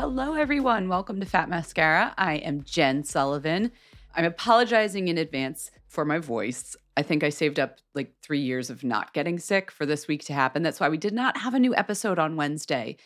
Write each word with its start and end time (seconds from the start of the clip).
Hello, 0.00 0.34
everyone. 0.34 0.88
Welcome 0.88 1.18
to 1.18 1.26
Fat 1.26 1.48
Mascara. 1.48 2.14
I 2.16 2.34
am 2.34 2.62
Jen 2.62 3.02
Sullivan. 3.02 3.72
I'm 4.14 4.24
apologizing 4.24 5.08
in 5.08 5.18
advance 5.18 5.72
for 5.88 6.04
my 6.04 6.20
voice. 6.20 6.76
I 6.96 7.02
think 7.02 7.24
I 7.24 7.30
saved 7.30 7.58
up 7.58 7.78
like 7.96 8.14
three 8.22 8.38
years 8.38 8.70
of 8.70 8.84
not 8.84 9.12
getting 9.12 9.40
sick 9.40 9.72
for 9.72 9.86
this 9.86 10.06
week 10.06 10.24
to 10.26 10.32
happen. 10.32 10.62
That's 10.62 10.78
why 10.78 10.88
we 10.88 10.98
did 10.98 11.14
not 11.14 11.38
have 11.38 11.52
a 11.52 11.58
new 11.58 11.74
episode 11.74 12.20
on 12.20 12.36
Wednesday. 12.36 12.96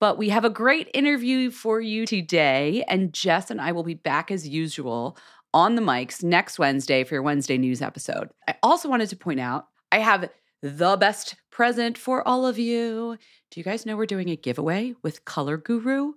But 0.00 0.18
we 0.18 0.30
have 0.30 0.44
a 0.44 0.50
great 0.50 0.90
interview 0.94 1.52
for 1.52 1.80
you 1.80 2.06
today, 2.06 2.82
and 2.88 3.12
Jess 3.12 3.48
and 3.48 3.60
I 3.60 3.70
will 3.70 3.84
be 3.84 3.94
back 3.94 4.32
as 4.32 4.48
usual 4.48 5.16
on 5.54 5.76
the 5.76 5.80
mics 5.80 6.24
next 6.24 6.58
Wednesday 6.58 7.04
for 7.04 7.14
your 7.14 7.22
Wednesday 7.22 7.56
news 7.56 7.80
episode. 7.80 8.30
I 8.48 8.56
also 8.64 8.88
wanted 8.88 9.10
to 9.10 9.16
point 9.16 9.38
out 9.38 9.68
I 9.92 10.00
have 10.00 10.28
the 10.62 10.96
best 10.96 11.36
present 11.50 11.96
for 11.98 12.26
all 12.26 12.46
of 12.46 12.58
you. 12.58 13.16
Do 13.50 13.60
you 13.60 13.64
guys 13.64 13.86
know 13.86 13.96
we're 13.96 14.06
doing 14.06 14.30
a 14.30 14.36
giveaway 14.36 14.94
with 15.02 15.24
Color 15.24 15.56
Guru? 15.58 16.12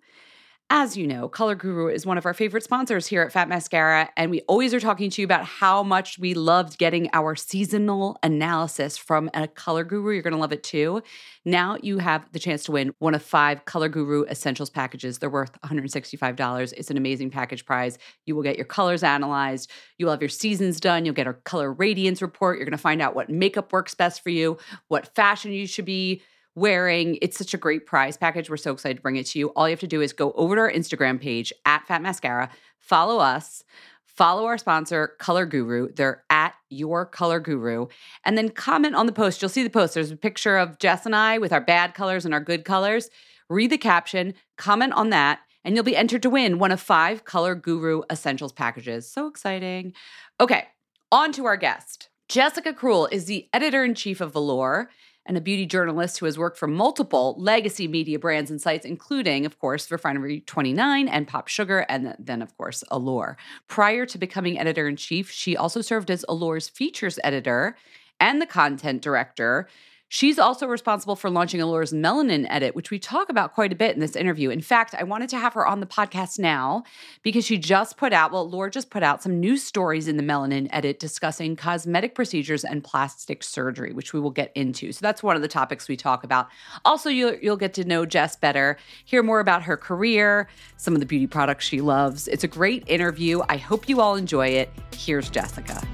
As 0.72 0.96
you 0.96 1.08
know, 1.08 1.28
Color 1.28 1.56
Guru 1.56 1.88
is 1.88 2.06
one 2.06 2.20
of 2.20 2.28
our 2.28 2.34
favorite 2.36 2.64
sponsors 2.64 3.08
here 3.08 3.24
at 3.24 3.32
Fat 3.32 3.50
Mascara, 3.50 4.08
and 4.16 4.30
we 4.30 4.42
always 4.42 4.72
are 4.72 4.80
talking 4.80 5.10
to 5.10 5.20
you 5.20 5.26
about 5.26 5.44
how 5.44 5.82
much 5.82 6.20
we 6.20 6.36
loved 6.36 6.78
getting 6.78 7.10
our 7.12 7.36
seasonal 7.36 8.20
analysis 8.22 8.96
from 8.96 9.32
a 9.34 9.48
Color 9.48 9.84
Guru. 9.84 10.14
You're 10.14 10.22
going 10.22 10.36
to 10.36 10.40
love 10.40 10.52
it 10.52 10.62
too. 10.62 11.02
Now 11.44 11.78
you 11.82 11.98
have 11.98 12.32
the 12.34 12.40
chance 12.40 12.66
to 12.66 12.72
win 12.72 12.94
one 13.00 13.16
of 13.16 13.24
five 13.24 13.66
Color 13.66 13.90
Guru 13.90 14.26
Essentials 14.26 14.70
packages. 14.70 15.18
They're 15.18 15.28
worth 15.32 15.60
$165. 15.64 16.74
It's 16.78 16.92
an 16.92 16.98
amazing 16.98 17.32
package 17.32 17.66
prize. 17.66 17.98
You 18.28 18.36
will 18.36 18.44
get 18.44 18.56
your 18.56 18.66
colors 18.66 19.02
analyzed, 19.02 19.72
you 19.98 20.06
will 20.06 20.14
have 20.14 20.22
your 20.22 20.30
seasons 20.30 20.80
done, 20.80 21.04
you'll 21.04 21.16
get 21.16 21.26
our 21.26 21.34
color 21.34 21.74
radiance 21.74 22.22
report. 22.22 22.58
You're 22.58 22.66
going 22.66 22.72
to 22.74 22.78
find 22.78 23.02
out 23.02 23.16
what 23.16 23.32
makeup 23.32 23.74
works 23.74 23.96
best 23.96 24.22
for 24.22 24.30
you, 24.30 24.60
what 24.88 25.16
fashion 25.16 25.52
you 25.52 25.66
should 25.66 25.86
be 25.86 26.22
wearing. 26.56 27.18
It's 27.22 27.38
such 27.38 27.54
a 27.54 27.58
great 27.58 27.86
prize 27.86 28.18
package. 28.18 28.50
We're 28.50 28.58
so 28.58 28.74
excited 28.74 28.98
to 28.98 29.02
bring 29.02 29.16
it 29.16 29.28
to 29.28 29.40
you. 29.40 29.50
All 29.50 29.68
you 29.68 29.74
have 29.74 29.80
to 29.82 29.88
do 29.88 30.02
is 30.02 30.14
go 30.14 30.32
over 30.34 30.56
to 30.56 30.62
our 30.62 30.72
Instagram 30.72 31.22
page 31.22 31.54
at 31.66 31.86
Fat 31.88 32.02
Mascara, 32.02 32.50
follow 32.80 33.20
us, 33.20 33.64
follow 34.06 34.46
our 34.46 34.58
sponsor, 34.58 35.16
Color 35.20 35.46
Guru. 35.46 35.94
They're 35.94 36.24
at 36.30 36.54
Your 36.70 37.06
Color 37.06 37.40
Guru, 37.40 37.88
and 38.26 38.38
then 38.38 38.50
comment 38.50 38.96
on 38.96 39.06
the 39.06 39.14
post. 39.14 39.42
You'll 39.42 39.50
see 39.50 39.64
the 39.64 39.70
post. 39.70 39.94
There's 39.94 40.12
a 40.12 40.18
picture 40.18 40.58
of 40.58 40.78
Jess 40.80 41.06
and 41.06 41.16
I 41.16 41.38
with 41.38 41.54
our 41.54 41.62
bad 41.62 41.94
colors 41.94 42.26
and 42.26 42.34
our 42.34 42.42
good 42.42 42.66
colors. 42.66 43.10
Read 43.50 43.72
the 43.72 43.78
caption, 43.78 44.34
comment 44.58 44.94
on 44.94 45.10
that, 45.12 45.40
and 45.64 45.74
you'll 45.74 45.86
be 45.86 45.96
entered 45.96 46.22
to 46.24 46.30
win 46.30 46.60
one 46.60 46.72
of 46.72 46.82
five 46.82 47.24
Color 47.24 47.56
Guru 47.56 48.02
Essentials 48.12 48.52
packages. 48.52 49.10
So 49.10 49.28
exciting. 49.28 49.94
Okay, 50.42 50.68
on 51.12 51.32
to 51.32 51.46
our 51.46 51.58
guest. 51.58 52.10
Jessica 52.28 52.74
Cruel 52.74 53.08
is 53.12 53.26
the 53.26 53.48
editor 53.54 53.84
in 53.84 53.96
chief 53.96 54.22
of 54.22 54.36
Allure 54.36 54.90
and 55.30 55.38
a 55.38 55.42
beauty 55.42 55.68
journalist 55.68 56.18
who 56.18 56.26
has 56.26 56.40
worked 56.40 56.58
for 56.58 56.68
multiple 56.68 57.36
legacy 57.38 57.88
media 57.88 58.18
brands 58.18 58.50
and 58.50 58.60
sites, 58.60 58.84
including, 58.84 59.46
of 59.46 59.60
course, 59.60 59.92
Refinery 59.92 60.40
29 60.42 61.08
and 61.08 61.28
Pop 61.28 61.48
Sugar, 61.48 61.86
and 61.88 62.16
then, 62.18 62.42
of 62.42 62.58
course, 62.58 62.84
Allure. 62.90 63.38
Prior 63.68 64.08
to 64.08 64.18
becoming 64.18 64.58
editor 64.58 64.88
in 64.88 64.96
chief, 64.96 65.30
she 65.30 65.56
also 65.56 65.82
served 65.82 66.10
as 66.10 66.26
Allure's 66.28 66.68
features 66.68 67.20
editor 67.24 67.78
and 68.20 68.42
the 68.42 68.48
content 68.48 69.04
director. 69.04 69.70
She's 70.12 70.40
also 70.40 70.66
responsible 70.66 71.16
for 71.16 71.30
launching 71.30 71.62
Allure's 71.62 71.94
Melanin 71.94 72.48
Edit, 72.50 72.76
which 72.76 72.90
we 72.90 72.98
talk 72.98 73.30
about 73.30 73.54
quite 73.54 73.72
a 73.72 73.76
bit 73.76 73.94
in 73.94 74.00
this 74.00 74.16
interview. 74.16 74.50
In 74.50 74.60
fact, 74.60 74.96
I 74.98 75.04
wanted 75.04 75.30
to 75.30 75.38
have 75.38 75.54
her 75.54 75.68
on 75.68 75.82
the 75.82 75.86
podcast 75.86 76.40
now 76.40 76.84
because 77.22 77.46
she 77.46 77.60
just 77.60 77.96
put 77.96 78.12
out, 78.12 78.32
well, 78.32 78.42
Allure 78.42 78.72
just 78.72 78.90
put 78.90 79.04
out 79.04 79.22
some 79.22 79.40
new 79.40 79.56
stories 79.56 80.08
in 80.08 80.18
the 80.18 80.24
Melanin 80.24 80.68
Edit 80.72 81.00
discussing 81.00 81.56
cosmetic 81.56 82.16
procedures 82.16 82.64
and 82.64 82.84
plastic 82.84 83.44
surgery, 83.44 83.94
which 83.94 84.12
we 84.12 84.20
will 84.20 84.32
get 84.32 84.52
into. 84.56 84.92
So 84.92 85.00
that's 85.04 85.22
one 85.22 85.36
of 85.36 85.44
the 85.44 85.48
topics 85.48 85.88
we 85.88 85.96
talk 85.96 86.24
about. 86.24 86.50
Also, 86.86 87.12
you'll, 87.12 87.36
you'll 87.36 87.56
get 87.56 87.76
to 87.76 87.84
know 87.84 88.04
Jess 88.04 88.36
better, 88.36 88.78
hear 89.06 89.22
more 89.22 89.40
about 89.40 89.62
her 89.62 89.78
career, 89.78 90.50
some 90.78 90.96
of 90.96 91.02
the 91.02 91.06
beauty 91.06 91.28
products 91.28 91.66
she 91.66 91.82
loves. 91.82 92.28
It's 92.28 92.44
a 92.44 92.48
great 92.48 92.84
interview. 92.88 93.42
I 93.48 93.58
hope 93.58 93.88
you 93.88 94.02
all 94.02 94.16
enjoy 94.16 94.48
it. 94.48 94.72
Here's 94.98 95.30
Jessica. 95.30 95.88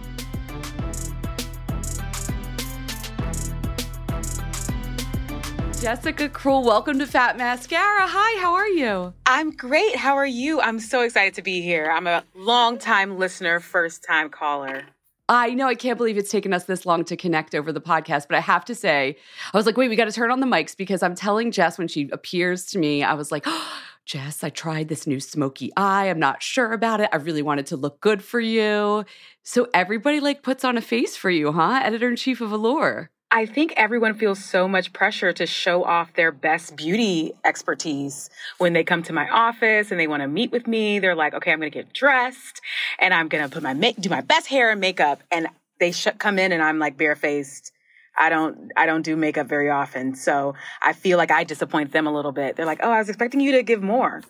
Jessica 5.82 6.30
Cruel, 6.30 6.64
welcome 6.64 6.98
to 7.00 7.06
Fat 7.06 7.38
Mascara. 7.38 8.08
Hi, 8.08 8.42
how 8.42 8.54
are 8.56 8.68
you? 8.68 9.14
I'm 9.26 9.52
great. 9.52 9.96
How 9.96 10.16
are 10.16 10.26
you? 10.26 10.60
I'm 10.62 10.80
so 10.80 11.02
excited 11.02 11.34
to 11.36 11.42
be 11.42 11.62
here. 11.62 11.92
I'm 11.92 12.08
a 12.08 12.24
long 12.34 12.78
time 12.80 13.20
listener, 13.20 13.60
first 13.60 14.04
time 14.04 14.30
caller. 14.30 14.84
I 15.28 15.54
know 15.54 15.68
I 15.68 15.76
can't 15.76 15.98
believe 15.98 16.18
it's 16.18 16.32
taken 16.32 16.54
us 16.54 16.64
this 16.64 16.86
long 16.86 17.04
to 17.06 17.18
connect 17.18 17.54
over 17.54 17.72
the 17.72 17.82
podcast, 17.82 18.28
but 18.28 18.36
I 18.36 18.40
have 18.40 18.64
to 18.66 18.76
say, 18.76 19.18
I 19.54 19.58
was 19.58 19.66
like, 19.66 19.76
wait, 19.76 19.90
we 19.90 19.96
got 19.96 20.06
to 20.06 20.12
turn 20.12 20.32
on 20.32 20.40
the 20.40 20.48
mics 20.48 20.78
because 20.78 21.04
I'm 21.04 21.14
telling 21.14 21.52
Jess 21.52 21.78
when 21.78 21.88
she 21.88 22.10
appears 22.12 22.66
to 22.68 22.80
me, 22.80 23.04
I 23.04 23.14
was 23.14 23.32
like, 23.32 23.44
oh, 23.46 23.82
Jess, 24.06 24.44
I 24.44 24.50
tried 24.50 24.88
this 24.88 25.06
new 25.06 25.20
smoky 25.20 25.72
eye. 25.76 26.10
I'm 26.10 26.20
not 26.20 26.42
sure 26.42 26.72
about 26.72 27.02
it. 27.02 27.10
I 27.12 27.18
really 27.18 27.42
wanted 27.42 27.66
to 27.68 27.76
look 27.76 28.00
good 28.02 28.24
for 28.24 28.40
you. 28.40 29.04
So 29.44 29.68
everybody 29.74 30.20
like 30.20 30.42
puts 30.42 30.64
on 30.64 30.78
a 30.78 30.82
face 30.82 31.18
for 31.18 31.30
you, 31.30 31.52
huh? 31.52 31.82
Editor 31.84 32.10
in 32.10 32.16
chief 32.16 32.40
of 32.40 32.52
Allure. 32.52 33.10
I 33.36 33.46
think 33.46 33.74
everyone 33.76 34.14
feels 34.14 34.42
so 34.42 34.66
much 34.66 34.94
pressure 34.94 35.34
to 35.34 35.46
show 35.46 35.84
off 35.84 36.14
their 36.14 36.32
best 36.32 36.78
beauty 36.78 37.34
expertise 37.44 38.30
when 38.60 38.72
they 38.72 38.86
come 38.86 39.04
to 39.04 39.12
my 39.12 39.28
office 39.28 39.92
and 39.92 40.00
they 40.00 40.08
want 40.08 40.22
to 40.22 40.28
meet 40.30 40.54
with 40.54 40.68
me. 40.68 41.00
They're 41.00 41.16
like, 41.16 41.34
okay, 41.34 41.52
I'm 41.52 41.60
going 41.60 41.70
to 41.70 41.78
get 41.78 41.92
dressed 41.92 42.62
and 42.98 43.14
I'm 43.14 43.28
going 43.28 43.44
to 43.44 43.54
put 43.54 43.62
my 43.62 43.74
make, 43.74 43.98
do 43.98 44.08
my 44.08 44.22
best 44.22 44.48
hair 44.48 44.72
and 44.72 44.80
makeup. 44.80 45.20
And 45.34 45.50
they 45.82 45.92
sh- 45.92 46.08
come 46.18 46.40
in 46.40 46.54
and 46.54 46.64
I'm 46.64 46.80
like 46.80 46.96
barefaced. 46.96 47.74
I 48.18 48.30
don't, 48.30 48.72
I 48.78 48.86
don't 48.86 49.02
do 49.02 49.18
makeup 49.18 49.48
very 49.48 49.70
often. 49.70 50.16
So 50.16 50.56
I 50.82 50.94
feel 50.94 51.18
like 51.18 51.30
I 51.30 51.44
disappoint 51.44 51.92
them 51.92 52.08
a 52.08 52.14
little 52.14 52.32
bit. 52.32 52.56
They're 52.56 52.66
like, 52.66 52.80
oh, 52.84 52.90
I 52.90 53.00
was 53.00 53.10
expecting 53.10 53.42
you 53.42 53.52
to 53.52 53.64
give 53.64 53.84
more. 53.84 54.22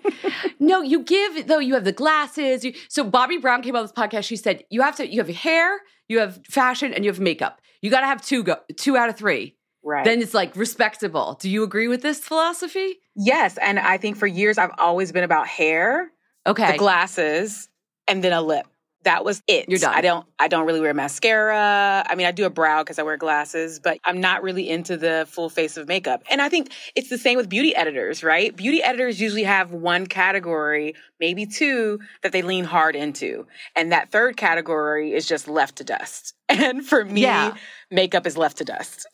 no, 0.58 0.80
you 0.80 1.00
give, 1.00 1.46
though, 1.46 1.58
you 1.58 1.74
have 1.74 1.84
the 1.84 1.92
glasses. 1.92 2.64
You, 2.64 2.72
so 2.88 3.04
Bobbi 3.04 3.38
Brown 3.38 3.60
came 3.60 3.76
on 3.76 3.82
this 3.84 3.92
podcast. 3.92 4.24
She 4.24 4.36
said, 4.36 4.64
you 4.70 4.80
have 4.80 4.96
to, 4.96 5.06
you 5.06 5.20
have 5.20 5.28
hair, 5.28 5.82
you 6.08 6.20
have 6.20 6.40
fashion, 6.46 6.94
and 6.94 7.04
you 7.04 7.10
have 7.10 7.20
makeup. 7.20 7.60
You 7.80 7.90
got 7.90 8.00
to 8.00 8.06
have 8.06 8.22
two, 8.22 8.42
go, 8.42 8.56
two 8.76 8.96
out 8.96 9.08
of 9.08 9.16
three. 9.16 9.56
Right. 9.82 10.04
Then 10.04 10.20
it's 10.20 10.34
like 10.34 10.56
respectable. 10.56 11.38
Do 11.40 11.48
you 11.48 11.62
agree 11.62 11.88
with 11.88 12.02
this 12.02 12.18
philosophy? 12.18 12.98
Yes. 13.14 13.56
And 13.58 13.78
I 13.78 13.98
think 13.98 14.16
for 14.16 14.26
years 14.26 14.58
I've 14.58 14.72
always 14.78 15.12
been 15.12 15.24
about 15.24 15.46
hair, 15.46 16.10
okay, 16.46 16.72
the 16.72 16.78
glasses, 16.78 17.68
and 18.08 18.22
then 18.22 18.32
a 18.32 18.42
lip 18.42 18.66
that 19.06 19.24
was 19.24 19.42
it. 19.46 19.68
You're 19.68 19.78
done. 19.78 19.94
I 19.94 20.00
don't 20.02 20.26
I 20.38 20.48
don't 20.48 20.66
really 20.66 20.80
wear 20.80 20.92
mascara. 20.92 22.04
I 22.06 22.14
mean, 22.14 22.26
I 22.26 22.32
do 22.32 22.44
a 22.44 22.50
brow 22.50 22.82
because 22.82 22.98
I 22.98 23.02
wear 23.02 23.16
glasses, 23.16 23.80
but 23.80 23.98
I'm 24.04 24.20
not 24.20 24.42
really 24.42 24.68
into 24.68 24.96
the 24.96 25.26
full 25.28 25.48
face 25.48 25.76
of 25.76 25.88
makeup. 25.88 26.22
And 26.30 26.42
I 26.42 26.48
think 26.48 26.70
it's 26.94 27.08
the 27.08 27.18
same 27.18 27.36
with 27.36 27.48
beauty 27.48 27.74
editors, 27.74 28.22
right? 28.22 28.54
Beauty 28.54 28.82
editors 28.82 29.20
usually 29.20 29.44
have 29.44 29.72
one 29.72 30.06
category, 30.06 30.94
maybe 31.20 31.46
two 31.46 32.00
that 32.22 32.32
they 32.32 32.42
lean 32.42 32.64
hard 32.64 32.94
into. 32.96 33.46
And 33.74 33.92
that 33.92 34.10
third 34.10 34.36
category 34.36 35.12
is 35.12 35.26
just 35.26 35.48
left 35.48 35.76
to 35.76 35.84
dust. 35.84 36.34
And 36.48 36.86
for 36.86 37.04
me, 37.04 37.22
Yeah. 37.22 37.54
makeup 37.90 38.26
is 38.26 38.36
left 38.36 38.58
to 38.58 38.64
dust. 38.64 39.06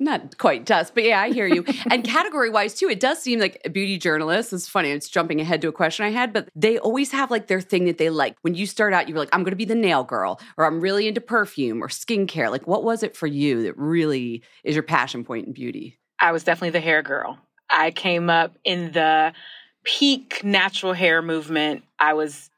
Not 0.00 0.38
quite 0.38 0.64
dust, 0.64 0.94
but 0.94 1.04
yeah, 1.04 1.20
I 1.20 1.30
hear 1.30 1.46
you. 1.46 1.64
and 1.90 2.02
category 2.02 2.50
wise 2.50 2.74
too, 2.74 2.88
it 2.88 3.00
does 3.00 3.20
seem 3.22 3.38
like 3.38 3.60
a 3.64 3.70
beauty 3.70 3.98
journalists. 3.98 4.52
It's 4.52 4.68
funny. 4.68 4.90
It's 4.90 5.08
jumping 5.08 5.40
ahead 5.40 5.60
to 5.62 5.68
a 5.68 5.72
question 5.72 6.06
I 6.06 6.10
had, 6.10 6.32
but 6.32 6.48
they 6.54 6.78
always 6.78 7.12
have 7.12 7.30
like 7.30 7.46
their 7.46 7.60
thing 7.60 7.84
that 7.84 7.98
they 7.98 8.10
like. 8.10 8.36
When 8.42 8.54
you 8.54 8.66
start 8.66 8.92
out, 8.92 9.08
you 9.08 9.14
were 9.14 9.20
like, 9.20 9.30
I'm 9.32 9.42
going 9.42 9.52
to 9.52 9.56
be 9.56 9.64
the 9.64 9.74
nail 9.74 10.04
girl, 10.04 10.40
or 10.56 10.64
I'm 10.64 10.80
really 10.80 11.06
into 11.06 11.20
perfume 11.20 11.82
or 11.82 11.88
skincare. 11.88 12.50
Like, 12.50 12.66
what 12.66 12.84
was 12.84 13.02
it 13.02 13.16
for 13.16 13.26
you 13.26 13.62
that 13.64 13.76
really 13.76 14.42
is 14.64 14.74
your 14.74 14.82
passion 14.82 15.24
point 15.24 15.46
in 15.46 15.52
beauty? 15.52 15.98
I 16.18 16.32
was 16.32 16.44
definitely 16.44 16.70
the 16.70 16.80
hair 16.80 17.02
girl. 17.02 17.38
I 17.68 17.90
came 17.92 18.28
up 18.28 18.56
in 18.64 18.92
the 18.92 19.32
peak 19.84 20.42
natural 20.44 20.92
hair 20.92 21.22
movement. 21.22 21.84
I 21.98 22.14
was 22.14 22.49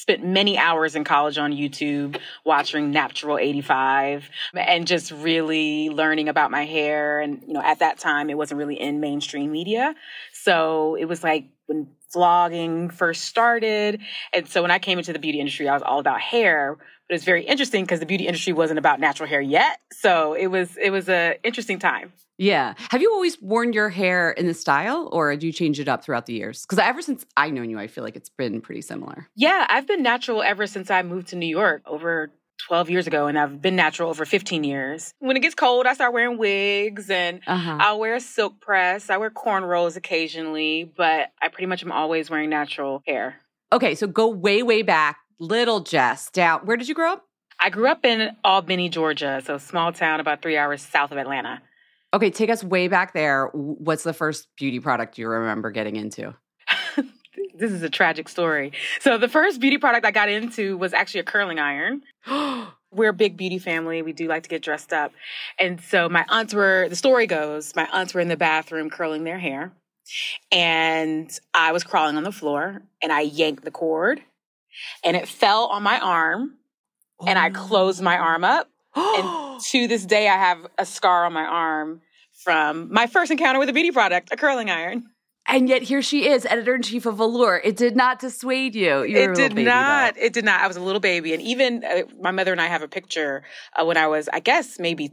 spent 0.00 0.24
many 0.24 0.56
hours 0.56 0.96
in 0.96 1.04
college 1.04 1.36
on 1.36 1.52
YouTube 1.52 2.18
watching 2.42 2.90
Naptural85 2.90 4.22
and 4.54 4.86
just 4.86 5.10
really 5.10 5.90
learning 5.90 6.30
about 6.30 6.50
my 6.50 6.64
hair. 6.64 7.20
And 7.20 7.42
you 7.46 7.52
know 7.52 7.60
at 7.62 7.80
that 7.80 7.98
time 7.98 8.30
it 8.30 8.38
wasn't 8.38 8.56
really 8.56 8.80
in 8.80 9.00
mainstream 9.00 9.52
media. 9.52 9.94
So 10.32 10.94
it 10.94 11.04
was 11.04 11.22
like 11.22 11.50
when 11.66 11.88
vlogging 12.14 12.90
first 12.90 13.24
started. 13.24 14.00
And 14.32 14.48
so 14.48 14.62
when 14.62 14.70
I 14.70 14.78
came 14.78 14.96
into 14.96 15.12
the 15.12 15.18
beauty 15.18 15.38
industry 15.38 15.68
I 15.68 15.74
was 15.74 15.82
all 15.82 15.98
about 15.98 16.22
hair 16.22 16.78
but 17.10 17.16
it's 17.16 17.24
very 17.24 17.44
interesting 17.44 17.82
because 17.82 17.98
the 17.98 18.06
beauty 18.06 18.28
industry 18.28 18.52
wasn't 18.52 18.78
about 18.78 19.00
natural 19.00 19.28
hair 19.28 19.40
yet. 19.40 19.80
So 19.92 20.34
it 20.34 20.46
was 20.46 20.76
it 20.76 20.90
was 20.90 21.08
a 21.08 21.38
interesting 21.42 21.80
time. 21.80 22.12
Yeah. 22.38 22.74
Have 22.92 23.02
you 23.02 23.12
always 23.12 23.36
worn 23.42 23.72
your 23.72 23.88
hair 23.88 24.30
in 24.30 24.46
this 24.46 24.60
style 24.60 25.08
or 25.10 25.34
do 25.36 25.44
you 25.48 25.52
change 25.52 25.80
it 25.80 25.88
up 25.88 26.04
throughout 26.04 26.26
the 26.26 26.34
years? 26.34 26.62
Because 26.64 26.78
ever 26.78 27.02
since 27.02 27.26
I 27.36 27.50
known 27.50 27.68
you, 27.68 27.80
I 27.80 27.88
feel 27.88 28.04
like 28.04 28.14
it's 28.14 28.28
been 28.30 28.60
pretty 28.60 28.80
similar. 28.80 29.28
Yeah, 29.34 29.66
I've 29.68 29.88
been 29.88 30.04
natural 30.04 30.40
ever 30.40 30.68
since 30.68 30.88
I 30.88 31.02
moved 31.02 31.28
to 31.28 31.36
New 31.36 31.48
York 31.48 31.82
over 31.84 32.30
12 32.68 32.90
years 32.90 33.06
ago, 33.06 33.26
and 33.26 33.38
I've 33.38 33.60
been 33.60 33.74
natural 33.74 34.08
over 34.10 34.24
15 34.24 34.64
years. 34.64 35.12
When 35.18 35.36
it 35.36 35.40
gets 35.40 35.54
cold, 35.54 35.86
I 35.86 35.94
start 35.94 36.12
wearing 36.14 36.38
wigs 36.38 37.10
and 37.10 37.40
Uh-huh. 37.46 37.76
I'll 37.80 37.98
wear 37.98 38.14
a 38.14 38.20
silk 38.20 38.60
press. 38.60 39.10
I 39.10 39.16
wear 39.16 39.30
cornrows 39.30 39.96
occasionally, 39.96 40.90
but 40.96 41.32
I 41.42 41.48
pretty 41.48 41.66
much 41.66 41.82
am 41.82 41.90
always 41.90 42.30
wearing 42.30 42.50
natural 42.50 43.02
hair. 43.06 43.36
Okay, 43.72 43.94
so 43.96 44.06
go 44.06 44.28
way, 44.28 44.62
way 44.62 44.82
back. 44.82 45.18
Little 45.40 45.80
Jess 45.80 46.30
down. 46.30 46.60
Where 46.66 46.76
did 46.76 46.86
you 46.86 46.94
grow 46.94 47.14
up? 47.14 47.24
I 47.58 47.70
grew 47.70 47.88
up 47.88 48.04
in 48.04 48.36
Albany, 48.44 48.90
Georgia, 48.90 49.42
so 49.44 49.54
a 49.54 49.60
small 49.60 49.90
town 49.90 50.20
about 50.20 50.42
three 50.42 50.56
hours 50.56 50.82
south 50.82 51.12
of 51.12 51.18
Atlanta. 51.18 51.62
Okay, 52.12 52.30
take 52.30 52.50
us 52.50 52.62
way 52.62 52.88
back 52.88 53.14
there. 53.14 53.46
What's 53.52 54.02
the 54.02 54.12
first 54.12 54.48
beauty 54.56 54.80
product 54.80 55.16
you 55.16 55.28
remember 55.28 55.70
getting 55.70 55.96
into? 55.96 56.34
This 57.60 57.72
is 57.72 57.82
a 57.82 57.90
tragic 57.90 58.28
story. 58.28 58.72
So 59.00 59.18
the 59.18 59.28
first 59.28 59.60
beauty 59.60 59.76
product 59.76 60.06
I 60.06 60.12
got 60.12 60.30
into 60.30 60.78
was 60.78 60.94
actually 60.94 61.20
a 61.20 61.24
curling 61.24 61.58
iron. 61.58 62.02
We're 62.90 63.10
a 63.10 63.14
big 63.14 63.36
beauty 63.36 63.58
family. 63.58 64.00
We 64.00 64.14
do 64.14 64.28
like 64.28 64.44
to 64.44 64.48
get 64.48 64.62
dressed 64.62 64.94
up. 64.94 65.12
And 65.58 65.78
so 65.78 66.08
my 66.08 66.24
aunts 66.30 66.54
were, 66.54 66.86
the 66.88 66.96
story 66.96 67.26
goes, 67.26 67.76
my 67.76 67.86
aunts 67.92 68.14
were 68.14 68.20
in 68.22 68.28
the 68.28 68.36
bathroom 68.36 68.88
curling 68.88 69.24
their 69.24 69.38
hair. 69.38 69.72
And 70.50 71.30
I 71.52 71.72
was 71.72 71.84
crawling 71.84 72.16
on 72.16 72.24
the 72.24 72.32
floor 72.32 72.82
and 73.02 73.12
I 73.12 73.20
yanked 73.20 73.64
the 73.64 73.70
cord 73.70 74.22
and 75.04 75.16
it 75.16 75.28
fell 75.28 75.66
on 75.66 75.82
my 75.82 75.98
arm 75.98 76.56
and 77.26 77.38
I 77.38 77.50
closed 77.50 78.00
my 78.02 78.16
arm 78.16 78.44
up. 78.44 78.68
And 78.94 79.60
to 79.70 79.88
this 79.88 80.04
day, 80.04 80.28
I 80.28 80.36
have 80.36 80.66
a 80.78 80.86
scar 80.86 81.26
on 81.26 81.32
my 81.32 81.44
arm 81.44 82.02
from 82.44 82.92
my 82.92 83.06
first 83.06 83.30
encounter 83.30 83.58
with 83.58 83.68
a 83.68 83.72
beauty 83.72 83.90
product, 83.90 84.30
a 84.32 84.36
curling 84.36 84.70
iron. 84.70 85.04
And 85.46 85.68
yet 85.68 85.82
here 85.82 86.02
she 86.02 86.28
is, 86.28 86.46
editor 86.46 86.74
in 86.74 86.82
chief 86.82 87.06
of 87.06 87.18
Allure. 87.18 87.60
It 87.64 87.76
did 87.76 87.96
not 87.96 88.20
dissuade 88.20 88.74
you. 88.74 89.02
You 89.02 89.16
it 89.16 89.20
little 89.20 89.34
did 89.34 89.54
baby, 89.54 89.64
though. 89.64 89.70
not. 89.70 90.16
It 90.16 90.32
did 90.32 90.44
not. 90.44 90.60
I 90.60 90.68
was 90.68 90.76
a 90.76 90.80
little 90.80 91.00
baby, 91.00 91.32
and 91.34 91.42
even 91.42 91.82
uh, 91.82 92.02
my 92.20 92.30
mother 92.30 92.52
and 92.52 92.60
I 92.60 92.66
have 92.66 92.82
a 92.82 92.88
picture 92.88 93.42
uh, 93.74 93.84
when 93.84 93.96
I 93.96 94.06
was, 94.06 94.28
I 94.32 94.40
guess, 94.40 94.78
maybe 94.78 95.12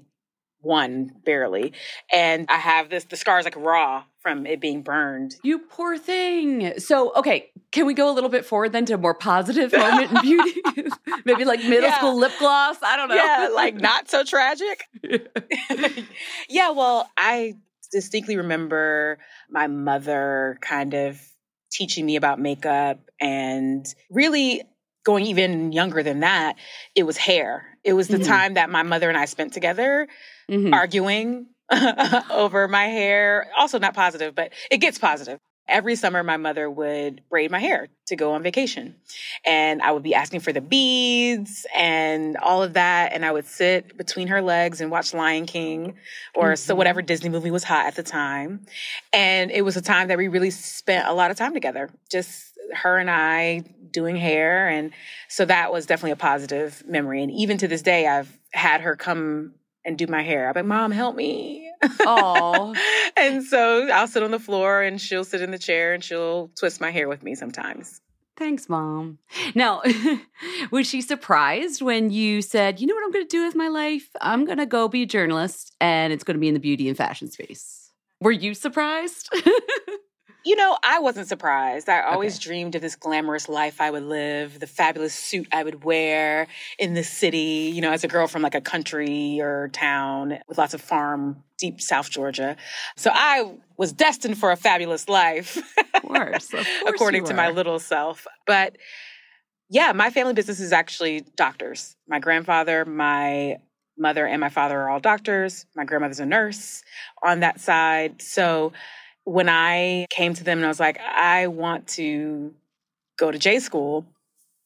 one, 0.62 1.12
barely, 1.26 1.74
and 2.12 2.46
I 2.50 2.58
have 2.58 2.90
this. 2.90 3.04
The 3.06 3.16
scars 3.16 3.46
like 3.46 3.56
raw 3.56 4.04
from 4.20 4.46
it 4.46 4.60
being 4.60 4.82
burned. 4.82 5.36
You 5.44 5.60
poor 5.60 5.98
thing. 5.98 6.80
So, 6.80 7.14
okay, 7.16 7.52
can 7.72 7.86
we 7.86 7.94
go 7.94 8.12
a 8.12 8.14
little 8.14 8.30
bit 8.30 8.46
forward 8.46 8.74
then 8.74 8.86
to 8.86 8.94
a 8.96 8.98
more 8.98 9.14
positive 9.14 9.72
moment 9.78 10.12
in 10.12 10.20
beauty? 10.22 10.62
Maybe 11.26 11.46
like 11.46 11.64
middle 11.64 11.90
Yeah. 11.90 11.96
school 11.98 12.18
lip 12.20 12.34
gloss. 12.38 12.78
I 12.84 12.98
don't 12.98 13.10
know. 13.10 13.16
Yeah, 13.16 13.50
like 13.54 13.76
not 13.76 14.10
so 14.10 14.24
tragic. 14.24 14.84
yeah, 16.50 16.72
well, 16.72 17.10
I 17.18 17.56
distinctly 17.92 18.38
remember 18.38 19.18
my 19.50 19.68
mother 19.68 20.58
kind 20.62 20.94
of 20.94 21.22
teaching 21.72 22.06
me 22.06 22.16
about 22.16 22.40
makeup 22.40 23.00
and 23.20 23.86
really 24.10 24.64
going 25.06 25.26
even 25.26 25.72
younger 25.72 26.04
than 26.04 26.20
that, 26.20 26.56
it 26.96 27.04
was 27.04 27.16
hair. 27.16 27.78
It 27.84 27.94
was 27.94 28.10
the 28.10 28.18
Mhm. 28.18 28.26
time 28.28 28.54
that 28.56 28.70
my 28.70 28.84
mother 28.84 29.08
and 29.08 29.18
I 29.18 29.24
spent 29.26 29.54
together 29.54 30.08
Mhm. 30.50 30.74
arguing 30.74 31.48
over 32.32 32.68
my 32.68 32.86
hair. 32.86 33.48
Also, 33.58 33.80
not 33.80 33.94
positive, 33.94 34.34
but 34.36 34.54
it 34.72 34.78
gets 34.78 34.98
positive. 34.98 35.40
Every 35.68 35.98
summer, 35.98 36.24
my 36.24 36.38
mother 36.38 36.70
would 36.70 37.22
braid 37.30 37.52
my 37.52 37.60
hair 37.60 37.90
to 38.06 38.16
go 38.16 38.32
on 38.32 38.42
vacation. 38.42 38.96
And 39.46 39.82
I 39.82 39.92
would 39.92 40.02
be 40.04 40.16
asking 40.16 40.40
for 40.40 40.54
the 40.54 40.62
beads 40.62 41.66
and 41.78 42.38
all 42.38 42.64
of 42.64 42.74
that. 42.74 43.12
And 43.12 43.26
I 43.26 43.34
would 43.34 43.46
sit 43.46 43.98
between 43.98 44.30
her 44.30 44.42
legs 44.42 44.80
and 44.80 44.90
watch 44.90 45.14
Lion 45.14 45.46
King 45.46 45.96
or 46.36 46.56
so 46.56 46.74
whatever 46.74 47.02
Disney 47.02 47.28
movie 47.28 47.52
was 47.52 47.66
hot 47.66 47.86
at 47.86 47.96
the 47.96 48.04
time. 48.04 48.66
And 49.12 49.52
it 49.52 49.64
was 49.64 49.76
a 49.76 49.82
time 49.82 50.08
that 50.08 50.18
we 50.18 50.30
really 50.30 50.52
spent 50.52 51.06
a 51.06 51.14
lot 51.14 51.32
of 51.32 51.38
time 51.38 51.54
together, 51.54 51.90
just 52.10 52.54
her 52.74 52.98
and 52.98 53.12
I 53.12 53.64
doing 53.92 54.16
hair. 54.16 54.70
And 54.70 54.92
so 55.28 55.44
that 55.46 55.74
was 55.74 55.86
definitely 55.86 56.12
a 56.12 56.16
positive 56.16 56.82
memory. 56.88 57.22
And 57.24 57.32
even 57.32 57.58
to 57.58 57.68
this 57.68 57.82
day, 57.82 58.08
I've 58.08 58.32
had 58.54 58.80
her 58.82 58.96
come 58.96 59.54
and 59.88 59.98
do 59.98 60.06
my 60.06 60.22
hair. 60.22 60.50
I'm 60.50 60.54
like, 60.54 60.66
Mom, 60.66 60.92
help 60.92 61.16
me. 61.16 61.72
Aw. 62.02 62.74
and 63.18 63.44
so 63.44 63.88
I'll 63.90 64.08
sit 64.08 64.22
on 64.22 64.32
the 64.32 64.40
floor 64.40 64.82
and 64.82 65.00
she'll 65.00 65.24
sit 65.24 65.42
in 65.42 65.50
the 65.50 65.58
chair 65.58 65.94
and 65.94 66.04
she'll 66.04 66.50
twist 66.60 66.82
my 66.82 66.92
hair 66.92 67.08
with 67.08 67.24
me 67.24 67.34
sometimes. 67.34 68.02
Thanks, 68.36 68.70
mom. 68.70 69.18
Now, 69.56 69.82
was 70.72 70.86
she 70.88 71.02
surprised 71.02 71.82
when 71.82 72.12
you 72.12 72.44
said, 72.44 72.80
you 72.80 72.86
know 72.86 72.94
what 72.94 73.06
I'm 73.06 73.12
going 73.12 73.26
to 73.26 73.36
do 73.36 73.46
with 73.46 73.56
my 73.56 73.70
life? 73.70 74.10
I'm 74.22 74.46
going 74.46 74.60
to 74.60 74.68
go 74.68 74.88
be 74.88 75.04
a 75.04 75.08
journalist 75.08 75.74
and 75.82 76.14
it's 76.14 76.24
going 76.24 76.36
to 76.36 76.42
be 76.42 76.50
in 76.50 76.54
the 76.54 76.60
beauty 76.60 76.88
and 76.88 76.96
fashion 76.96 77.32
space. 77.32 77.92
Were 78.20 78.32
you 78.32 78.54
surprised? 78.54 79.34
You 80.48 80.56
know, 80.56 80.78
I 80.82 81.00
wasn't 81.00 81.28
surprised. 81.28 81.90
I 81.90 82.04
always 82.04 82.40
dreamed 82.40 82.76
of 82.76 82.82
this 82.82 82.96
glamorous 82.96 83.50
life 83.50 83.82
I 83.82 83.92
would 83.92 84.04
live, 84.04 84.62
the 84.62 84.66
fabulous 84.66 85.14
suit 85.14 85.46
I 85.52 85.62
would 85.62 85.84
wear 85.84 86.48
in 86.80 86.94
the 86.94 87.04
city, 87.04 87.70
you 87.76 87.82
know, 87.82 87.92
as 87.92 88.06
a 88.06 88.08
girl 88.08 88.28
from 88.28 88.44
like 88.44 88.56
a 88.56 88.62
country 88.62 89.42
or 89.42 89.68
town 89.74 90.40
with 90.48 90.58
lots 90.58 90.74
of 90.74 90.80
farm, 90.80 91.44
deep 91.58 91.82
South 91.82 92.10
Georgia. 92.10 92.56
So 92.96 93.12
I 93.14 93.58
was 93.76 93.92
destined 93.92 94.38
for 94.38 94.54
a 94.54 94.56
fabulous 94.56 95.10
life. 95.10 95.58
Of 95.94 96.04
course. 96.04 96.54
Of 96.54 96.66
course 96.82 96.94
according 96.96 97.26
to 97.26 97.34
my 97.34 97.50
little 97.50 97.78
self. 97.78 98.26
But 98.46 98.78
yeah, 99.70 99.92
my 99.92 100.12
family 100.12 100.32
business 100.34 100.62
is 100.62 100.72
actually 100.72 101.26
doctors. 101.36 101.98
My 102.08 102.20
grandfather, 102.20 102.86
my 102.86 103.58
mother, 103.98 104.26
and 104.26 104.40
my 104.40 104.48
father 104.48 104.80
are 104.80 104.90
all 104.90 105.02
doctors. 105.02 105.66
My 105.76 105.84
grandmother's 105.84 106.22
a 106.22 106.26
nurse 106.26 106.84
on 107.22 107.42
that 107.42 107.60
side. 107.60 108.22
So 108.22 108.72
when 109.28 109.50
I 109.50 110.08
came 110.10 110.34
to 110.36 110.44
them 110.44 110.60
and 110.60 110.66
I 110.66 110.70
was 110.70 110.80
like, 110.80 110.98
I 111.02 111.48
want 111.48 111.86
to 111.90 112.54
go 113.18 113.30
to 113.30 113.38
J 113.38 113.60
school, 113.60 114.06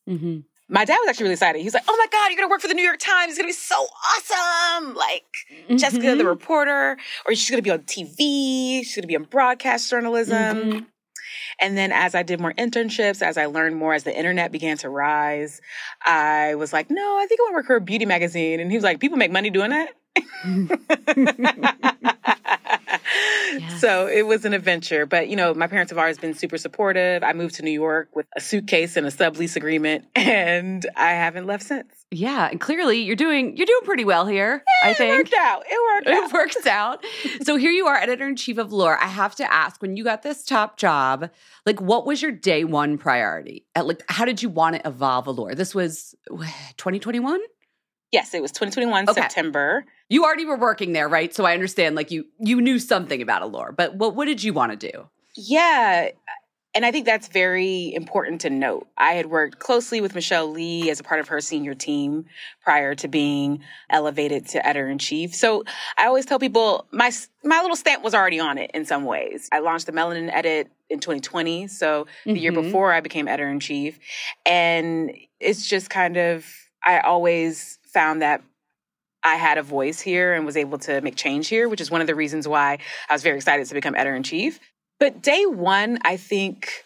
Mhm. 0.07 0.43
my 0.69 0.85
dad 0.85 0.97
was 0.99 1.09
actually 1.09 1.23
really 1.23 1.33
excited. 1.33 1.61
He's 1.63 1.73
like, 1.73 1.83
"Oh 1.87 1.97
my 1.97 2.05
god, 2.11 2.29
you're 2.29 2.37
gonna 2.37 2.47
work 2.49 2.61
for 2.61 2.67
the 2.67 2.75
New 2.75 2.83
York 2.83 2.99
Times! 2.99 3.31
It's 3.31 3.39
gonna 3.39 3.47
be 3.47 3.53
so 3.53 3.75
awesome! 3.75 4.93
Like 4.93 5.25
mm-hmm. 5.51 5.77
Jessica, 5.77 6.15
the 6.15 6.25
reporter, 6.25 6.97
or 7.25 7.33
she's 7.33 7.49
gonna 7.49 7.63
be 7.63 7.71
on 7.71 7.79
TV. 7.79 8.83
She's 8.83 8.95
gonna 8.95 9.07
be 9.07 9.15
in 9.15 9.23
broadcast 9.23 9.89
journalism." 9.89 10.57
Mm-hmm. 10.57 10.79
And 11.59 11.75
then 11.77 11.91
as 11.91 12.13
I 12.13 12.21
did 12.21 12.39
more 12.39 12.53
internships, 12.53 13.21
as 13.23 13.37
I 13.37 13.47
learned 13.47 13.77
more, 13.77 13.95
as 13.95 14.03
the 14.03 14.15
internet 14.15 14.51
began 14.51 14.77
to 14.77 14.89
rise, 14.89 15.59
I 16.03 16.53
was 16.55 16.71
like, 16.71 16.91
"No, 16.91 17.17
I 17.19 17.25
think 17.25 17.39
I 17.39 17.43
want 17.45 17.53
to 17.53 17.55
work 17.55 17.65
for 17.65 17.75
a 17.77 17.81
beauty 17.81 18.05
magazine." 18.05 18.59
And 18.59 18.69
he 18.69 18.77
was 18.77 18.83
like, 18.83 18.99
"People 18.99 19.17
make 19.17 19.31
money 19.31 19.49
doing 19.49 19.71
that." 19.71 19.89
So 23.77 24.07
it 24.07 24.27
was 24.27 24.45
an 24.45 24.53
adventure. 24.53 25.05
But, 25.05 25.27
you 25.27 25.35
know, 25.35 25.53
my 25.53 25.67
parents 25.67 25.91
have 25.91 25.97
always 25.97 26.17
been 26.17 26.33
super 26.33 26.57
supportive. 26.57 27.23
I 27.23 27.33
moved 27.33 27.55
to 27.55 27.63
New 27.63 27.71
York 27.71 28.09
with 28.15 28.27
a 28.35 28.39
suitcase 28.39 28.95
and 28.95 29.07
a 29.07 29.09
sublease 29.09 29.55
agreement, 29.55 30.05
and 30.15 30.85
I 30.95 31.11
haven't 31.11 31.47
left 31.47 31.63
since. 31.63 32.05
Yeah, 32.11 32.47
and 32.49 32.59
clearly 32.59 33.01
you're 33.01 33.15
doing 33.15 33.57
you're 33.57 33.65
doing 33.65 33.81
pretty 33.83 34.05
well 34.05 34.27
here. 34.27 34.63
Yeah, 34.83 34.89
I 34.89 34.93
think 34.93 35.13
it 35.13 35.17
worked 35.17 35.33
out. 35.33 35.63
It 35.67 35.95
worked. 35.95 36.07
Out. 36.07 36.29
It 36.29 36.33
worked 36.33 36.67
out. 36.67 37.05
so 37.43 37.55
here 37.55 37.71
you 37.71 37.87
are, 37.87 37.95
editor 37.95 38.27
in 38.27 38.35
chief 38.35 38.57
of 38.57 38.71
Allure. 38.71 38.97
I 39.01 39.07
have 39.07 39.35
to 39.35 39.51
ask, 39.51 39.81
when 39.81 39.97
you 39.97 40.03
got 40.03 40.21
this 40.21 40.43
top 40.43 40.77
job, 40.77 41.29
like 41.65 41.81
what 41.81 42.05
was 42.05 42.21
your 42.21 42.31
day 42.31 42.63
one 42.63 42.97
priority? 42.97 43.65
At 43.75 43.87
like, 43.87 44.03
how 44.09 44.25
did 44.25 44.43
you 44.43 44.49
want 44.49 44.75
to 44.75 44.87
evolve 44.87 45.27
Allure? 45.27 45.55
This 45.55 45.73
was 45.73 46.15
2021. 46.29 47.39
Yes, 48.11 48.33
it 48.33 48.41
was 48.41 48.51
2021 48.51 49.09
okay. 49.09 49.21
September. 49.21 49.85
You 50.09 50.25
already 50.25 50.45
were 50.45 50.57
working 50.57 50.93
there, 50.93 51.07
right? 51.07 51.33
So 51.33 51.45
I 51.45 51.53
understand 51.53 51.95
like 51.95 52.11
you 52.11 52.25
you 52.39 52.59
knew 52.61 52.79
something 52.79 53.21
about 53.21 53.41
Allure, 53.41 53.73
but 53.75 53.95
what 53.95 54.15
what 54.15 54.25
did 54.25 54.43
you 54.43 54.53
want 54.53 54.77
to 54.79 54.91
do? 54.91 55.07
Yeah, 55.35 56.09
and 56.73 56.85
I 56.85 56.91
think 56.91 57.05
that's 57.05 57.27
very 57.27 57.93
important 57.93 58.41
to 58.41 58.49
note. 58.49 58.87
I 58.97 59.13
had 59.13 59.25
worked 59.27 59.59
closely 59.59 59.99
with 59.99 60.15
Michelle 60.15 60.49
Lee 60.49 60.89
as 60.89 60.99
a 60.99 61.03
part 61.03 61.19
of 61.19 61.27
her 61.27 61.41
senior 61.41 61.73
team 61.73 62.25
prior 62.63 62.95
to 62.95 63.07
being 63.07 63.61
elevated 63.89 64.47
to 64.49 64.65
editor 64.65 64.87
in 64.87 64.97
chief. 64.97 65.35
So 65.35 65.63
I 65.97 66.05
always 66.05 66.25
tell 66.25 66.39
people 66.39 66.87
my 66.91 67.11
my 67.43 67.61
little 67.61 67.75
stamp 67.75 68.03
was 68.03 68.13
already 68.13 68.39
on 68.39 68.57
it 68.57 68.71
in 68.73 68.85
some 68.85 69.03
ways. 69.03 69.49
I 69.51 69.59
launched 69.59 69.85
the 69.85 69.91
Melanin 69.91 70.29
Edit 70.33 70.71
in 70.89 70.99
2020, 70.99 71.67
so 71.67 72.07
the 72.25 72.31
mm-hmm. 72.31 72.37
year 72.37 72.51
before 72.51 72.93
I 72.93 73.01
became 73.01 73.27
editor 73.27 73.49
in 73.49 73.59
chief, 73.59 73.99
and 74.45 75.11
it's 75.39 75.67
just 75.67 75.89
kind 75.89 76.17
of 76.17 76.45
I 76.85 76.99
always 76.99 77.79
found 77.93 78.21
that 78.21 78.41
I 79.23 79.35
had 79.35 79.57
a 79.57 79.63
voice 79.63 79.99
here 79.99 80.33
and 80.33 80.45
was 80.45 80.57
able 80.57 80.79
to 80.79 81.01
make 81.01 81.15
change 81.15 81.47
here, 81.47 81.69
which 81.69 81.81
is 81.81 81.91
one 81.91 82.01
of 82.01 82.07
the 82.07 82.15
reasons 82.15 82.47
why 82.47 82.79
I 83.09 83.13
was 83.13 83.23
very 83.23 83.37
excited 83.37 83.67
to 83.67 83.73
become 83.73 83.95
editor 83.95 84.15
in 84.15 84.23
chief. 84.23 84.59
But 84.99 85.21
day 85.21 85.45
one, 85.45 85.99
I 86.03 86.17
think 86.17 86.85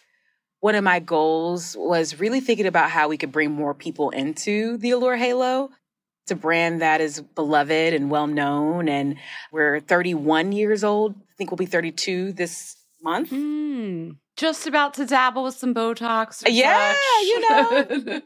one 0.59 0.75
of 0.75 0.83
my 0.83 1.00
goals 1.00 1.75
was 1.77 2.19
really 2.19 2.39
thinking 2.39 2.65
about 2.65 2.89
how 2.89 3.07
we 3.07 3.17
could 3.17 3.31
bring 3.31 3.51
more 3.51 3.74
people 3.74 4.09
into 4.09 4.77
the 4.77 4.91
Allure 4.91 5.15
Halo. 5.15 5.69
It's 6.24 6.31
a 6.31 6.35
brand 6.35 6.81
that 6.81 7.01
is 7.01 7.21
beloved 7.21 7.93
and 7.93 8.09
well 8.09 8.25
known, 8.25 8.89
and 8.89 9.17
we're 9.51 9.79
31 9.79 10.53
years 10.53 10.83
old. 10.83 11.13
I 11.13 11.33
think 11.38 11.51
we'll 11.51 11.57
be 11.57 11.67
32 11.67 12.33
this 12.33 12.77
month. 13.03 13.29
Mm, 13.29 14.17
just 14.35 14.65
about 14.65 14.95
to 14.95 15.05
dabble 15.05 15.43
with 15.43 15.55
some 15.55 15.74
Botox. 15.74 16.43
yeah, 16.47 16.93
such. 16.93 17.27
you 17.27 17.50
know. 17.50 18.21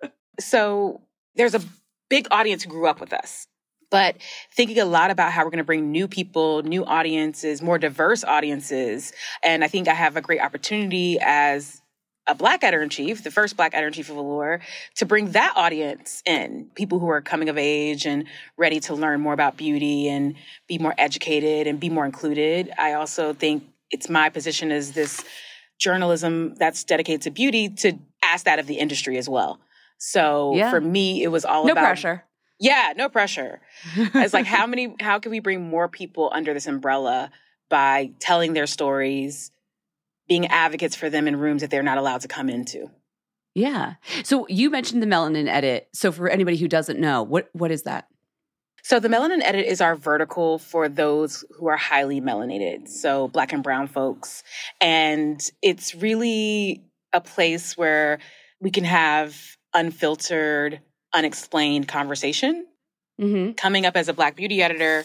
so 0.40 1.02
there's 1.36 1.54
a 1.54 1.60
big 2.12 2.28
audience 2.30 2.66
grew 2.66 2.86
up 2.86 3.00
with 3.00 3.14
us 3.14 3.46
but 3.90 4.16
thinking 4.54 4.78
a 4.78 4.84
lot 4.84 5.10
about 5.10 5.32
how 5.32 5.44
we're 5.44 5.50
going 5.50 5.58
to 5.58 5.64
bring 5.64 5.92
new 5.92 6.08
people, 6.08 6.62
new 6.62 6.82
audiences, 6.82 7.60
more 7.60 7.76
diverse 7.76 8.24
audiences. 8.24 9.12
And 9.44 9.62
I 9.62 9.68
think 9.68 9.86
I 9.86 9.92
have 9.92 10.16
a 10.16 10.22
great 10.22 10.40
opportunity 10.40 11.18
as 11.20 11.82
a 12.26 12.34
black 12.34 12.64
editor 12.64 12.82
in 12.82 12.88
chief, 12.88 13.22
the 13.22 13.30
first 13.30 13.54
black 13.54 13.74
editor 13.74 13.88
in 13.88 13.92
chief 13.92 14.08
of 14.08 14.16
Allure, 14.16 14.60
to 14.96 15.04
bring 15.04 15.32
that 15.32 15.52
audience 15.56 16.22
in 16.24 16.70
people 16.74 17.00
who 17.00 17.08
are 17.08 17.20
coming 17.20 17.50
of 17.50 17.58
age 17.58 18.06
and 18.06 18.24
ready 18.56 18.80
to 18.80 18.94
learn 18.94 19.20
more 19.20 19.34
about 19.34 19.58
beauty 19.58 20.08
and 20.08 20.36
be 20.66 20.78
more 20.78 20.94
educated 20.96 21.66
and 21.66 21.78
be 21.78 21.90
more 21.90 22.06
included. 22.06 22.72
I 22.78 22.94
also 22.94 23.34
think 23.34 23.64
it's 23.90 24.08
my 24.08 24.30
position 24.30 24.72
as 24.72 24.92
this 24.92 25.22
journalism 25.78 26.54
that's 26.54 26.82
dedicated 26.84 27.20
to 27.22 27.30
beauty 27.30 27.68
to 27.68 27.98
ask 28.22 28.46
that 28.46 28.58
of 28.58 28.66
the 28.66 28.76
industry 28.76 29.18
as 29.18 29.28
well. 29.28 29.60
So 30.04 30.56
yeah. 30.56 30.68
for 30.68 30.80
me, 30.80 31.22
it 31.22 31.28
was 31.28 31.44
all 31.44 31.62
about 31.62 31.66
no 31.66 31.72
about 31.74 31.84
pressure. 31.84 32.24
Yeah, 32.58 32.92
no 32.96 33.08
pressure. 33.08 33.60
it's 33.94 34.34
like 34.34 34.46
how 34.46 34.66
many 34.72 34.96
how 34.98 35.20
can 35.20 35.30
we 35.30 35.38
bring 35.38 35.62
more 35.62 35.88
people 35.88 36.28
under 36.34 36.52
this 36.52 36.66
umbrella 36.66 37.30
by 37.70 38.10
telling 38.18 38.52
their 38.52 38.66
stories, 38.66 39.52
being 40.26 40.48
advocates 40.48 40.96
for 40.96 41.08
them 41.08 41.28
in 41.28 41.36
rooms 41.36 41.60
that 41.62 41.70
they're 41.70 41.84
not 41.84 41.98
allowed 41.98 42.22
to 42.22 42.28
come 42.28 42.50
into. 42.50 42.90
Yeah. 43.54 43.94
So 44.24 44.44
you 44.48 44.70
mentioned 44.70 45.04
the 45.04 45.06
melanin 45.06 45.46
edit. 45.46 45.88
So 45.92 46.10
for 46.10 46.28
anybody 46.28 46.56
who 46.56 46.66
doesn't 46.66 46.98
know, 46.98 47.22
what 47.22 47.48
what 47.52 47.70
is 47.70 47.84
that? 47.84 48.08
So 48.82 48.98
the 48.98 49.08
melanin 49.08 49.42
edit 49.44 49.66
is 49.66 49.80
our 49.80 49.94
vertical 49.94 50.58
for 50.58 50.88
those 50.88 51.44
who 51.56 51.68
are 51.68 51.76
highly 51.76 52.20
melanated, 52.20 52.88
so 52.88 53.28
black 53.28 53.52
and 53.52 53.62
brown 53.62 53.86
folks. 53.86 54.42
And 54.80 55.40
it's 55.62 55.94
really 55.94 56.82
a 57.12 57.20
place 57.20 57.76
where 57.76 58.18
we 58.60 58.72
can 58.72 58.82
have 58.82 59.56
unfiltered, 59.74 60.80
unexplained 61.12 61.88
conversation. 61.88 62.66
Mm-hmm. 63.20 63.52
Coming 63.52 63.86
up 63.86 63.96
as 63.96 64.08
a 64.08 64.12
Black 64.12 64.36
beauty 64.36 64.62
editor, 64.62 65.04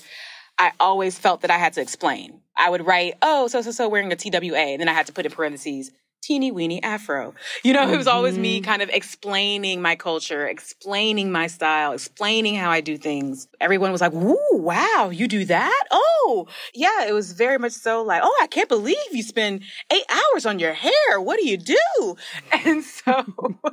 I 0.58 0.72
always 0.80 1.18
felt 1.20 1.42
that 1.42 1.52
I 1.52 1.58
had 1.58 1.74
to 1.74 1.82
explain. 1.82 2.42
I 2.56 2.70
would 2.70 2.86
write, 2.86 3.16
oh, 3.22 3.48
so, 3.48 3.62
so, 3.62 3.72
so, 3.72 3.88
wearing 3.88 4.12
a 4.12 4.16
TWA. 4.16 4.58
And 4.58 4.82
then 4.82 4.90
I 4.90 4.94
had 4.94 5.06
to 5.08 5.14
put 5.14 5.26
in 5.26 5.32
parentheses, 5.32 5.92
teeny 6.22 6.52
weeny 6.52 6.82
afro. 6.84 7.34
You 7.64 7.74
know, 7.74 7.90
it 7.90 7.98
was 7.98 8.08
always 8.08 8.38
me 8.38 8.58
mm-hmm. 8.58 8.70
kind 8.70 8.82
of 8.82 8.90
explaining 8.90 9.82
my 9.82 9.96
culture, 9.96 10.48
explaining 10.48 11.32
my 11.32 11.48
style, 11.48 11.94
explaining 11.94 12.56
how 12.56 12.70
I 12.70 12.82
do 12.82 12.98
things. 12.98 13.48
Everyone 13.62 13.92
was 13.92 14.02
like, 14.02 14.14
"Ooh, 14.14 14.38
wow, 14.52 15.10
you 15.12 15.28
do 15.28 15.46
that? 15.46 15.84
Oh, 15.92 16.48
yeah." 16.74 17.06
It 17.08 17.14
was 17.14 17.32
very 17.32 17.58
much 17.58 17.74
so 17.74 18.04
like, 18.04 18.22
"Oh, 18.24 18.40
I 18.42 18.48
can't 18.48 18.70
believe 18.70 18.98
you 19.12 19.24
spend 19.24 19.64
eight 19.92 20.06
hours 20.10 20.46
on 20.46 20.60
your 20.60 20.74
hair. 20.74 21.20
What 21.22 21.40
do 21.40 21.48
you 21.48 21.58
do?" 21.58 22.18
And 22.66 22.84
so, 22.84 23.24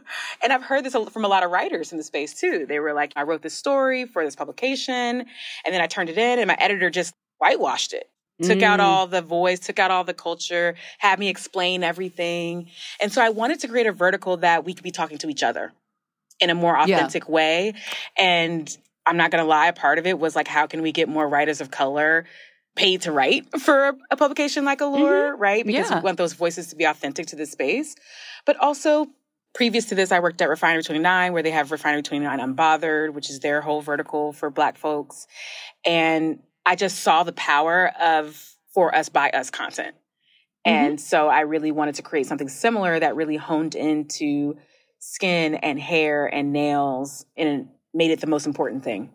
and 0.42 0.52
I've 0.52 0.62
heard 0.62 0.84
this 0.84 0.94
from 1.10 1.24
a 1.24 1.28
lot 1.28 1.42
of 1.42 1.50
writers 1.50 1.90
in 1.90 1.98
the 1.98 2.04
space 2.04 2.34
too. 2.34 2.66
They 2.66 2.78
were 2.78 2.92
like, 2.92 3.12
"I 3.16 3.22
wrote 3.22 3.42
this 3.42 3.54
story 3.54 4.04
for 4.06 4.24
this 4.24 4.36
publication, 4.36 5.26
and 5.64 5.74
then 5.74 5.80
I 5.80 5.86
turned 5.86 6.10
it 6.10 6.18
in, 6.18 6.38
and 6.38 6.48
my 6.48 6.56
editor 6.60 6.90
just 6.90 7.14
whitewashed 7.38 7.92
it." 7.92 8.08
Took 8.42 8.58
mm. 8.58 8.62
out 8.62 8.80
all 8.80 9.06
the 9.06 9.22
voice, 9.22 9.60
took 9.60 9.78
out 9.78 9.90
all 9.90 10.04
the 10.04 10.14
culture, 10.14 10.74
had 10.98 11.18
me 11.18 11.28
explain 11.28 11.84
everything. 11.84 12.68
And 13.00 13.12
so 13.12 13.22
I 13.22 13.28
wanted 13.28 13.60
to 13.60 13.68
create 13.68 13.86
a 13.86 13.92
vertical 13.92 14.38
that 14.38 14.64
we 14.64 14.74
could 14.74 14.82
be 14.82 14.90
talking 14.90 15.18
to 15.18 15.28
each 15.28 15.42
other 15.42 15.72
in 16.40 16.50
a 16.50 16.54
more 16.54 16.76
authentic 16.78 17.24
yeah. 17.24 17.30
way. 17.30 17.74
And 18.16 18.76
I'm 19.06 19.16
not 19.16 19.30
going 19.30 19.42
to 19.42 19.48
lie, 19.48 19.68
a 19.68 19.72
part 19.72 19.98
of 19.98 20.06
it 20.06 20.18
was 20.18 20.34
like, 20.34 20.48
how 20.48 20.66
can 20.66 20.82
we 20.82 20.92
get 20.92 21.08
more 21.08 21.28
writers 21.28 21.60
of 21.60 21.70
color 21.70 22.24
paid 22.74 23.02
to 23.02 23.12
write 23.12 23.46
for 23.60 23.96
a 24.10 24.16
publication 24.16 24.64
like 24.64 24.80
Allure, 24.80 25.32
mm-hmm. 25.32 25.40
right? 25.40 25.66
Because 25.66 25.90
yeah. 25.90 25.96
we 25.96 26.02
want 26.02 26.18
those 26.18 26.32
voices 26.32 26.68
to 26.68 26.76
be 26.76 26.84
authentic 26.84 27.26
to 27.28 27.36
the 27.36 27.46
space. 27.46 27.94
But 28.44 28.56
also, 28.56 29.06
previous 29.54 29.86
to 29.86 29.94
this, 29.94 30.10
I 30.10 30.20
worked 30.20 30.42
at 30.42 30.48
Refinery 30.48 30.82
29, 30.82 31.32
where 31.32 31.42
they 31.42 31.50
have 31.50 31.70
Refinery 31.70 32.02
29 32.02 32.40
Unbothered, 32.40 33.12
which 33.12 33.30
is 33.30 33.40
their 33.40 33.60
whole 33.60 33.80
vertical 33.80 34.32
for 34.32 34.50
Black 34.50 34.76
folks. 34.76 35.26
And 35.84 36.40
I 36.66 36.76
just 36.76 37.00
saw 37.00 37.22
the 37.22 37.32
power 37.32 37.92
of 38.00 38.56
for 38.72 38.94
us 38.94 39.08
by 39.08 39.30
us 39.30 39.50
content. 39.50 39.94
Mm-hmm. 40.66 40.76
And 40.76 41.00
so 41.00 41.28
I 41.28 41.40
really 41.40 41.72
wanted 41.72 41.96
to 41.96 42.02
create 42.02 42.26
something 42.26 42.48
similar 42.48 42.98
that 42.98 43.16
really 43.16 43.36
honed 43.36 43.74
into 43.74 44.56
skin 44.98 45.56
and 45.56 45.78
hair 45.78 46.26
and 46.26 46.52
nails 46.52 47.26
and 47.36 47.68
made 47.92 48.10
it 48.10 48.20
the 48.20 48.26
most 48.26 48.46
important 48.46 48.82
thing. 48.82 49.10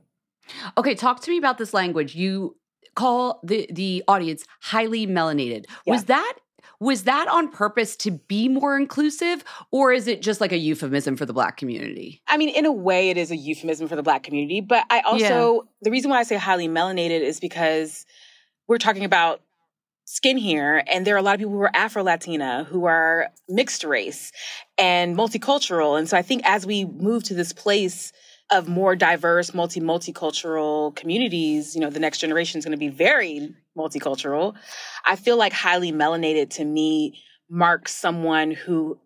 Okay, 0.78 0.96
talk 0.96 1.22
to 1.22 1.32
me 1.32 1.38
about 1.38 1.58
this 1.58 1.74
language. 1.74 2.16
You 2.16 2.56
call 2.96 3.40
the 3.44 3.68
the 3.72 4.04
audience 4.08 4.46
highly 4.62 5.08
melanated. 5.08 5.66
Yeah. 5.86 5.94
Was 5.94 6.06
that 6.06 6.34
was 6.80 7.04
that 7.04 7.28
on 7.28 7.50
purpose 7.50 7.96
to 7.98 8.12
be 8.12 8.48
more 8.48 8.78
inclusive, 8.78 9.44
or 9.72 9.92
is 9.92 10.08
it 10.08 10.22
just 10.22 10.40
like 10.40 10.52
a 10.52 10.58
euphemism 10.58 11.18
for 11.18 11.26
the 11.26 11.34
Black 11.34 11.58
community? 11.58 12.22
I 12.28 12.38
mean, 12.38 12.50
in 12.50 12.66
a 12.66 12.72
way, 12.72 13.10
it 13.10 13.18
is 13.18 13.32
a 13.32 13.36
euphemism 13.36 13.88
for 13.88 13.96
the 13.96 14.04
Black 14.04 14.24
community. 14.24 14.62
But 14.62 14.86
I 14.90 15.02
also, 15.02 15.56
yeah. 15.56 15.60
the 15.82 15.92
reason 15.92 16.10
why 16.10 16.20
I 16.20 16.24
say 16.24 16.38
highly 16.38 16.68
melanated 16.68 17.22
is 17.22 17.40
because 17.40 18.06
we're 18.68 18.78
talking 18.78 19.04
about 19.04 19.42
skin 20.06 20.38
here, 20.38 20.82
and 20.88 21.06
there 21.06 21.16
are 21.16 21.20
a 21.20 21.22
lot 21.22 21.36
of 21.36 21.40
people 21.40 21.54
who 21.54 21.62
are 21.62 21.76
Afro 21.76 22.04
Latina, 22.04 22.64
who 22.64 22.86
are 22.86 23.28
mixed 23.50 23.84
race 23.84 24.32
and 24.78 25.18
multicultural. 25.18 26.00
And 26.00 26.08
so 26.08 26.18
I 26.18 26.22
think 26.22 26.44
as 26.46 26.66
we 26.66 26.86
move 26.86 27.24
to 27.26 27.34
this 27.34 27.52
place, 27.52 28.14
of 28.52 28.68
more 28.68 28.96
diverse, 28.96 29.54
multi 29.54 29.80
multicultural 29.80 30.96
communities, 30.96 31.76
you 31.76 31.82
know, 31.82 31.90
the 31.90 32.00
next 32.00 32.18
generation 32.18 32.58
is 32.58 32.66
going 32.66 32.72
to 32.72 32.78
be 32.78 32.88
very 32.88 33.54
multicultural. 33.80 34.56
I 35.06 35.16
feel 35.16 35.38
like 35.38 35.54
highly 35.54 35.92
melanated 35.92 36.52
to 36.52 36.66
me 36.66 37.22
marks 37.50 37.94
someone 37.94 38.52
who 38.52 39.00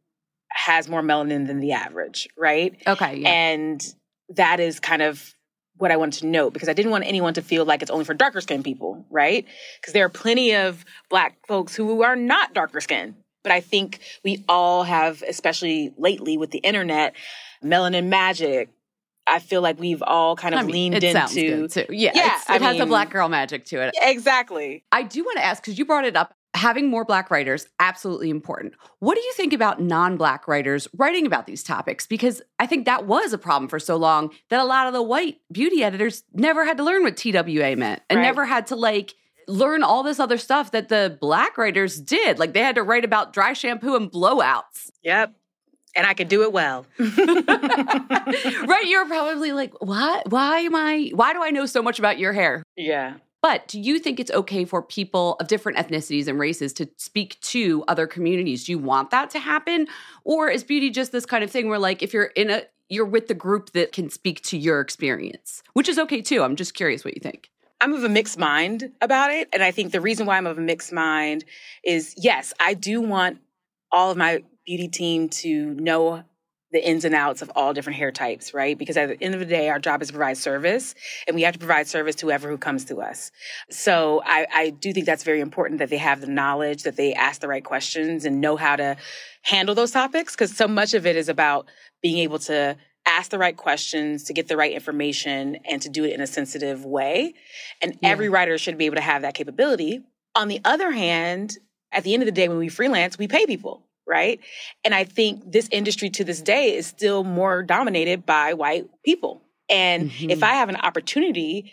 has 0.49 0.87
more 0.89 1.01
melanin 1.01 1.47
than 1.47 1.59
the 1.59 1.73
average, 1.73 2.27
right? 2.37 2.75
Okay. 2.85 3.17
Yeah. 3.17 3.29
And 3.29 3.83
that 4.29 4.59
is 4.59 4.79
kind 4.79 5.01
of 5.01 5.33
what 5.77 5.91
I 5.91 5.97
wanted 5.97 6.19
to 6.21 6.27
note 6.27 6.53
because 6.53 6.69
I 6.69 6.73
didn't 6.73 6.91
want 6.91 7.05
anyone 7.05 7.33
to 7.33 7.41
feel 7.41 7.65
like 7.65 7.81
it's 7.81 7.91
only 7.91 8.05
for 8.05 8.13
darker 8.13 8.41
skinned 8.41 8.63
people, 8.63 9.05
right? 9.09 9.45
Because 9.81 9.93
there 9.93 10.05
are 10.05 10.09
plenty 10.09 10.55
of 10.55 10.85
black 11.09 11.37
folks 11.47 11.75
who 11.75 12.03
are 12.03 12.15
not 12.15 12.53
darker 12.53 12.81
skinned. 12.81 13.15
But 13.43 13.51
I 13.51 13.59
think 13.59 13.99
we 14.23 14.45
all 14.47 14.83
have, 14.83 15.21
especially 15.27 15.93
lately 15.97 16.37
with 16.37 16.51
the 16.51 16.59
internet, 16.59 17.13
Melanin 17.63 18.07
Magic. 18.07 18.69
I 19.25 19.39
feel 19.39 19.61
like 19.61 19.79
we've 19.79 20.03
all 20.03 20.35
kind 20.35 20.53
of 20.53 20.59
I 20.59 20.63
mean, 20.63 20.73
leaned 20.73 20.95
it 20.95 21.03
into. 21.03 21.19
sounds 21.19 21.33
good 21.33 21.71
too. 21.71 21.85
Yeah, 21.95 22.11
Yeah, 22.13 22.55
it 22.55 22.61
has 22.61 22.79
a 22.79 22.85
black 22.85 23.09
girl 23.09 23.29
magic 23.29 23.65
to 23.65 23.81
it. 23.81 23.95
Exactly. 24.01 24.83
I 24.91 25.03
do 25.03 25.23
want 25.23 25.37
to 25.37 25.43
ask 25.45 25.61
because 25.63 25.77
you 25.77 25.85
brought 25.85 26.05
it 26.05 26.15
up. 26.15 26.33
Having 26.55 26.89
more 26.91 27.03
black 27.03 27.31
writers 27.31 27.67
absolutely 27.79 28.29
important. 28.29 28.75
What 28.99 29.15
do 29.15 29.21
you 29.21 29.33
think 29.33 29.53
about 29.53 29.81
non-black 29.81 30.47
writers 30.47 30.87
writing 30.95 31.25
about 31.25 31.47
these 31.47 31.63
topics? 31.63 32.05
Because 32.05 32.43
I 32.59 32.67
think 32.67 32.85
that 32.85 33.07
was 33.07 33.33
a 33.33 33.39
problem 33.39 33.67
for 33.67 33.79
so 33.79 33.95
long 33.97 34.29
that 34.49 34.59
a 34.59 34.63
lot 34.63 34.85
of 34.85 34.93
the 34.93 35.01
white 35.01 35.37
beauty 35.51 35.83
editors 35.83 36.23
never 36.31 36.63
had 36.63 36.77
to 36.77 36.83
learn 36.83 37.01
what 37.01 37.17
TWA 37.17 37.75
meant 37.75 38.03
and 38.07 38.17
Right. 38.19 38.23
never 38.23 38.45
had 38.45 38.67
to 38.67 38.75
like 38.75 39.15
learn 39.47 39.81
all 39.81 40.03
this 40.03 40.19
other 40.19 40.37
stuff 40.37 40.69
that 40.71 40.89
the 40.89 41.17
black 41.19 41.57
writers 41.57 41.99
did. 41.99 42.37
Like 42.37 42.53
they 42.53 42.61
had 42.61 42.75
to 42.75 42.83
write 42.83 43.03
about 43.03 43.33
dry 43.33 43.53
shampoo 43.53 43.95
and 43.95 44.11
blowouts. 44.11 44.91
Yep. 45.01 45.33
And 45.95 46.07
I 46.07 46.13
could 46.13 46.27
do 46.27 46.41
it 46.41 46.51
well. 46.51 46.85
right? 46.97 48.83
You're 48.85 49.05
probably 49.05 49.51
like, 49.51 49.73
what? 49.81 50.31
Why 50.31 50.59
am 50.59 50.75
I? 50.75 51.11
Why 51.13 51.33
do 51.33 51.43
I 51.43 51.51
know 51.51 51.65
so 51.65 51.81
much 51.81 51.99
about 51.99 52.17
your 52.19 52.33
hair? 52.33 52.63
yeah. 52.75 53.15
But 53.43 53.67
do 53.67 53.77
you 53.77 53.99
think 53.99 54.21
it's 54.21 54.31
okay 54.31 54.63
for 54.63 54.81
people 54.81 55.35
of 55.41 55.49
different 55.49 55.77
ethnicities 55.77 56.29
and 56.29 56.39
races 56.39 56.71
to 56.73 56.89
speak 56.95 57.37
to 57.41 57.83
other 57.89 58.07
communities? 58.07 58.63
Do 58.63 58.71
you 58.71 58.79
want 58.79 59.11
that 59.11 59.29
to 59.31 59.39
happen? 59.39 59.87
Or 60.23 60.49
is 60.49 60.63
beauty 60.63 60.89
just 60.89 61.11
this 61.11 61.25
kind 61.25 61.43
of 61.43 61.51
thing 61.51 61.67
where, 61.67 61.77
like, 61.77 62.01
if 62.01 62.13
you're 62.13 62.31
in 62.37 62.49
a, 62.49 62.63
you're 62.87 63.05
with 63.05 63.27
the 63.27 63.33
group 63.33 63.71
that 63.71 63.91
can 63.91 64.09
speak 64.09 64.41
to 64.43 64.57
your 64.57 64.79
experience, 64.79 65.61
which 65.73 65.89
is 65.89 65.99
okay 65.99 66.21
too. 66.21 66.41
I'm 66.41 66.55
just 66.55 66.73
curious 66.73 67.03
what 67.03 67.15
you 67.15 67.19
think. 67.21 67.49
I'm 67.81 67.93
of 67.93 68.05
a 68.05 68.09
mixed 68.09 68.39
mind 68.39 68.93
about 69.01 69.31
it. 69.31 69.49
And 69.51 69.61
I 69.61 69.71
think 69.71 69.91
the 69.91 69.99
reason 69.99 70.25
why 70.25 70.37
I'm 70.37 70.47
of 70.47 70.57
a 70.57 70.61
mixed 70.61 70.93
mind 70.93 71.43
is 71.83 72.15
yes, 72.17 72.53
I 72.61 72.75
do 72.75 73.01
want 73.01 73.39
all 73.91 74.09
of 74.09 74.15
my 74.15 74.41
beauty 74.65 74.87
team 74.87 75.29
to 75.29 75.73
know 75.73 76.23
the 76.73 76.85
ins 76.85 77.05
and 77.05 77.13
outs 77.13 77.43
of 77.43 77.51
all 77.55 77.71
different 77.71 77.97
hair 77.97 78.11
types, 78.11 78.53
right? 78.53 78.77
Because 78.77 78.97
at 78.97 79.07
the 79.07 79.23
end 79.23 79.35
of 79.35 79.39
the 79.39 79.45
day, 79.45 79.69
our 79.69 79.77
job 79.77 80.01
is 80.01 80.07
to 80.07 80.13
provide 80.13 80.37
service 80.37 80.95
and 81.27 81.35
we 81.35 81.43
have 81.43 81.53
to 81.53 81.59
provide 81.59 81.87
service 81.87 82.15
to 82.15 82.25
whoever 82.25 82.49
who 82.49 82.57
comes 82.57 82.85
to 82.85 82.99
us. 82.99 83.31
So 83.69 84.23
I, 84.25 84.47
I 84.51 84.69
do 84.71 84.91
think 84.91 85.05
that's 85.05 85.23
very 85.23 85.39
important 85.39 85.79
that 85.79 85.91
they 85.91 85.97
have 85.97 86.19
the 86.19 86.27
knowledge, 86.27 86.83
that 86.83 86.95
they 86.95 87.13
ask 87.13 87.41
the 87.41 87.47
right 87.47 87.63
questions 87.63 88.25
and 88.25 88.41
know 88.41 88.55
how 88.55 88.75
to 88.75 88.97
handle 89.43 89.75
those 89.75 89.91
topics. 89.91 90.35
Cause 90.35 90.57
so 90.57 90.67
much 90.67 90.95
of 90.95 91.05
it 91.05 91.15
is 91.15 91.29
about 91.29 91.67
being 92.01 92.17
able 92.17 92.39
to 92.39 92.75
ask 93.05 93.29
the 93.29 93.37
right 93.37 93.55
questions, 93.55 94.23
to 94.23 94.33
get 94.33 94.47
the 94.47 94.57
right 94.57 94.71
information 94.71 95.57
and 95.69 95.81
to 95.81 95.89
do 95.89 96.05
it 96.05 96.13
in 96.13 96.21
a 96.21 96.27
sensitive 96.27 96.85
way. 96.85 97.35
And 97.81 97.99
every 98.01 98.29
writer 98.29 98.57
should 98.57 98.77
be 98.77 98.85
able 98.85 98.95
to 98.95 99.01
have 99.01 99.21
that 99.21 99.35
capability. 99.35 100.01
On 100.35 100.47
the 100.47 100.61
other 100.65 100.91
hand, 100.91 101.57
at 101.91 102.03
the 102.03 102.13
end 102.13 102.23
of 102.23 102.25
the 102.25 102.31
day, 102.31 102.47
when 102.47 102.57
we 102.57 102.69
freelance, 102.69 103.17
we 103.17 103.27
pay 103.27 103.45
people, 103.45 103.85
right? 104.07 104.39
And 104.83 104.93
I 104.93 105.03
think 105.03 105.51
this 105.51 105.67
industry 105.71 106.09
to 106.11 106.23
this 106.23 106.41
day 106.41 106.75
is 106.75 106.87
still 106.87 107.23
more 107.23 107.63
dominated 107.63 108.25
by 108.25 108.53
white 108.53 108.87
people. 109.03 109.41
And 109.69 110.05
if 110.05 110.11
mm-hmm. 110.11 110.43
I 110.43 110.53
have 110.55 110.69
an 110.69 110.75
opportunity 110.75 111.71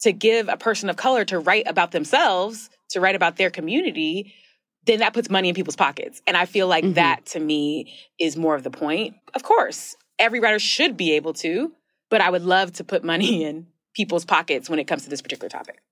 to 0.00 0.12
give 0.12 0.48
a 0.48 0.56
person 0.56 0.88
of 0.90 0.96
color 0.96 1.24
to 1.26 1.38
write 1.38 1.66
about 1.66 1.90
themselves, 1.90 2.70
to 2.90 3.00
write 3.00 3.16
about 3.16 3.36
their 3.36 3.50
community, 3.50 4.34
then 4.84 5.00
that 5.00 5.12
puts 5.12 5.28
money 5.28 5.48
in 5.48 5.54
people's 5.54 5.76
pockets. 5.76 6.22
And 6.26 6.36
I 6.36 6.46
feel 6.46 6.68
like 6.68 6.84
mm-hmm. 6.84 6.94
that 6.94 7.26
to 7.26 7.40
me 7.40 7.94
is 8.18 8.36
more 8.36 8.54
of 8.54 8.62
the 8.62 8.70
point. 8.70 9.16
Of 9.34 9.42
course, 9.42 9.96
every 10.18 10.40
writer 10.40 10.58
should 10.58 10.96
be 10.96 11.12
able 11.12 11.34
to, 11.34 11.72
but 12.08 12.20
I 12.20 12.30
would 12.30 12.42
love 12.42 12.72
to 12.74 12.84
put 12.84 13.04
money 13.04 13.44
in 13.44 13.66
people's 13.94 14.24
pockets 14.24 14.70
when 14.70 14.78
it 14.78 14.84
comes 14.84 15.04
to 15.04 15.10
this 15.10 15.22
particular 15.22 15.48
topic. 15.48 15.82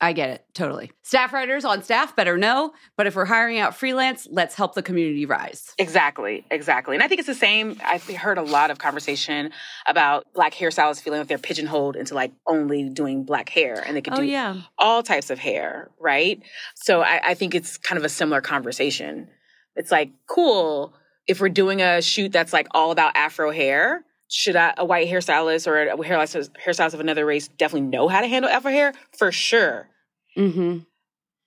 I 0.00 0.12
get 0.12 0.28
it 0.30 0.44
totally. 0.54 0.90
Staff 1.02 1.32
writers 1.32 1.64
on 1.64 1.82
staff 1.82 2.14
better 2.16 2.36
know, 2.36 2.72
but 2.96 3.06
if 3.06 3.14
we're 3.16 3.24
hiring 3.24 3.58
out 3.58 3.74
freelance, 3.76 4.26
let's 4.30 4.54
help 4.54 4.74
the 4.74 4.82
community 4.82 5.24
rise. 5.24 5.72
Exactly, 5.78 6.44
exactly. 6.50 6.94
And 6.96 7.02
I 7.02 7.08
think 7.08 7.20
it's 7.20 7.28
the 7.28 7.34
same. 7.34 7.80
I've 7.84 8.04
heard 8.06 8.36
a 8.36 8.42
lot 8.42 8.70
of 8.70 8.78
conversation 8.78 9.50
about 9.86 10.26
black 10.34 10.52
hairstylists 10.52 11.00
feeling 11.00 11.20
like 11.20 11.28
they're 11.28 11.38
pigeonholed 11.38 11.96
into 11.96 12.14
like 12.14 12.32
only 12.46 12.88
doing 12.90 13.24
black 13.24 13.48
hair 13.48 13.82
and 13.86 13.96
they 13.96 14.02
could 14.02 14.12
Oh, 14.14 14.16
do 14.16 14.24
yeah. 14.24 14.56
all 14.78 15.02
types 15.02 15.30
of 15.30 15.38
hair, 15.38 15.90
right? 16.00 16.42
So 16.74 17.00
I, 17.00 17.20
I 17.30 17.34
think 17.34 17.54
it's 17.54 17.78
kind 17.78 17.96
of 17.98 18.04
a 18.04 18.08
similar 18.10 18.40
conversation. 18.40 19.28
It's 19.76 19.90
like, 19.90 20.10
cool, 20.26 20.92
if 21.26 21.40
we're 21.40 21.48
doing 21.48 21.80
a 21.80 22.02
shoot 22.02 22.30
that's 22.32 22.52
like 22.52 22.66
all 22.72 22.90
about 22.90 23.16
Afro 23.16 23.50
hair, 23.52 24.04
should 24.34 24.56
I, 24.56 24.74
a 24.76 24.84
white 24.84 25.08
hairstylist 25.08 25.68
or 25.68 25.80
a 25.80 25.96
hairstylist, 25.96 26.50
hairstylist 26.64 26.92
of 26.92 26.98
another 26.98 27.24
race 27.24 27.46
definitely 27.46 27.88
know 27.88 28.08
how 28.08 28.20
to 28.20 28.26
handle 28.26 28.50
Afro 28.50 28.72
hair? 28.72 28.92
For 29.16 29.30
sure. 29.30 29.88
Mm-hmm. 30.36 30.78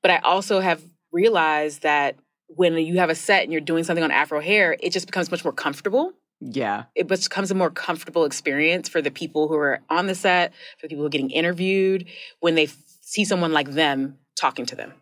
But 0.01 0.11
I 0.11 0.17
also 0.19 0.61
have 0.61 0.81
realized 1.11 1.81
that 1.81 2.15
when 2.47 2.77
you 2.77 2.99
have 2.99 3.09
a 3.09 3.15
set 3.15 3.43
and 3.43 3.51
you're 3.51 3.59
doing 3.59 3.83
something 3.83 4.05
on 4.05 4.11
Afro 4.11 4.39
hair, 4.39 4.77
it 4.79 4.93
just 4.93 5.05
becomes 5.05 5.29
much 5.29 5.43
more 5.43 5.51
comfortable. 5.51 6.13
Yeah. 6.39 6.85
It 6.95 7.07
becomes 7.07 7.51
a 7.51 7.55
more 7.55 7.69
comfortable 7.69 8.23
experience 8.23 8.87
for 8.87 9.01
the 9.01 9.11
people 9.11 9.49
who 9.49 9.55
are 9.55 9.81
on 9.89 10.07
the 10.07 10.15
set, 10.15 10.53
for 10.79 10.87
the 10.87 10.89
people 10.89 11.03
who 11.03 11.07
are 11.07 11.09
getting 11.09 11.31
interviewed, 11.31 12.07
when 12.39 12.55
they 12.55 12.65
f- 12.65 12.77
see 13.01 13.25
someone 13.25 13.51
like 13.51 13.71
them 13.71 14.17
talking 14.37 14.65
to 14.67 14.77
them. 14.77 14.93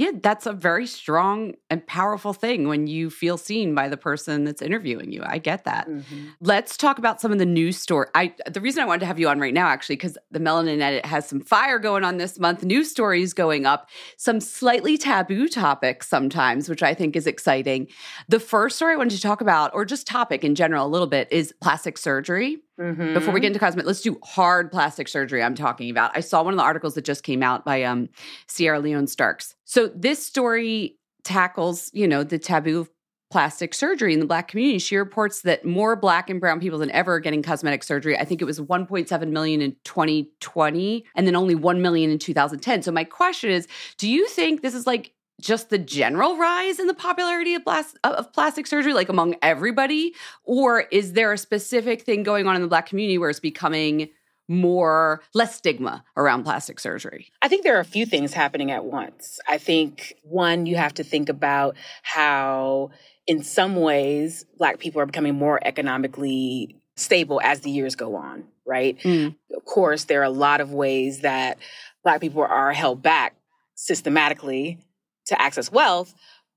Yeah, 0.00 0.12
that's 0.22 0.46
a 0.46 0.54
very 0.54 0.86
strong 0.86 1.56
and 1.68 1.86
powerful 1.86 2.32
thing 2.32 2.66
when 2.68 2.86
you 2.86 3.10
feel 3.10 3.36
seen 3.36 3.74
by 3.74 3.90
the 3.90 3.98
person 3.98 4.44
that's 4.44 4.62
interviewing 4.62 5.12
you. 5.12 5.22
I 5.26 5.36
get 5.36 5.64
that. 5.64 5.90
Mm-hmm. 5.90 6.28
Let's 6.40 6.78
talk 6.78 6.98
about 6.98 7.20
some 7.20 7.32
of 7.32 7.38
the 7.38 7.44
news 7.44 7.76
story. 7.76 8.06
I 8.14 8.34
the 8.50 8.62
reason 8.62 8.82
I 8.82 8.86
wanted 8.86 9.00
to 9.00 9.06
have 9.06 9.18
you 9.18 9.28
on 9.28 9.40
right 9.40 9.52
now 9.52 9.66
actually 9.66 9.98
cuz 9.98 10.16
the 10.30 10.38
Melanin 10.38 10.80
Edit 10.80 11.04
has 11.04 11.28
some 11.28 11.42
fire 11.42 11.78
going 11.78 12.02
on 12.02 12.16
this 12.16 12.38
month, 12.38 12.64
news 12.64 12.90
stories 12.90 13.34
going 13.34 13.66
up, 13.66 13.90
some 14.16 14.40
slightly 14.40 14.96
taboo 14.96 15.48
topics 15.48 16.08
sometimes, 16.08 16.70
which 16.70 16.82
I 16.82 16.94
think 16.94 17.14
is 17.14 17.26
exciting. 17.26 17.86
The 18.26 18.40
first 18.40 18.76
story 18.76 18.94
I 18.94 18.96
wanted 18.96 19.16
to 19.16 19.20
talk 19.20 19.42
about 19.42 19.70
or 19.74 19.84
just 19.84 20.06
topic 20.06 20.44
in 20.44 20.54
general 20.54 20.86
a 20.86 20.88
little 20.88 21.08
bit 21.08 21.28
is 21.30 21.52
plastic 21.60 21.98
surgery. 21.98 22.62
Before 22.80 23.34
we 23.34 23.40
get 23.40 23.48
into 23.48 23.58
cosmetic, 23.58 23.86
let's 23.86 24.00
do 24.00 24.18
hard 24.24 24.72
plastic 24.72 25.06
surgery. 25.06 25.42
I'm 25.42 25.54
talking 25.54 25.90
about. 25.90 26.12
I 26.16 26.20
saw 26.20 26.42
one 26.42 26.54
of 26.54 26.58
the 26.58 26.64
articles 26.64 26.94
that 26.94 27.04
just 27.04 27.22
came 27.22 27.42
out 27.42 27.64
by 27.64 27.82
um, 27.82 28.08
Sierra 28.46 28.80
Leone 28.80 29.06
Starks. 29.06 29.54
So 29.66 29.88
this 29.88 30.24
story 30.24 30.96
tackles, 31.22 31.90
you 31.92 32.08
know, 32.08 32.24
the 32.24 32.38
taboo 32.38 32.80
of 32.80 32.90
plastic 33.30 33.74
surgery 33.74 34.12
in 34.12 34.18
the 34.18 34.26
black 34.26 34.48
community. 34.48 34.78
She 34.78 34.96
reports 34.96 35.42
that 35.42 35.64
more 35.64 35.94
black 35.94 36.28
and 36.28 36.40
brown 36.40 36.58
people 36.58 36.78
than 36.78 36.90
ever 36.90 37.14
are 37.14 37.20
getting 37.20 37.42
cosmetic 37.42 37.84
surgery. 37.84 38.18
I 38.18 38.24
think 38.24 38.42
it 38.42 38.44
was 38.44 38.58
1.7 38.58 39.28
million 39.28 39.60
in 39.60 39.76
2020 39.84 41.04
and 41.14 41.26
then 41.26 41.36
only 41.36 41.54
1 41.54 41.80
million 41.80 42.10
in 42.10 42.18
2010. 42.18 42.82
So 42.82 42.90
my 42.90 43.04
question 43.04 43.50
is, 43.50 43.68
do 43.98 44.08
you 44.08 44.26
think 44.28 44.62
this 44.62 44.74
is 44.74 44.86
like 44.86 45.12
just 45.40 45.70
the 45.70 45.78
general 45.78 46.36
rise 46.36 46.78
in 46.78 46.86
the 46.86 46.94
popularity 46.94 47.54
of, 47.54 47.62
of 48.04 48.32
plastic 48.32 48.66
surgery, 48.66 48.92
like 48.92 49.08
among 49.08 49.36
everybody? 49.42 50.14
Or 50.44 50.80
is 50.90 51.14
there 51.14 51.32
a 51.32 51.38
specific 51.38 52.02
thing 52.02 52.22
going 52.22 52.46
on 52.46 52.56
in 52.56 52.62
the 52.62 52.68
Black 52.68 52.86
community 52.86 53.18
where 53.18 53.30
it's 53.30 53.40
becoming 53.40 54.10
more, 54.48 55.22
less 55.32 55.54
stigma 55.54 56.04
around 56.16 56.42
plastic 56.42 56.80
surgery? 56.80 57.30
I 57.40 57.48
think 57.48 57.62
there 57.62 57.76
are 57.76 57.80
a 57.80 57.84
few 57.84 58.04
things 58.04 58.32
happening 58.32 58.70
at 58.70 58.84
once. 58.84 59.38
I 59.48 59.58
think 59.58 60.14
one, 60.24 60.66
you 60.66 60.76
have 60.76 60.94
to 60.94 61.04
think 61.04 61.28
about 61.28 61.76
how, 62.02 62.90
in 63.26 63.42
some 63.44 63.76
ways, 63.76 64.44
Black 64.58 64.80
people 64.80 65.00
are 65.00 65.06
becoming 65.06 65.36
more 65.36 65.60
economically 65.64 66.76
stable 66.96 67.40
as 67.42 67.60
the 67.60 67.70
years 67.70 67.94
go 67.94 68.16
on, 68.16 68.44
right? 68.66 68.98
Mm. 69.00 69.36
Of 69.56 69.64
course, 69.64 70.04
there 70.04 70.20
are 70.20 70.24
a 70.24 70.30
lot 70.30 70.60
of 70.60 70.72
ways 70.72 71.20
that 71.20 71.58
Black 72.02 72.20
people 72.20 72.42
are 72.42 72.72
held 72.72 73.02
back 73.02 73.36
systematically 73.74 74.78
to 75.26 75.40
access 75.40 75.70
wealth, 75.70 76.14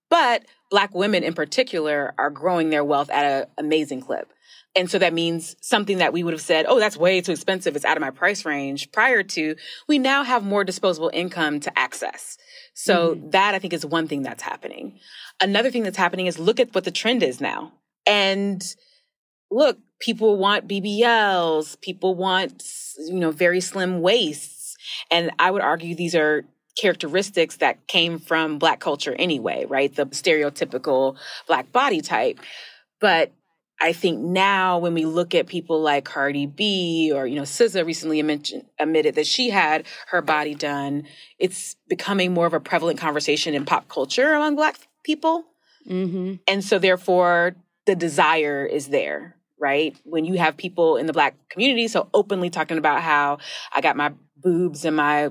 but 0.10 0.46
Black 0.70 0.94
women 0.96 1.24
in 1.24 1.34
particular 1.34 2.14
are 2.18 2.30
growing 2.30 2.70
their 2.70 2.84
wealth 2.84 3.10
at 3.10 3.26
an 3.26 3.48
amazing 3.58 4.02
clip. 4.02 4.34
And 4.76 4.90
so 4.90 4.98
that 4.98 5.14
means 5.14 5.56
something 5.62 6.00
that 6.00 6.14
we 6.14 6.24
would 6.24 6.34
have 6.34 6.42
said, 6.42 6.66
oh, 6.68 6.80
that's 6.80 6.98
way 6.98 7.22
too 7.22 7.32
expensive. 7.32 7.76
It's 7.76 7.86
out 7.86 7.96
of 7.96 8.02
my 8.02 8.10
price 8.10 8.44
range 8.44 8.92
prior 8.92 9.22
to, 9.22 9.56
we 9.88 10.00
now 10.00 10.24
have 10.24 10.44
more 10.44 10.64
disposable 10.64 11.12
income 11.14 11.60
to 11.60 11.80
access. 11.80 12.38
So 12.74 13.14
mm-hmm. 13.16 13.30
that 13.30 13.54
I 13.54 13.60
think 13.60 13.74
is 13.74 13.86
one 13.86 14.08
thing 14.08 14.24
that's 14.24 14.42
happening. 14.42 15.00
Another 15.40 15.70
thing 15.70 15.84
that's 15.84 15.98
happening 15.98 16.26
is 16.26 16.40
look 16.40 16.60
at 16.60 16.74
what 16.74 16.86
the 16.86 16.92
trend 16.92 17.22
is 17.22 17.40
now. 17.40 17.74
And 18.08 18.64
look, 19.52 19.78
people 20.00 20.38
want 20.38 20.68
BBLs, 20.68 21.80
people 21.82 22.16
want, 22.16 22.64
you 23.08 23.20
know, 23.20 23.32
very 23.32 23.62
slim 23.62 24.02
waists. 24.02 24.76
And 25.12 25.32
I 25.38 25.52
would 25.52 25.62
argue 25.62 25.96
these 25.96 26.16
are 26.16 26.46
characteristics 26.76 27.58
that 27.58 27.88
came 27.88 28.20
from 28.20 28.60
black 28.60 28.80
culture 28.80 29.16
anyway, 29.18 29.66
right? 29.66 29.94
The 29.96 30.06
stereotypical 30.08 31.18
black 31.48 31.72
body 31.72 32.02
type. 32.02 32.40
But 33.00 33.32
I 33.82 33.92
think 33.92 34.20
now 34.20 34.80
when 34.80 34.94
we 34.94 35.06
look 35.06 35.36
at 35.36 35.48
people 35.48 35.82
like 35.82 36.06
Cardi 36.06 36.46
B 36.46 37.12
or, 37.14 37.28
you 37.28 37.36
know, 37.36 37.42
SZA 37.42 37.86
recently 37.86 38.22
mentioned, 38.22 38.66
admitted 38.80 39.16
that 39.16 39.28
she 39.28 39.50
had 39.50 39.86
her 40.08 40.22
body 40.22 40.56
done, 40.56 41.06
it's 41.38 41.76
becoming 41.90 42.34
more 42.34 42.46
of 42.46 42.54
a 42.54 42.60
prevalent 42.60 43.00
conversation 43.00 43.54
in 43.54 43.66
pop 43.66 43.90
culture 43.90 44.34
among 44.34 44.56
black 44.56 44.78
people. 45.04 45.44
Mm-hmm. 45.88 46.36
And 46.48 46.64
so 46.64 46.80
therefore 46.80 47.56
the 47.86 47.96
desire 47.96 48.66
is 48.66 48.88
there, 48.88 49.36
right? 49.60 49.98
When 50.06 50.24
you 50.24 50.38
have 50.38 50.56
people 50.56 50.96
in 50.96 51.06
the 51.06 51.14
black 51.14 51.36
community 51.50 51.90
so 51.90 52.08
openly 52.14 52.50
talking 52.50 52.78
about 52.78 53.02
how 53.02 53.40
I 53.74 53.82
got 53.82 53.98
my 53.98 54.14
boobs 54.38 54.86
and 54.86 54.96
my 54.96 55.30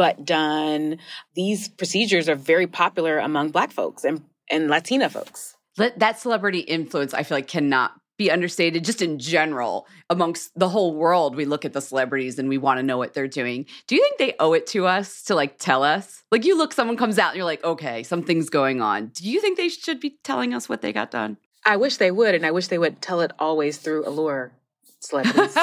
butt 0.00 0.24
done, 0.24 0.96
these 1.34 1.68
procedures 1.68 2.26
are 2.26 2.34
very 2.34 2.66
popular 2.66 3.18
among 3.18 3.50
black 3.50 3.70
folks 3.70 4.02
and, 4.02 4.22
and 4.50 4.70
Latina 4.70 5.10
folks. 5.10 5.58
That 5.76 5.98
that 5.98 6.18
celebrity 6.18 6.60
influence, 6.60 7.12
I 7.12 7.22
feel 7.22 7.36
like, 7.36 7.48
cannot 7.48 7.92
be 8.16 8.30
understated 8.30 8.82
just 8.82 9.02
in 9.02 9.18
general 9.18 9.86
amongst 10.08 10.58
the 10.58 10.70
whole 10.70 10.94
world. 10.94 11.36
We 11.36 11.44
look 11.44 11.66
at 11.66 11.74
the 11.74 11.82
celebrities 11.82 12.38
and 12.38 12.48
we 12.48 12.56
want 12.56 12.78
to 12.78 12.82
know 12.82 12.96
what 12.96 13.12
they're 13.12 13.28
doing. 13.28 13.66
Do 13.88 13.94
you 13.94 14.00
think 14.00 14.16
they 14.16 14.34
owe 14.40 14.54
it 14.54 14.66
to 14.68 14.86
us 14.86 15.22
to 15.24 15.34
like 15.34 15.58
tell 15.58 15.82
us? 15.84 16.24
Like 16.32 16.46
you 16.46 16.56
look, 16.56 16.72
someone 16.72 16.96
comes 16.96 17.18
out 17.18 17.32
and 17.32 17.36
you're 17.36 17.44
like, 17.44 17.62
okay, 17.62 18.02
something's 18.02 18.48
going 18.48 18.80
on. 18.80 19.08
Do 19.08 19.28
you 19.28 19.38
think 19.42 19.58
they 19.58 19.68
should 19.68 20.00
be 20.00 20.16
telling 20.24 20.54
us 20.54 20.66
what 20.66 20.80
they 20.80 20.94
got 20.94 21.10
done? 21.10 21.36
I 21.66 21.76
wish 21.76 21.98
they 21.98 22.10
would, 22.10 22.34
and 22.34 22.46
I 22.46 22.52
wish 22.52 22.68
they 22.68 22.78
would 22.78 23.02
tell 23.02 23.20
it 23.20 23.32
always 23.38 23.76
through 23.76 24.08
Allure 24.08 24.52
celebrities. 25.00 25.58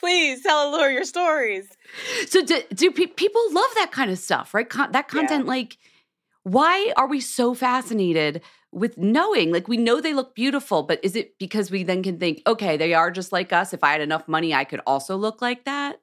Please 0.00 0.42
tell 0.42 0.68
Allure 0.70 0.90
your 0.90 1.04
stories. 1.04 1.68
So 2.28 2.44
do, 2.44 2.60
do 2.74 2.90
pe- 2.90 3.06
people 3.06 3.42
love 3.52 3.70
that 3.76 3.90
kind 3.92 4.10
of 4.10 4.18
stuff, 4.18 4.54
right? 4.54 4.68
Con- 4.68 4.92
that 4.92 5.08
content, 5.08 5.44
Yeah. 5.44 5.50
like, 5.50 5.78
why 6.44 6.92
are 6.96 7.06
we 7.06 7.20
so 7.20 7.54
fascinated 7.54 8.42
with 8.72 8.98
knowing? 8.98 9.52
Like, 9.52 9.68
we 9.68 9.76
know 9.76 10.00
they 10.00 10.14
look 10.14 10.34
beautiful, 10.34 10.82
but 10.82 10.98
is 11.04 11.14
it 11.16 11.38
because 11.38 11.70
we 11.70 11.82
then 11.84 12.02
can 12.02 12.18
think, 12.18 12.42
okay, 12.46 12.76
they 12.76 12.94
are 12.94 13.10
just 13.10 13.32
like 13.32 13.52
us. 13.52 13.72
If 13.72 13.84
I 13.84 13.92
had 13.92 14.00
enough 14.00 14.26
money, 14.26 14.52
I 14.54 14.64
could 14.64 14.80
also 14.86 15.16
look 15.16 15.40
like 15.42 15.64
that? 15.64 16.00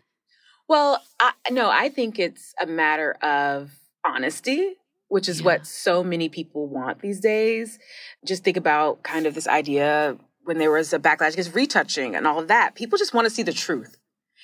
Well, 0.67 1.01
I, 1.19 1.31
no, 1.51 1.69
I 1.69 1.89
think 1.89 2.19
it's 2.19 2.53
a 2.61 2.67
matter 2.67 3.13
of 3.23 3.71
honesty, 4.05 4.75
which 5.07 5.27
is 5.27 5.39
Yeah. 5.39 5.45
what 5.45 5.65
so 5.67 6.03
many 6.03 6.29
people 6.29 6.67
want 6.67 7.01
these 7.01 7.19
days. 7.19 7.79
Just 8.25 8.43
think 8.43 8.55
about 8.55 9.01
kind 9.03 9.25
of 9.25 9.33
this 9.35 9.47
idea 9.47 10.15
when 10.49 10.57
there 10.57 10.71
was 10.71 10.91
a 10.93 10.97
backlash 10.97 11.33
against 11.33 11.53
retouching 11.53 12.15
and 12.15 12.25
all 12.25 12.39
of 12.39 12.47
that. 12.47 12.73
People 12.73 12.97
just 12.97 13.13
want 13.13 13.25
to 13.25 13.29
see 13.29 13.43
the 13.43 13.53
truth. 13.53 13.99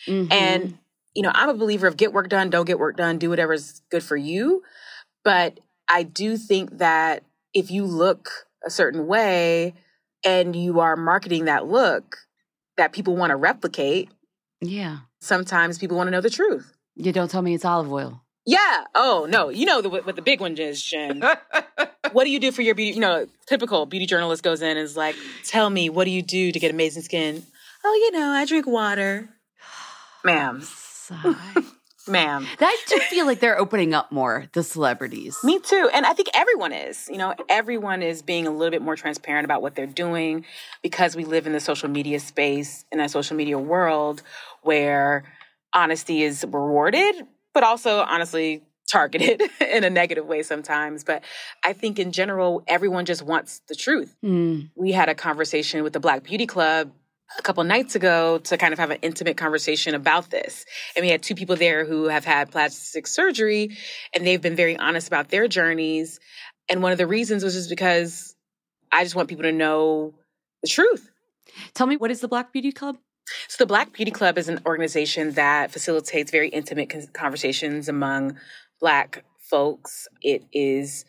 Mhm. 0.06 0.32
And, 0.32 0.78
you 1.15 1.24
know, 1.24 1.32
I'm 1.34 1.50
a 1.50 1.56
believer 1.56 1.88
of 1.88 1.98
get 1.98 2.13
work 2.13 2.30
done, 2.30 2.52
don't 2.52 2.68
get 2.68 2.78
work 2.78 2.96
done, 2.96 3.18
do 3.18 3.32
whatever's 3.32 3.82
good 3.89 4.04
for 4.04 4.15
you. 4.15 4.62
But 5.24 5.60
I 5.89 6.04
do 6.04 6.38
think 6.38 6.78
that 6.78 7.24
if 7.56 7.72
you 7.72 7.86
look 7.86 8.30
a 8.63 8.70
certain 8.70 9.08
way 9.08 9.74
and 10.24 10.56
you 10.56 10.80
are 10.80 10.96
marketing 10.96 11.46
that 11.46 11.65
look 11.65 12.18
that 12.78 12.94
people 12.94 13.15
want 13.15 13.32
to 13.32 13.36
replicate, 13.36 14.12
yeah. 14.62 15.00
sometimes 15.22 15.80
people 15.80 15.98
want 15.98 16.06
to 16.06 16.12
know 16.12 16.22
the 16.22 16.30
truth. 16.30 16.72
You 16.96 17.12
don't 17.13 17.32
tell 17.32 17.41
me 17.41 17.56
it's 17.56 17.65
olive 17.65 17.91
oil. 17.91 18.22
Yeah. 18.45 18.84
Oh, 18.93 19.27
no. 19.29 19.49
You 19.49 19.65
know 19.65 19.81
the, 19.81 19.89
what 19.89 20.15
the 20.15 20.21
big 20.21 20.39
one 20.39 20.55
is, 20.58 20.81
Jen. 20.81 21.21
what 22.12 22.23
do 22.25 22.29
you 22.29 22.39
do 22.39 22.51
for 22.51 22.62
your 22.62 22.75
beauty? 22.75 22.93
You 22.93 23.01
know, 23.01 23.27
typical 23.47 23.86
beauty 23.86 24.05
journalist 24.05 24.43
goes 24.43 24.62
in 24.62 24.69
and 24.69 24.79
is 24.79 24.95
like, 24.95 25.15
tell 25.43 25.69
me, 25.69 25.89
what 25.89 26.05
do 26.05 26.12
you 26.12 26.21
do 26.21 26.51
to 26.51 26.60
get 26.60 26.71
amazing 26.71 27.03
skin? 27.03 27.43
Oh, 27.84 27.93
you 27.93 28.19
know, 28.19 28.29
I 28.29 28.45
drink 28.45 28.67
water. 28.67 29.29
Ma'am, 30.23 30.62
Sigh. 30.63 31.36
ma'am. 32.08 32.47
I 32.60 32.77
do 32.88 32.99
feel 32.99 33.25
like 33.25 33.39
they're 33.39 33.60
opening 33.60 33.93
up 33.93 34.12
more, 34.12 34.45
the 34.53 34.63
celebrities. 34.63 35.38
Me 35.43 35.60
too. 35.60 35.89
And 35.93 36.05
I 36.05 36.13
think 36.13 36.29
everyone 36.34 36.71
is. 36.71 37.08
You 37.10 37.17
know, 37.17 37.36
everyone 37.49 38.01
is 38.01 38.21
being 38.21 38.47
a 38.47 38.51
little 38.51 38.71
bit 38.71 38.81
more 38.81 38.95
transparent 38.95 39.45
about 39.45 39.62
what 39.62 39.75
they're 39.75 39.86
doing 39.86 40.45
because 40.81 41.15
we 41.15 41.25
live 41.25 41.47
in 41.47 41.53
the 41.53 41.60
social 41.60 41.89
media 41.89 42.19
space, 42.19 42.86
in 42.91 42.99
a 42.99 43.10
social 43.10 43.36
media 43.36 43.58
world 43.60 44.23
where 44.62 45.25
honesty 45.73 46.23
is 46.23 46.43
rewarded, 46.47 47.15
but 47.56 47.63
also 47.63 48.02
honestly 48.02 48.62
targeted 48.88 49.41
in 49.62 49.84
a 49.84 49.89
negative 49.89 50.28
way 50.28 50.44
sometimes. 50.44 51.04
But 51.04 51.24
I 51.63 51.74
think 51.74 51.98
in 51.98 52.12
general, 52.12 52.63
everyone 52.68 53.06
just 53.06 53.24
wants 53.24 53.62
the 53.68 53.74
truth. 53.74 54.15
Mm. 54.24 54.70
We 54.76 54.91
had 54.91 55.10
a 55.10 55.15
conversation 55.15 55.82
with 55.82 55.94
the 55.94 56.00
Black 56.00 56.24
Beauty 56.24 56.46
Club 56.46 56.91
a 57.39 57.41
couple 57.41 57.63
nights 57.63 57.96
ago 57.96 58.38
to 58.38 58.58
kind 58.58 58.72
of 58.72 58.78
have 58.80 58.91
an 58.91 59.00
intimate 59.02 59.38
conversation 59.38 59.96
about 59.96 60.30
this. 60.30 60.65
And 60.96 61.04
we 61.04 61.10
had 61.10 61.24
two 61.24 61.34
people 61.34 61.56
there 61.56 61.84
who 61.84 62.06
have 62.06 62.24
had 62.24 62.52
plastic 62.52 63.08
surgery 63.08 63.76
and 64.13 64.28
they've 64.28 64.41
been 64.41 64.56
very 64.56 64.78
honest 64.78 65.08
about 65.08 65.30
their 65.30 65.48
journeys. 65.48 66.20
And 66.70 66.84
one 66.84 66.91
of 66.91 67.00
the 67.00 67.08
reasons 67.08 67.44
was 67.44 67.56
just 67.56 67.70
because 67.70 68.36
I 68.91 69.04
just 69.04 69.15
want 69.15 69.30
people 69.30 69.44
to 69.44 69.52
know 69.52 70.13
the 70.62 70.68
truth. 70.68 71.10
Tell 71.74 71.88
me, 71.88 71.98
what 71.98 72.12
is 72.12 72.20
the 72.20 72.28
Black 72.28 72.52
Beauty 72.54 72.72
Club? 72.72 72.98
So 73.47 73.57
the 73.59 73.65
Black 73.65 73.93
Beauty 73.93 74.11
Club 74.11 74.38
is 74.38 74.49
an 74.49 74.59
organization 74.65 75.31
that 75.31 75.71
facilitates 75.71 76.31
very 76.31 76.49
intimate 76.49 76.93
conversations 77.13 77.89
among 77.89 78.38
Black 78.79 79.23
folks. 79.39 80.07
It 80.21 80.43
is 80.51 81.05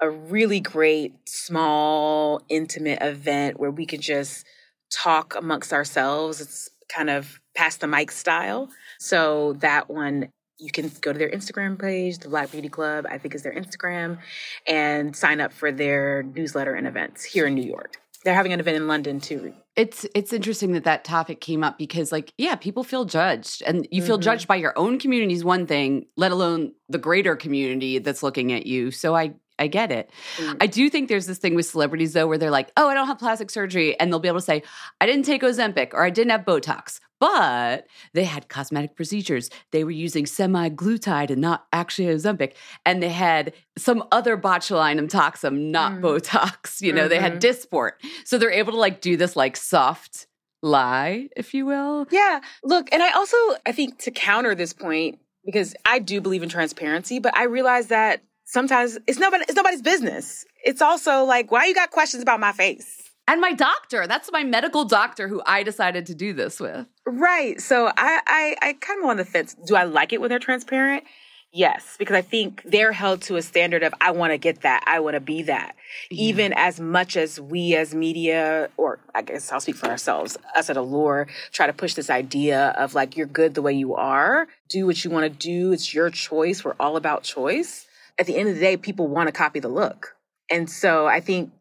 a 0.00 0.10
really 0.10 0.60
great, 0.60 1.14
small, 1.26 2.42
intimate 2.48 2.98
event 3.00 3.58
where 3.58 3.70
we 3.70 3.86
can 3.86 4.00
just 4.00 4.44
talk 4.92 5.34
amongst 5.34 5.72
ourselves. 5.72 6.40
It's 6.40 6.68
kind 6.88 7.10
of 7.10 7.40
pass 7.54 7.76
the 7.76 7.86
mic 7.86 8.10
style. 8.10 8.68
So 8.98 9.54
that 9.54 9.88
one, 9.88 10.28
you 10.58 10.70
can 10.70 10.90
go 11.00 11.12
to 11.12 11.18
their 11.18 11.30
Instagram 11.30 11.78
page, 11.78 12.18
the 12.18 12.28
Black 12.28 12.50
Beauty 12.50 12.68
Club, 12.68 13.06
I 13.10 13.18
think 13.18 13.34
is 13.34 13.42
their 13.42 13.54
Instagram, 13.54 14.18
and 14.66 15.14
sign 15.14 15.40
up 15.40 15.52
for 15.52 15.72
their 15.72 16.22
newsletter 16.22 16.74
and 16.74 16.86
events 16.86 17.24
here 17.24 17.46
in 17.46 17.54
New 17.54 17.64
York. 17.64 17.96
They're 18.26 18.34
having 18.34 18.52
an 18.52 18.58
event 18.58 18.76
in 18.76 18.88
London 18.88 19.20
too. 19.20 19.54
It's 19.76 20.04
it's 20.12 20.32
interesting 20.32 20.72
that 20.72 20.82
that 20.82 21.04
topic 21.04 21.40
came 21.40 21.62
up 21.62 21.78
because 21.78 22.10
like 22.10 22.32
yeah, 22.36 22.56
people 22.56 22.82
feel 22.82 23.04
judged 23.04 23.62
and 23.64 23.86
you 23.92 24.02
feel 24.02 24.18
Mhm. 24.18 24.22
judged 24.22 24.48
by 24.48 24.56
your 24.56 24.76
own 24.76 24.98
community 24.98 25.32
is 25.32 25.44
one 25.44 25.64
thing, 25.64 26.06
let 26.16 26.32
alone 26.32 26.72
the 26.88 26.98
greater 26.98 27.36
community 27.36 28.00
that's 28.00 28.24
looking 28.24 28.52
at 28.52 28.66
you. 28.66 28.90
So 28.90 29.14
I 29.14 29.34
I 29.58 29.66
get 29.68 29.90
it. 29.90 30.10
Mm. 30.36 30.56
I 30.60 30.66
do 30.66 30.90
think 30.90 31.08
there's 31.08 31.26
this 31.26 31.38
thing 31.38 31.54
with 31.54 31.66
celebrities 31.66 32.12
though 32.12 32.26
where 32.26 32.38
they're 32.38 32.50
like, 32.50 32.70
"Oh, 32.76 32.88
I 32.88 32.94
don't 32.94 33.06
have 33.06 33.18
plastic 33.18 33.50
surgery." 33.50 33.98
And 33.98 34.12
they'll 34.12 34.20
be 34.20 34.28
able 34.28 34.38
to 34.40 34.44
say, 34.44 34.62
"I 35.00 35.06
didn't 35.06 35.24
take 35.24 35.42
Ozempic 35.42 35.94
or 35.94 36.04
I 36.04 36.10
didn't 36.10 36.30
have 36.30 36.42
Botox." 36.44 37.00
But 37.18 37.86
they 38.12 38.24
had 38.24 38.48
cosmetic 38.50 38.94
procedures. 38.94 39.48
They 39.72 39.84
were 39.84 39.90
using 39.90 40.26
semaglutide 40.26 41.30
and 41.30 41.40
not 41.40 41.66
actually 41.72 42.08
Ozempic. 42.08 42.52
And 42.84 43.02
they 43.02 43.08
had 43.08 43.54
some 43.78 44.04
other 44.12 44.36
botulinum 44.36 45.08
toxin, 45.08 45.70
not 45.70 45.92
Mm. 45.92 46.00
Botox. 46.02 46.80
You 46.86 46.92
know, 46.92 47.08
they 47.08 47.18
had 47.18 47.40
Mhm. 47.40 47.40
Dysport. 47.40 47.92
So 48.24 48.36
they're 48.36 48.50
able 48.50 48.72
to 48.72 48.78
like 48.78 49.00
do 49.00 49.16
this 49.16 49.34
like 49.36 49.56
soft 49.56 50.26
lie, 50.62 51.28
if 51.36 51.54
you 51.54 51.64
will. 51.64 52.06
Yeah. 52.10 52.40
Look, 52.64 52.88
and 52.92 53.02
I 53.02 53.12
also 53.12 53.36
I 53.64 53.72
think 53.72 53.98
to 54.00 54.10
counter 54.10 54.54
this 54.54 54.72
point 54.74 55.18
because 55.44 55.74
I 55.86 56.00
do 56.00 56.20
believe 56.20 56.42
in 56.42 56.48
transparency, 56.48 57.18
but 57.18 57.34
I 57.36 57.44
realize 57.44 57.86
that 57.86 58.20
sometimes 58.46 58.98
it's 59.06 59.18
nobody 59.18 59.44
it's 59.44 59.56
nobody's 59.56 59.82
business. 59.82 60.46
It's 60.64 60.80
also 60.80 61.24
like 61.24 61.52
why 61.52 61.66
you 61.66 61.74
got 61.74 61.90
questions 61.90 62.22
about 62.22 62.40
my 62.40 62.52
face? 62.52 63.02
And 63.28 63.40
my 63.40 63.52
doctor, 63.52 64.06
that's 64.06 64.30
my 64.32 64.44
medical 64.44 64.84
doctor 64.84 65.26
who 65.26 65.42
I 65.44 65.64
decided 65.64 66.06
to 66.06 66.14
do 66.14 66.32
this 66.32 66.60
with. 66.60 66.86
Right. 67.04 67.60
So 67.60 67.88
I 67.88 68.20
I, 68.26 68.56
I 68.62 68.72
kind 68.74 69.02
of 69.02 69.10
on 69.10 69.18
the 69.18 69.24
fence. 69.24 69.54
Do 69.66 69.76
I 69.76 69.84
like 69.84 70.12
it 70.12 70.20
when 70.20 70.30
they're 70.30 70.38
transparent? 70.38 71.04
Yes, 71.52 71.96
because 71.98 72.14
I 72.14 72.20
think 72.20 72.62
they're 72.66 72.92
held 72.92 73.22
to 73.22 73.36
a 73.36 73.42
standard 73.42 73.82
of 73.82 73.94
I 73.98 74.10
want 74.10 74.32
to 74.32 74.36
get 74.38 74.60
that, 74.60 74.84
I 74.86 75.00
want 75.00 75.14
to 75.14 75.20
be 75.20 75.44
that. 75.44 75.74
Even 76.10 76.52
as 76.52 76.78
much 76.78 77.16
as 77.16 77.40
we 77.40 77.74
as 77.74 77.94
media, 77.94 78.68
or 78.76 78.98
I 79.14 79.22
guess 79.22 79.50
I'll 79.50 79.60
speak 79.60 79.76
for 79.76 79.86
ourselves, 79.86 80.36
us 80.54 80.68
at 80.68 80.76
Allure, 80.76 81.28
try 81.52 81.66
to 81.66 81.72
push 81.72 81.94
this 81.94 82.10
idea 82.10 82.74
of 82.76 82.94
like 82.94 83.16
you're 83.16 83.26
good 83.26 83.54
the 83.54 83.62
way 83.62 83.72
you 83.72 83.94
are, 83.94 84.48
do 84.68 84.84
what 84.84 85.02
you 85.02 85.10
want 85.10 85.24
to 85.24 85.30
do, 85.30 85.72
it's 85.72 85.94
your 85.94 86.10
choice. 86.10 86.62
We're 86.62 86.76
all 86.78 86.98
about 86.98 87.22
choice. 87.22 87.85
At 88.18 88.26
the 88.26 88.36
end 88.36 88.48
of 88.48 88.54
the 88.54 88.60
day, 88.60 88.76
people 88.76 89.08
want 89.08 89.28
to 89.28 89.32
copy 89.32 89.60
the 89.60 89.68
look, 89.68 90.16
and 90.50 90.68
so 90.70 91.06
I 91.06 91.20
think 91.20 91.52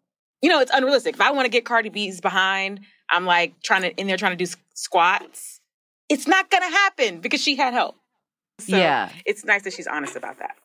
you 0.42 0.50
know 0.50 0.60
it's 0.62 0.72
unrealistic. 0.74 1.16
If 1.16 1.22
I 1.22 1.32
want 1.32 1.46
to 1.46 1.50
get 1.50 1.66
Cardi 1.66 1.90
B's 1.90 2.22
behind, 2.22 2.82
I'm 3.10 3.26
like 3.26 3.62
trying 3.62 3.82
to 3.82 3.94
in 3.96 4.08
there 4.08 4.18
trying 4.18 4.38
to 4.38 4.44
do 4.46 4.50
squats. 4.74 5.60
It's 6.10 6.28
not 6.28 6.50
gonna 6.50 6.70
happen 6.70 7.20
because 7.20 7.42
she 7.42 7.56
had 7.56 7.74
help. 7.74 7.96
So 8.60 8.78
Yeah. 8.78 9.10
it's 9.26 9.44
nice 9.44 9.64
that 9.64 9.74
she's 9.74 9.88
honest 9.88 10.16
about 10.16 10.40
that. 10.40 10.56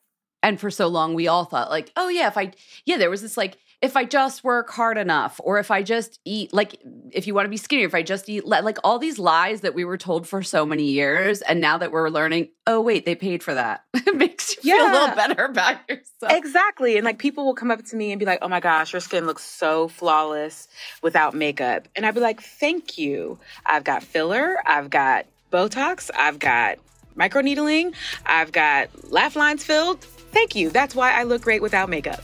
And 0.43 0.59
for 0.59 0.71
so 0.71 0.87
long, 0.87 1.13
we 1.13 1.27
all 1.27 1.45
thought, 1.45 1.69
like, 1.69 1.91
oh, 1.95 2.07
yeah, 2.09 2.27
if 2.27 2.37
I, 2.37 2.51
yeah, 2.85 2.97
there 2.97 3.09
was 3.09 3.21
this 3.21 3.37
like, 3.37 3.57
if 3.81 3.97
I 3.97 4.05
just 4.05 4.43
work 4.43 4.69
hard 4.69 4.97
enough, 4.97 5.39
or 5.43 5.57
if 5.57 5.71
I 5.71 5.81
just 5.81 6.19
eat, 6.23 6.53
like, 6.53 6.79
if 7.11 7.25
you 7.25 7.33
want 7.33 7.45
to 7.45 7.49
be 7.49 7.57
skinnier, 7.57 7.87
if 7.87 7.95
I 7.95 8.03
just 8.03 8.29
eat, 8.29 8.45
like, 8.45 8.77
all 8.83 8.99
these 8.99 9.17
lies 9.17 9.61
that 9.61 9.73
we 9.73 9.85
were 9.85 9.97
told 9.97 10.27
for 10.27 10.43
so 10.43 10.65
many 10.65 10.83
years. 10.83 11.41
And 11.41 11.59
now 11.59 11.79
that 11.79 11.91
we're 11.91 12.09
learning, 12.09 12.49
oh, 12.67 12.79
wait, 12.79 13.05
they 13.05 13.15
paid 13.15 13.41
for 13.41 13.53
that. 13.55 13.83
it 13.93 14.15
makes 14.15 14.55
you 14.63 14.75
feel 14.75 14.85
a 14.85 14.91
little 14.91 15.15
better 15.15 15.45
about 15.45 15.77
yourself. 15.89 16.31
Exactly. 16.31 16.97
And 16.97 17.05
like 17.05 17.17
people 17.17 17.45
will 17.45 17.55
come 17.55 17.71
up 17.71 17.83
to 17.85 17.95
me 17.95 18.11
and 18.11 18.19
be 18.19 18.25
like, 18.25 18.39
oh 18.41 18.47
my 18.47 18.59
gosh, 18.59 18.93
your 18.93 18.99
skin 18.99 19.25
looks 19.25 19.43
so 19.43 19.87
flawless 19.87 20.67
without 21.01 21.33
makeup. 21.33 21.87
And 21.95 22.05
I'd 22.05 22.15
be 22.15 22.21
like, 22.21 22.41
thank 22.41 22.97
you. 22.97 23.39
I've 23.65 23.83
got 23.83 24.03
filler, 24.03 24.57
I've 24.65 24.89
got 24.89 25.25
Botox, 25.51 26.09
I've 26.15 26.39
got 26.39 26.77
microneedling, 27.17 27.93
I've 28.25 28.51
got 28.51 29.11
laugh 29.11 29.35
lines 29.35 29.63
filled. 29.63 30.01
Thank 30.01 30.55
you. 30.55 30.69
That's 30.69 30.95
why 30.95 31.11
I 31.11 31.23
look 31.23 31.41
great 31.41 31.61
without 31.61 31.89
makeup. 31.89 32.23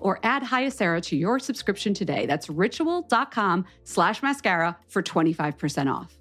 or 0.00 0.18
add 0.22 0.42
Hyacera 0.42 1.02
to 1.02 1.16
your 1.16 1.38
subscription 1.38 1.94
today. 1.94 2.26
That's 2.26 2.48
ritual.com 2.48 3.64
slash 3.84 4.22
mascara 4.22 4.76
for 4.88 5.02
25% 5.02 5.92
off. 5.92 6.16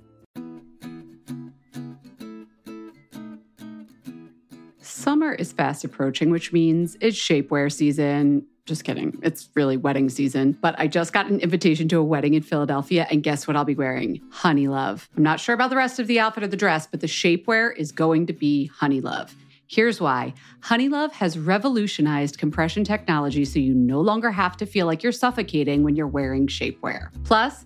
Summer 4.81 5.33
is 5.33 5.53
fast 5.53 5.83
approaching, 5.83 6.29
which 6.29 6.51
means 6.51 6.97
it's 6.99 7.17
shapewear 7.17 7.71
season. 7.71 8.45
Just 8.65 8.83
kidding. 8.83 9.17
It's 9.23 9.49
really 9.55 9.77
wedding 9.77 10.09
season. 10.09 10.51
But 10.61 10.75
I 10.77 10.87
just 10.87 11.13
got 11.13 11.25
an 11.25 11.39
invitation 11.39 11.87
to 11.87 11.97
a 11.97 12.03
wedding 12.03 12.35
in 12.35 12.43
Philadelphia, 12.43 13.07
and 13.09 13.23
guess 13.23 13.47
what 13.47 13.55
I'll 13.55 13.65
be 13.65 13.75
wearing? 13.75 14.21
Honey 14.29 14.67
Love. 14.67 15.09
I'm 15.17 15.23
not 15.23 15.39
sure 15.39 15.55
about 15.55 15.71
the 15.71 15.75
rest 15.75 15.99
of 15.99 16.05
the 16.05 16.19
outfit 16.19 16.43
or 16.43 16.47
the 16.47 16.57
dress, 16.57 16.85
but 16.85 16.99
the 16.99 17.07
shapewear 17.07 17.75
is 17.75 17.91
going 17.91 18.27
to 18.27 18.33
be 18.33 18.67
Honey 18.67 19.01
Love. 19.01 19.33
Here's 19.71 20.01
why 20.01 20.33
Honeylove 20.61 21.11
has 21.11 21.37
revolutionized 21.37 22.39
compression 22.39 22.83
technology 22.83 23.45
so 23.45 23.59
you 23.59 23.75
no 23.75 24.01
longer 24.01 24.31
have 24.31 24.57
to 24.57 24.65
feel 24.65 24.87
like 24.87 25.03
you're 25.03 25.11
suffocating 25.11 25.83
when 25.83 25.95
you're 25.95 26.07
wearing 26.07 26.47
shapewear. 26.47 27.09
Plus, 27.23 27.65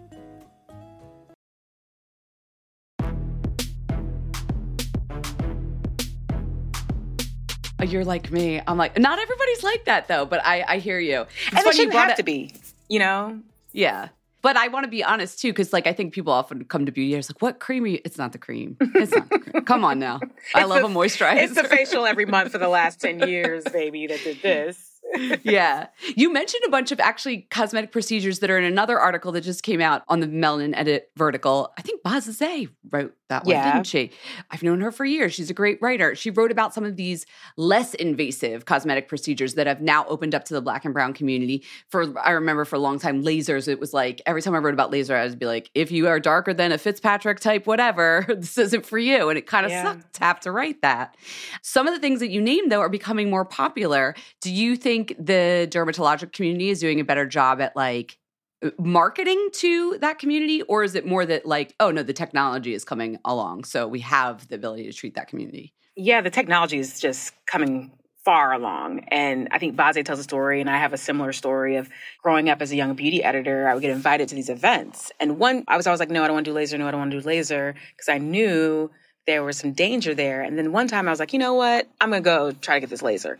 You're 7.87 8.05
like 8.05 8.31
me. 8.31 8.61
I'm 8.67 8.77
like, 8.77 8.97
not 8.99 9.19
everybody's 9.19 9.63
like 9.63 9.85
that 9.85 10.07
though, 10.07 10.25
but 10.25 10.45
I, 10.45 10.63
I 10.67 10.77
hear 10.77 10.99
you. 10.99 11.21
It's 11.21 11.57
and 11.57 11.65
it 11.67 11.73
shouldn't 11.75 11.93
have 11.93 12.11
it- 12.11 12.17
to 12.17 12.23
be, 12.23 12.53
you 12.89 12.99
know? 12.99 13.39
Yeah. 13.73 14.09
But 14.43 14.57
I 14.57 14.69
want 14.69 14.85
to 14.85 14.89
be 14.89 15.03
honest 15.03 15.39
too, 15.39 15.49
because 15.51 15.71
like 15.71 15.85
I 15.87 15.93
think 15.93 16.13
people 16.13 16.33
often 16.33 16.65
come 16.65 16.85
to 16.87 16.91
beauty. 16.91 17.13
It's 17.13 17.29
like, 17.29 17.41
what 17.41 17.59
cream 17.59 17.83
are 17.83 17.87
you? 17.87 17.99
It's 18.03 18.17
not 18.17 18.31
the 18.31 18.37
cream. 18.39 18.75
It's 18.79 19.11
not 19.11 19.29
the 19.29 19.37
cream. 19.39 19.63
Come 19.65 19.85
on 19.85 19.99
now. 19.99 20.19
I 20.55 20.63
love 20.65 20.81
the- 20.81 20.87
a 20.87 20.89
moisturizer. 20.89 21.43
It's 21.43 21.53
the 21.55 21.63
facial 21.63 22.05
every 22.07 22.25
month 22.25 22.51
for 22.51 22.57
the 22.57 22.67
last 22.67 22.99
10 23.01 23.27
years, 23.29 23.63
baby, 23.71 24.07
that 24.07 24.23
did 24.23 24.41
this. 24.41 24.90
yeah. 25.43 25.87
You 26.15 26.31
mentioned 26.31 26.63
a 26.65 26.69
bunch 26.69 26.91
of 26.91 26.99
actually 26.99 27.47
cosmetic 27.51 27.91
procedures 27.91 28.39
that 28.39 28.49
are 28.49 28.57
in 28.57 28.63
another 28.63 28.99
article 28.99 29.31
that 29.33 29.41
just 29.41 29.63
came 29.63 29.81
out 29.81 30.03
on 30.07 30.19
the 30.19 30.27
Melanin 30.27 30.73
Edit 30.75 31.11
vertical. 31.17 31.71
I 31.77 31.81
think 31.81 32.01
Bazazay 32.03 32.69
wrote 32.91 33.13
that 33.29 33.45
one, 33.45 33.55
Yeah. 33.55 33.73
didn't 33.73 33.87
she? 33.87 34.11
I've 34.49 34.63
known 34.63 34.81
her 34.81 34.91
for 34.91 35.05
years. 35.05 35.33
She's 35.33 35.49
a 35.49 35.53
great 35.53 35.81
writer. 35.81 36.15
She 36.15 36.29
wrote 36.29 36.51
about 36.51 36.73
some 36.73 36.83
of 36.83 36.95
these 36.97 37.25
less 37.57 37.93
invasive 37.93 38.65
cosmetic 38.65 39.07
procedures 39.07 39.53
that 39.55 39.67
have 39.67 39.81
now 39.81 40.05
opened 40.07 40.35
up 40.35 40.43
to 40.45 40.53
the 40.53 40.61
black 40.61 40.85
and 40.85 40.93
brown 40.93 41.13
community. 41.13 41.63
For 41.89 42.17
I 42.19 42.31
remember 42.31 42.65
for 42.65 42.75
a 42.75 42.79
long 42.79 42.99
time, 42.99 43.23
lasers, 43.23 43.67
it 43.67 43.79
was 43.79 43.93
like 43.93 44.21
every 44.25 44.41
time 44.41 44.53
I 44.55 44.57
wrote 44.59 44.73
about 44.73 44.91
laser, 44.91 45.15
I 45.15 45.25
would 45.25 45.39
be 45.39 45.45
like, 45.45 45.69
if 45.75 45.91
you 45.91 46.07
are 46.07 46.19
darker 46.19 46.53
than 46.53 46.71
a 46.71 46.77
Fitzpatrick 46.77 47.39
type, 47.39 47.67
whatever, 47.67 48.25
this 48.29 48.57
isn't 48.57 48.85
for 48.85 48.97
you. 48.97 49.29
And 49.29 49.37
it 49.37 49.47
kind 49.47 49.65
of 49.65 49.71
Yeah. 49.71 49.83
sucked 49.83 50.13
to 50.15 50.23
have 50.23 50.39
to 50.41 50.51
write 50.51 50.81
that. 50.81 51.15
Some 51.61 51.87
of 51.87 51.93
the 51.93 51.99
things 51.99 52.19
that 52.19 52.29
you 52.31 52.41
named, 52.41 52.71
though, 52.71 52.81
are 52.81 52.89
becoming 52.89 53.29
more 53.29 53.45
popular. 53.45 54.13
Do 54.41 54.51
you 54.53 54.75
think 54.75 55.00
the 55.07 55.67
dermatologic 55.69 56.33
community 56.33 56.69
is 56.69 56.79
doing 56.79 56.99
a 56.99 57.03
better 57.03 57.25
job 57.25 57.61
at 57.61 57.75
like 57.75 58.17
uh, 58.63 58.69
marketing 58.79 59.49
to 59.53 59.97
that 59.99 60.19
community? 60.19 60.61
Or 60.63 60.83
is 60.83 60.95
it 60.95 61.05
more 61.05 61.25
that 61.25 61.45
like, 61.45 61.75
oh 61.79 61.91
no, 61.91 62.03
the 62.03 62.13
technology 62.13 62.73
is 62.73 62.83
coming 62.83 63.17
along. 63.25 63.65
So 63.65 63.87
we 63.87 63.99
have 64.01 64.47
the 64.47 64.55
ability 64.55 64.85
to 64.85 64.93
treat 64.93 65.15
that 65.15 65.27
community? 65.27 65.73
Yeah, 65.95 66.21
the 66.21 66.29
technology 66.29 66.77
is 66.79 66.99
just 66.99 67.33
coming 67.45 67.91
far 68.23 68.53
along. 68.53 68.99
And 69.07 69.47
I 69.51 69.57
think 69.57 69.75
Baze 69.75 70.03
tells 70.03 70.19
a 70.19 70.23
story, 70.23 70.61
and 70.61 70.69
I 70.69 70.77
have 70.77 70.93
a 70.93 70.97
similar 70.97 71.33
story 71.33 71.77
of 71.77 71.89
growing 72.21 72.49
up 72.49 72.61
as 72.61 72.71
a 72.71 72.75
young 72.75 72.93
beauty 72.93 73.23
editor. 73.23 73.67
I 73.67 73.73
would 73.73 73.81
get 73.81 73.89
invited 73.89 74.29
to 74.29 74.35
these 74.35 74.49
events. 74.49 75.11
And 75.19 75.39
one, 75.39 75.63
I 75.67 75.77
was 75.77 75.87
always 75.87 75.99
like, 75.99 76.11
no, 76.11 76.23
I 76.23 76.27
don't 76.27 76.35
want 76.35 76.45
to 76.45 76.51
do 76.51 76.55
laser. 76.55 76.77
No, 76.77 76.87
I 76.87 76.91
don't 76.91 76.99
want 76.99 77.11
to 77.11 77.19
do 77.19 77.25
laser. 77.25 77.73
Because 77.95 78.09
I 78.09 78.19
knew 78.19 78.91
there 79.27 79.43
was 79.43 79.57
some 79.57 79.73
danger 79.73 80.13
there. 80.15 80.41
And 80.41 80.57
then 80.57 80.71
one 80.71 80.87
time 80.87 81.07
I 81.07 81.11
was 81.11 81.19
like, 81.19 81.33
you 81.33 81.39
know 81.39 81.53
what? 81.53 81.87
I'm 81.99 82.09
going 82.09 82.23
to 82.23 82.25
go 82.25 82.51
try 82.51 82.75
to 82.75 82.79
get 82.81 82.89
this 82.89 83.01
laser. 83.01 83.39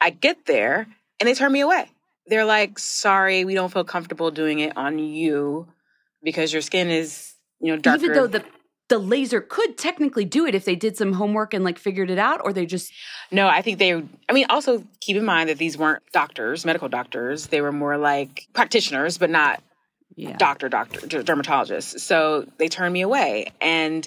I 0.00 0.10
get 0.10 0.46
there 0.46 0.86
and 1.18 1.28
they 1.28 1.34
turn 1.34 1.52
me 1.52 1.60
away. 1.60 1.86
They're 2.26 2.44
like, 2.44 2.78
sorry, 2.78 3.44
we 3.44 3.54
don't 3.54 3.72
feel 3.72 3.84
comfortable 3.84 4.30
doing 4.30 4.60
it 4.60 4.76
on 4.76 4.98
you 4.98 5.68
because 6.22 6.52
your 6.52 6.62
skin 6.62 6.88
is, 6.90 7.34
you 7.60 7.72
know, 7.72 7.78
darker. 7.78 8.04
Even 8.04 8.16
though 8.16 8.26
the 8.26 8.44
the 8.88 8.98
laser 8.98 9.40
could 9.40 9.78
technically 9.78 10.24
do 10.24 10.46
it 10.46 10.54
if 10.54 10.64
they 10.64 10.74
did 10.74 10.96
some 10.96 11.12
homework 11.12 11.54
and 11.54 11.64
like 11.64 11.78
figured 11.78 12.10
it 12.10 12.18
out, 12.18 12.40
or 12.44 12.52
they 12.52 12.66
just 12.66 12.92
No, 13.30 13.46
I 13.46 13.62
think 13.62 13.78
they, 13.78 13.94
I 13.94 14.32
mean, 14.32 14.46
also 14.50 14.82
keep 15.00 15.16
in 15.16 15.24
mind 15.24 15.48
that 15.48 15.58
these 15.58 15.78
weren't 15.78 16.02
doctors, 16.12 16.64
medical 16.64 16.88
doctors. 16.88 17.46
They 17.46 17.60
were 17.60 17.72
more 17.72 17.96
like 17.96 18.48
practitioners, 18.52 19.16
but 19.16 19.30
not 19.30 19.62
yeah. 20.16 20.36
doctor, 20.36 20.68
doctor, 20.68 21.06
der- 21.06 21.22
dermatologists. 21.22 22.00
So 22.00 22.46
they 22.58 22.68
turned 22.68 22.92
me 22.92 23.02
away. 23.02 23.52
And 23.60 24.06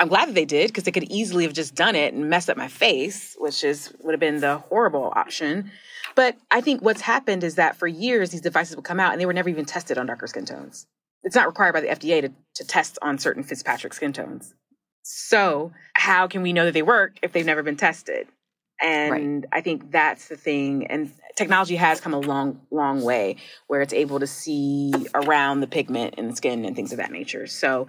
I'm 0.00 0.08
glad 0.08 0.28
that 0.28 0.34
they 0.34 0.46
did 0.46 0.68
because 0.68 0.84
they 0.84 0.92
could 0.92 1.10
easily 1.10 1.44
have 1.44 1.52
just 1.52 1.74
done 1.74 1.94
it 1.94 2.14
and 2.14 2.30
messed 2.30 2.48
up 2.48 2.56
my 2.56 2.68
face, 2.68 3.36
which 3.38 3.62
is 3.62 3.92
would 4.00 4.12
have 4.12 4.20
been 4.20 4.40
the 4.40 4.56
horrible 4.56 5.12
option. 5.14 5.70
But 6.16 6.38
I 6.50 6.62
think 6.62 6.80
what's 6.80 7.02
happened 7.02 7.44
is 7.44 7.56
that 7.56 7.76
for 7.76 7.86
years, 7.86 8.30
these 8.30 8.40
devices 8.40 8.76
would 8.76 8.84
come 8.84 8.98
out 8.98 9.12
and 9.12 9.20
they 9.20 9.26
were 9.26 9.34
never 9.34 9.50
even 9.50 9.66
tested 9.66 9.98
on 9.98 10.06
darker 10.06 10.26
skin 10.26 10.46
tones. 10.46 10.86
It's 11.22 11.36
not 11.36 11.46
required 11.46 11.74
by 11.74 11.82
the 11.82 11.88
FDA 11.88 12.22
to, 12.22 12.32
to 12.54 12.66
test 12.66 12.98
on 13.02 13.18
certain 13.18 13.42
Fitzpatrick 13.42 13.92
skin 13.92 14.14
tones. 14.14 14.54
So 15.02 15.72
how 15.92 16.28
can 16.28 16.40
we 16.40 16.54
know 16.54 16.64
that 16.64 16.72
they 16.72 16.82
work 16.82 17.16
if 17.22 17.32
they've 17.32 17.44
never 17.44 17.62
been 17.62 17.76
tested? 17.76 18.26
And 18.82 19.46
I 19.52 19.60
think 19.60 19.90
that's 19.90 20.28
the 20.28 20.36
thing. 20.36 20.86
And 20.86 21.12
technology 21.36 21.76
has 21.76 22.00
come 22.00 22.14
a 22.14 22.18
long, 22.18 22.62
long 22.70 23.02
way 23.02 23.36
where 23.66 23.82
it's 23.82 23.92
able 23.92 24.20
to 24.20 24.26
see 24.26 24.92
around 25.12 25.60
the 25.60 25.66
pigment 25.66 26.14
in 26.14 26.28
the 26.28 26.36
skin 26.36 26.64
and 26.64 26.74
things 26.74 26.90
of 26.92 26.96
that 26.96 27.12
nature. 27.12 27.46
So 27.46 27.88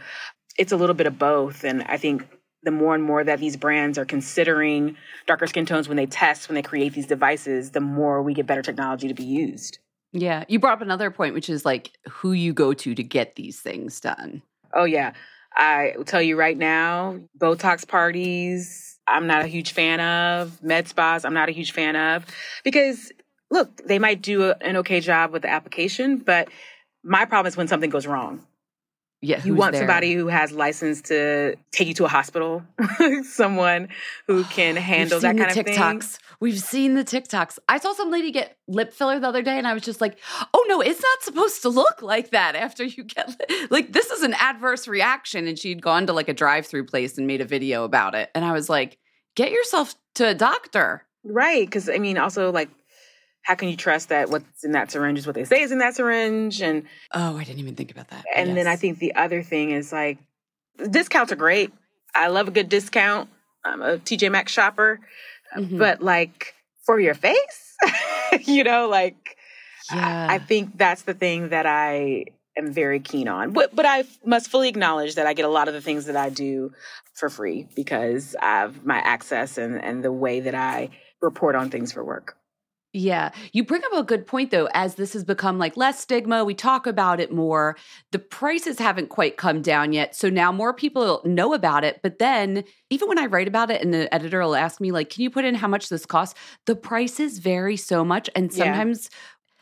it's 0.58 0.72
a 0.72 0.78
little 0.78 0.96
bit 0.96 1.08
of 1.08 1.18
both. 1.18 1.64
And 1.64 1.84
I 1.84 1.98
think 1.98 2.28
the 2.64 2.72
more 2.72 2.94
and 2.94 3.04
more 3.04 3.24
that 3.24 3.40
these 3.40 3.58
brands 3.58 3.98
are 3.98 4.06
considering 4.06 4.96
darker 5.26 5.48
skin 5.48 5.66
tones 5.66 5.88
when 5.88 5.98
they 5.98 6.06
test, 6.06 6.48
when 6.48 6.56
they 6.56 6.62
create 6.62 6.94
these 6.94 7.08
devices, 7.08 7.72
the 7.72 7.80
more 7.80 8.22
we 8.22 8.34
get 8.34 8.46
better 8.46 8.62
technology 8.62 9.08
to 9.08 9.14
be 9.14 9.24
used. 9.24 9.80
Yeah. 10.14 10.44
You 10.48 10.60
brought 10.60 10.74
up 10.74 10.82
another 10.82 11.10
point, 11.10 11.34
which 11.34 11.50
is 11.50 11.66
like 11.66 11.92
who 12.10 12.34
you 12.34 12.54
go 12.54 12.74
to 12.74 12.94
to 12.94 13.04
get 13.04 13.36
these 13.36 13.60
things 13.60 14.00
done. 14.00 14.42
Oh, 14.74 14.84
yeah. 14.84 15.14
I 15.56 15.94
will 15.98 16.06
tell 16.06 16.22
you 16.22 16.38
right 16.38 16.58
now, 16.58 17.20
Botox 17.38 17.88
parties, 17.88 19.00
I'm 19.08 19.28
not 19.28 19.44
a 19.44 19.48
huge 19.48 19.72
fan 19.72 20.00
of. 20.00 20.62
Med 20.64 20.88
spas, 20.88 21.26
I'm 21.26 21.34
not 21.34 21.50
a 21.50 21.52
huge 21.52 21.72
fan 21.72 21.96
of. 21.96 22.26
Because, 22.64 23.12
look, 23.50 23.86
they 23.86 24.00
might 24.00 24.22
do 24.22 24.50
a, 24.50 24.56
an 24.62 24.78
okay 24.78 25.00
job 25.00 25.32
with 25.32 25.42
the 25.42 25.50
application, 25.50 26.18
but 26.18 26.48
my 27.04 27.26
problem 27.26 27.50
is 27.50 27.58
when 27.58 27.68
something 27.68 27.90
goes 27.90 28.08
wrong. 28.08 28.46
Yeah. 29.24 29.40
You 29.44 29.54
want 29.54 29.74
there? 29.74 29.82
somebody 29.82 30.14
who 30.14 30.28
has 30.28 30.52
license 30.52 31.02
to 31.04 31.56
take 31.72 31.88
you 31.88 31.94
to 31.96 32.06
a 32.06 32.08
hospital, 32.08 32.64
someone 33.24 33.90
who 34.26 34.40
oh, 34.40 34.44
can 34.50 34.76
handle 34.76 35.20
that 35.20 35.38
kind 35.38 35.50
of 35.50 35.54
thing. 35.54 35.76
TikToks. 35.76 36.18
We've 36.40 36.60
seen 36.60 36.96
the 36.96 37.04
TikToks. 37.04 37.60
I 37.70 37.78
saw 37.78 37.94
some 37.94 38.10
lady 38.10 38.32
get 38.32 38.58
lip 38.68 38.92
filler 38.94 39.20
the 39.20 39.28
other 39.28 39.44
day, 39.44 39.60
and 39.60 39.68
I 39.68 39.76
was 39.76 39.84
just 39.84 40.02
like, 40.02 40.18
"Oh 40.56 40.66
no, 40.68 40.82
it's 40.82 41.02
not 41.02 41.22
supposed 41.22 41.62
to 41.62 41.70
look 41.70 42.02
like 42.02 42.32
that." 42.32 42.56
After 42.56 42.84
you 42.84 43.04
get 43.04 43.30
li- 43.30 43.68
like, 43.70 43.94
this 43.94 44.10
is 44.10 44.24
an 44.24 44.34
adverse 44.34 44.88
reaction, 44.88 45.48
and 45.48 45.58
she'd 45.58 45.84
gone 45.84 46.08
to 46.08 46.14
like 46.14 46.28
a 46.28 46.34
drive-through 46.34 46.86
place 46.86 47.18
and 47.18 47.28
made 47.28 47.42
a 47.42 47.46
video 47.46 47.84
about 47.84 48.16
it, 48.16 48.32
and 48.34 48.44
I 48.44 48.54
was 48.54 48.70
like, 48.70 48.98
"Get 49.36 49.52
yourself 49.52 49.94
to 50.16 50.30
a 50.30 50.34
doctor." 50.34 51.06
Right. 51.24 51.66
Because, 51.66 51.90
I 51.90 51.98
mean, 51.98 52.18
also, 52.18 52.52
like, 52.52 52.70
how 53.44 53.56
can 53.56 53.70
you 53.70 53.78
trust 53.78 54.10
that 54.10 54.30
what's 54.30 54.64
in 54.64 54.72
that 54.74 54.92
syringe 54.92 55.18
is 55.20 55.26
what 55.26 55.36
they 55.36 55.46
say 55.46 55.62
is 55.62 55.72
in 55.72 55.80
that 55.80 55.96
syringe? 55.96 56.62
And 56.62 56.84
Oh, 57.12 57.38
I 57.38 57.44
didn't 57.44 57.60
even 57.60 57.76
think 57.76 57.92
about 57.92 58.10
that. 58.10 58.26
And 58.36 58.56
then 58.56 58.68
I 58.68 58.76
think 58.76 59.00
the 59.00 59.16
other 59.16 59.42
thing 59.44 59.72
is 59.72 59.92
like 59.92 60.18
discounts 60.90 61.32
are 61.32 61.36
great. 61.38 61.72
I 62.14 62.28
love 62.28 62.48
a 62.48 62.52
good 62.52 62.70
discount. 62.70 63.30
I'm 63.64 63.82
a 63.82 63.98
TJ 63.98 64.32
Maxx 64.32 64.52
shopper, 64.52 65.00
Mhm. 65.58 65.78
but 65.78 66.02
like 66.02 66.54
for 66.86 67.00
your 67.00 67.14
face, 67.14 67.76
you 68.46 68.64
know, 68.64 68.88
like 68.88 69.38
Yeah. 69.94 70.28
I, 70.30 70.36
I 70.36 70.40
think 70.40 70.78
that's 70.78 71.02
the 71.04 71.14
thing 71.14 71.50
that 71.50 71.66
I 71.66 72.26
am 72.58 72.72
very 72.72 73.00
keen 73.00 73.28
on. 73.28 73.52
But 73.52 73.76
but 73.76 73.86
I 73.86 74.04
must 74.26 74.50
fully 74.50 74.70
acknowledge 74.70 75.16
that 75.16 75.26
I 75.28 75.34
get 75.34 75.46
a 75.46 75.50
lot 75.50 75.68
of 75.68 75.74
the 75.74 75.82
things 75.82 76.06
that 76.06 76.16
I 76.16 76.30
do 76.30 76.74
for 77.16 77.30
free 77.30 77.68
because 77.76 78.36
of 78.42 78.86
my 78.86 78.98
access 78.98 79.58
and 79.58 79.84
and 79.84 80.04
the 80.04 80.12
way 80.12 80.42
that 80.42 80.56
I 80.56 80.90
report 81.22 81.56
on 81.56 81.70
things 81.70 81.92
for 81.92 82.04
work. 82.04 82.36
Yeah. 82.94 83.32
You 83.54 83.64
bring 83.64 83.82
up 83.86 83.94
a 83.94 84.04
good 84.04 84.28
point 84.28 84.52
though, 84.52 84.68
as 84.74 84.96
this 84.96 85.14
has 85.14 85.24
become 85.24 85.58
like 85.58 85.78
less 85.78 86.00
stigma, 86.02 86.44
we 86.44 86.54
talk 86.54 86.86
about 86.86 87.22
it 87.22 87.32
more. 87.32 87.78
The 88.12 88.20
prices 88.20 88.80
haven't 88.80 89.08
quite 89.08 89.38
come 89.38 89.62
down 89.62 89.94
yet. 89.94 90.14
So 90.14 90.30
now 90.30 90.52
more 90.52 90.74
people 90.74 91.22
know 91.24 91.54
about 91.54 91.86
it. 91.86 92.02
But 92.04 92.20
then 92.20 92.66
even 92.90 93.08
when 93.08 93.18
I 93.18 93.28
write 93.28 93.48
about 93.48 93.72
it 93.72 93.82
and 93.82 93.94
the 93.94 94.14
editor 94.14 94.42
will 94.42 94.56
ask 94.58 94.82
me, 94.82 94.92
like, 94.92 95.10
can 95.10 95.24
you 95.24 95.30
put 95.30 95.46
in 95.46 95.56
how 95.56 95.70
much 95.70 95.88
this 95.88 96.06
costs? 96.06 96.38
The 96.66 96.76
prices 96.76 97.40
vary 97.40 97.78
so 97.78 98.04
much. 98.04 98.30
And 98.36 98.52
Yeah. 98.52 98.66
sometimes 98.66 99.10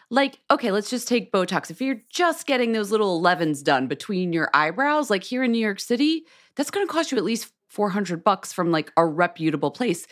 like, 0.10 0.40
okay, 0.50 0.72
let's 0.72 0.90
just 0.90 1.08
take 1.08 1.32
Botox. 1.32 1.70
If 1.70 1.82
you're 1.82 2.02
just 2.10 2.48
getting 2.48 2.72
those 2.72 2.90
little 2.90 3.22
11s 3.22 3.62
done 3.62 3.86
between 3.88 4.34
your 4.34 4.50
eyebrows, 4.56 5.12
like 5.12 5.24
here 5.24 5.44
in 5.44 5.52
New 5.52 5.60
York 5.60 5.80
City, 5.80 6.24
that's 6.56 6.72
going 6.72 6.86
to 6.88 6.92
cost 6.92 7.12
you 7.12 7.18
at 7.20 7.24
least 7.24 7.52
400 7.68 8.24
bucks 8.24 8.52
from 8.52 8.72
like 8.72 8.92
a 8.98 9.06
reputable 9.06 9.70
place. 9.70 10.08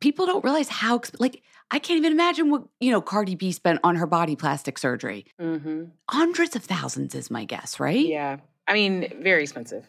People 0.00 0.26
don't 0.26 0.44
realize 0.44 0.68
how, 0.68 1.00
like, 1.18 1.42
I 1.70 1.78
can't 1.78 1.98
even 1.98 2.12
imagine 2.12 2.50
what, 2.50 2.64
you 2.80 2.90
know, 2.90 3.00
Cardi 3.00 3.34
B 3.34 3.50
spent 3.52 3.80
on 3.82 3.96
her 3.96 4.06
body 4.06 4.36
plastic 4.36 4.78
surgery. 4.78 5.26
Mm-hmm. 5.40 5.84
Hundreds 6.08 6.54
of 6.54 6.64
thousands 6.64 7.14
is 7.14 7.30
my 7.30 7.44
guess, 7.44 7.80
right? 7.80 8.06
Yeah, 8.06 8.38
I 8.68 8.74
mean, 8.74 9.22
very 9.22 9.42
expensive. 9.42 9.86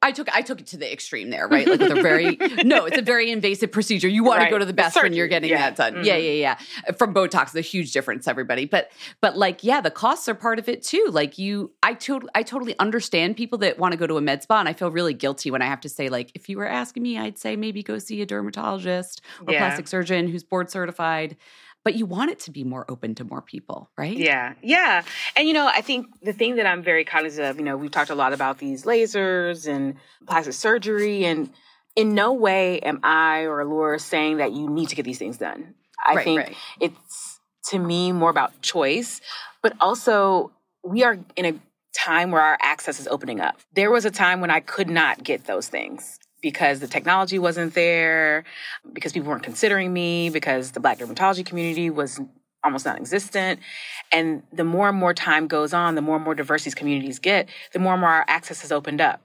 I 0.00 0.12
took 0.12 0.28
I 0.32 0.42
took 0.42 0.60
it 0.60 0.66
to 0.68 0.76
the 0.76 0.90
extreme 0.92 1.30
there, 1.30 1.48
right? 1.48 1.66
Like 1.66 1.80
with 1.80 1.90
a 1.90 2.00
very 2.00 2.36
no, 2.64 2.84
it's 2.84 2.98
a 2.98 3.02
very 3.02 3.32
invasive 3.32 3.72
procedure. 3.72 4.06
You 4.06 4.22
want 4.22 4.38
Right. 4.38 4.44
to 4.44 4.50
go 4.50 4.58
to 4.58 4.64
the 4.64 4.72
best 4.72 4.94
when 5.02 5.12
you're 5.12 5.26
getting 5.26 5.50
yeah. 5.50 5.70
that 5.70 5.76
done. 5.76 6.04
Yeah, 6.04 6.16
Mhm. 6.16 6.24
yeah, 6.40 6.56
yeah. 6.86 6.92
From 6.94 7.12
Botox, 7.12 7.50
the 7.50 7.60
huge 7.62 7.90
difference, 7.92 8.28
everybody. 8.28 8.64
But 8.64 8.92
but 9.20 9.36
like, 9.36 9.64
yeah, 9.64 9.80
the 9.80 9.90
costs 9.90 10.28
are 10.28 10.36
part 10.36 10.60
of 10.60 10.68
it 10.68 10.84
too. 10.84 11.08
Like 11.10 11.36
you, 11.36 11.72
I 11.82 11.94
totally 11.94 12.30
I 12.36 12.44
totally 12.44 12.78
understand 12.78 13.36
people 13.36 13.58
that 13.58 13.78
want 13.80 13.90
to 13.92 13.98
go 13.98 14.06
to 14.06 14.16
a 14.16 14.20
med 14.20 14.42
spa, 14.44 14.60
and 14.60 14.68
I 14.68 14.72
feel 14.72 14.90
really 14.92 15.14
guilty 15.14 15.50
when 15.50 15.62
I 15.62 15.66
have 15.66 15.80
to 15.80 15.88
say 15.88 16.08
like, 16.08 16.30
if 16.34 16.48
you 16.48 16.58
were 16.58 16.68
asking 16.68 17.02
me, 17.02 17.18
I'd 17.18 17.36
say 17.38 17.56
maybe 17.56 17.82
go 17.82 17.98
see 17.98 18.22
a 18.22 18.26
dermatologist 18.26 19.20
or 19.46 19.52
Yeah. 19.52 19.58
plastic 19.58 19.88
surgeon 19.88 20.28
who's 20.28 20.44
board 20.44 20.70
certified. 20.70 21.36
But 21.84 21.94
you 21.94 22.06
want 22.06 22.30
it 22.30 22.40
to 22.40 22.50
be 22.50 22.64
more 22.64 22.84
open 22.90 23.14
to 23.16 23.24
more 23.24 23.40
people, 23.40 23.90
right? 23.96 24.16
Yeah, 24.16 24.54
yeah. 24.62 25.02
And 25.36 25.48
you 25.48 25.54
know, 25.54 25.66
I 25.66 25.80
think 25.80 26.06
the 26.22 26.32
thing 26.32 26.56
that 26.56 26.66
I'm 26.66 26.82
very 26.82 27.04
cognizant 27.04 27.46
of, 27.48 27.56
you 27.58 27.64
know, 27.64 27.76
we've 27.76 27.90
talked 27.90 28.10
a 28.10 28.14
lot 28.14 28.32
about 28.32 28.58
these 28.58 28.84
lasers 28.84 29.66
and 29.66 29.94
plastic 30.26 30.54
surgery, 30.54 31.24
and 31.24 31.50
in 31.96 32.14
no 32.14 32.32
way 32.34 32.80
am 32.80 33.00
I 33.02 33.42
or 33.42 33.64
Laura 33.64 33.98
saying 33.98 34.36
that 34.38 34.52
you 34.52 34.68
need 34.68 34.88
to 34.90 34.96
get 34.96 35.04
these 35.04 35.18
things 35.18 35.38
done. 35.38 35.74
I 36.04 36.14
Right, 36.14 36.24
think 36.24 36.40
right. 36.40 36.56
it's 36.80 37.40
to 37.70 37.78
me 37.78 38.12
more 38.12 38.30
about 38.30 38.60
choice, 38.62 39.20
but 39.62 39.72
also 39.80 40.52
we 40.84 41.04
are 41.04 41.18
in 41.36 41.44
a 41.44 41.54
time 41.94 42.30
where 42.30 42.42
our 42.42 42.58
access 42.60 43.00
is 43.00 43.08
opening 43.08 43.40
up. 43.40 43.58
There 43.74 43.90
was 43.90 44.04
a 44.04 44.10
time 44.10 44.40
when 44.40 44.50
I 44.50 44.60
could 44.60 44.88
not 44.88 45.24
get 45.24 45.44
those 45.46 45.68
things 45.68 46.18
because 46.40 46.80
the 46.80 46.86
technology 46.86 47.38
wasn't 47.38 47.74
there, 47.74 48.44
because 48.92 49.12
people 49.12 49.28
weren't 49.28 49.42
considering 49.42 49.92
me, 49.92 50.30
because 50.30 50.72
the 50.72 50.80
black 50.80 50.98
dermatology 50.98 51.44
community 51.44 51.90
was 51.90 52.20
almost 52.64 52.86
non-existent. 52.86 53.60
And 54.12 54.42
the 54.52 54.64
more 54.64 54.88
and 54.88 54.98
more 54.98 55.14
time 55.14 55.46
goes 55.46 55.72
on, 55.72 55.94
the 55.94 56.02
more 56.02 56.16
and 56.16 56.24
more 56.24 56.34
diverse 56.34 56.64
these 56.64 56.74
communities 56.74 57.18
get, 57.18 57.48
the 57.72 57.78
more 57.78 57.94
and 57.94 58.00
more 58.00 58.10
our 58.10 58.24
access 58.28 58.62
has 58.62 58.72
opened 58.72 59.00
up. 59.00 59.24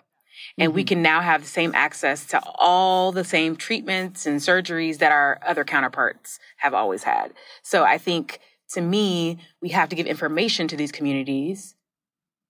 And 0.57 0.74
we 0.74 0.82
mm-hmm. 0.82 0.88
can 0.88 1.01
now 1.01 1.22
have 1.22 1.41
the 1.41 1.47
same 1.47 1.72
access 1.74 2.26
to 2.28 2.41
all 2.55 3.11
the 3.11 3.24
same 3.24 3.55
treatments 3.55 4.26
and 4.26 4.39
surgeries 4.39 4.97
that 4.97 5.11
our 5.11 5.39
other 5.45 5.64
counterparts 5.64 6.39
have 6.57 6.74
always 6.74 7.03
had. 7.03 7.34
So 7.61 7.84
I 7.84 7.97
think 7.97 8.39
to 8.74 8.82
me, 8.82 9.39
we 9.61 9.70
have 9.70 9.89
to 9.89 9.95
give 9.95 10.07
information 10.07 10.68
to 10.68 10.76
these 10.76 10.91
communities 10.91 11.76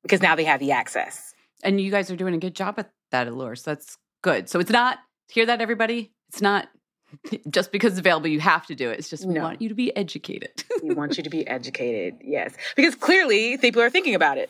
because 0.02 0.22
now 0.22 0.36
they 0.36 0.46
have 0.46 0.60
the 0.60 0.72
access. 0.72 1.34
And 1.64 1.80
you 1.80 1.92
guys 1.92 2.10
are 2.10 2.16
doing 2.16 2.34
a 2.34 2.40
good 2.40 2.56
job 2.56 2.76
at 2.78 2.92
that, 3.12 3.28
Allure. 3.28 3.56
So 3.56 3.72
that's 3.72 3.98
good. 4.24 4.50
So 4.50 4.60
it's 4.60 4.72
not, 4.72 4.98
hear 5.30 5.46
that, 5.46 5.62
everybody? 5.62 6.12
It's 6.30 6.42
not 6.42 6.68
just 7.50 7.72
because 7.72 7.92
it's 7.94 8.00
available, 8.00 8.28
you 8.28 8.40
have 8.40 8.66
to 8.68 8.76
do 8.76 8.90
it. 8.90 8.98
It's 9.00 9.10
just 9.10 9.26
we 9.26 9.36
No. 9.36 9.44
want 9.44 9.62
you 9.62 9.70
to 9.70 9.76
be 9.76 9.96
educated. 9.96 10.64
We 10.84 10.94
want 10.96 11.16
you 11.18 11.24
to 11.24 11.30
be 11.30 11.48
educated. 11.48 12.16
Yes. 12.22 12.54
Because 12.76 12.96
clearly 12.96 13.58
people 13.58 13.82
are 13.82 13.90
thinking 13.90 14.16
about 14.16 14.38
it. 14.38 14.50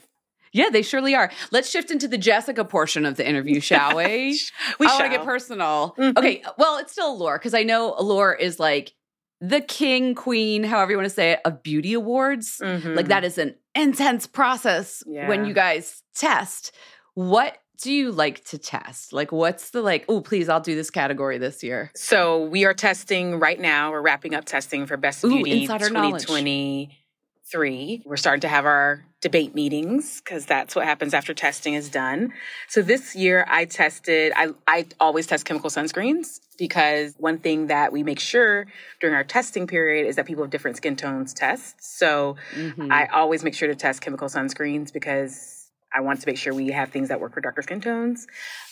yeah, 0.51 0.69
they 0.71 0.81
surely 0.81 1.13
are. 1.13 1.29
Let's 1.51 1.69
shift 1.69 1.91
into 1.91 2.07
the 2.07 2.17
Jessica 2.17 2.63
portion 2.65 3.05
of 3.05 3.17
the 3.17 3.27
interview, 3.27 3.59
shall 3.69 3.97
we? 3.97 4.39
We 4.79 4.87
I 4.87 4.93
want 4.93 5.03
to 5.11 5.17
get 5.17 5.25
personal. 5.25 5.93
Mhm. 5.99 6.17
Okay, 6.17 6.41
well, 6.57 6.77
it's 6.79 6.91
still 6.93 7.11
Allure 7.13 7.37
because 7.37 7.53
I 7.53 7.61
know 7.63 7.93
Allure 7.97 8.33
is 8.33 8.59
like 8.59 8.93
the 9.41 9.61
king, 9.61 10.15
queen, 10.15 10.63
however 10.63 10.91
you 10.91 10.97
want 10.97 11.05
to 11.09 11.13
say 11.13 11.33
it, 11.33 11.41
of 11.45 11.61
beauty 11.61 11.93
awards. 11.93 12.59
Mhm. 12.63 12.95
Like 12.95 13.09
that 13.09 13.23
is 13.23 13.37
an 13.37 13.55
intense 13.75 14.25
process 14.25 15.03
when 15.05 15.45
you 15.45 15.53
guys 15.53 16.01
test. 16.15 16.71
What 17.13 17.57
do 17.81 17.91
you 17.91 18.11
like 18.11 18.43
to 18.45 18.57
test? 18.57 19.13
Like, 19.13 19.31
what's 19.31 19.71
the 19.71 19.81
like, 19.81 20.05
oh, 20.07 20.21
please, 20.21 20.49
I'll 20.49 20.61
do 20.61 20.75
this 20.75 20.89
category 20.89 21.37
this 21.37 21.63
year? 21.63 21.91
So 21.95 22.45
we 22.45 22.65
are 22.65 22.73
testing 22.73 23.39
right 23.39 23.59
now. 23.59 23.91
We're 23.91 24.01
wrapping 24.01 24.35
up 24.35 24.45
testing 24.45 24.85
for 24.85 24.97
Best 24.97 25.23
Ooh, 25.25 25.29
Beauty 25.29 25.61
insider 25.63 25.89
knowledge. 25.89 26.25
2023. 26.25 28.03
We're 28.05 28.17
starting 28.17 28.41
to 28.41 28.47
have 28.47 28.65
our 28.65 29.03
debate 29.21 29.55
meetings 29.55 30.21
because 30.21 30.45
that's 30.45 30.75
what 30.75 30.85
happens 30.85 31.13
after 31.13 31.33
testing 31.33 31.73
is 31.73 31.89
done. 31.89 32.33
So 32.67 32.81
this 32.81 33.15
year 33.15 33.45
I 33.47 33.65
tested, 33.65 34.33
I, 34.35 34.49
I 34.67 34.85
always 34.99 35.27
test 35.27 35.45
chemical 35.45 35.69
sunscreens 35.69 36.41
because 36.57 37.15
one 37.17 37.39
thing 37.39 37.67
that 37.67 37.91
we 37.91 38.03
make 38.03 38.19
sure 38.19 38.67
during 38.99 39.15
our 39.15 39.23
testing 39.23 39.65
period 39.65 40.07
is 40.07 40.17
that 40.17 40.25
people 40.25 40.43
of 40.43 40.49
different 40.49 40.77
skin 40.77 40.95
tones 40.95 41.33
test. 41.33 41.75
So 41.79 42.35
Mhm. 42.53 42.91
I 42.91 43.05
always 43.07 43.43
make 43.43 43.55
sure 43.55 43.67
to 43.67 43.75
test 43.75 44.01
chemical 44.01 44.27
sunscreens 44.27 44.91
because 44.91 45.52
I 45.95 46.01
want 46.01 46.21
to 46.21 46.27
make 46.27 46.37
sure 46.37 46.53
we 46.53 46.69
have 46.69 46.89
things 46.89 47.09
that 47.09 47.19
work 47.19 47.33
for 47.33 47.41
darker 47.41 47.61
skin 47.61 47.81
tones. 47.81 48.27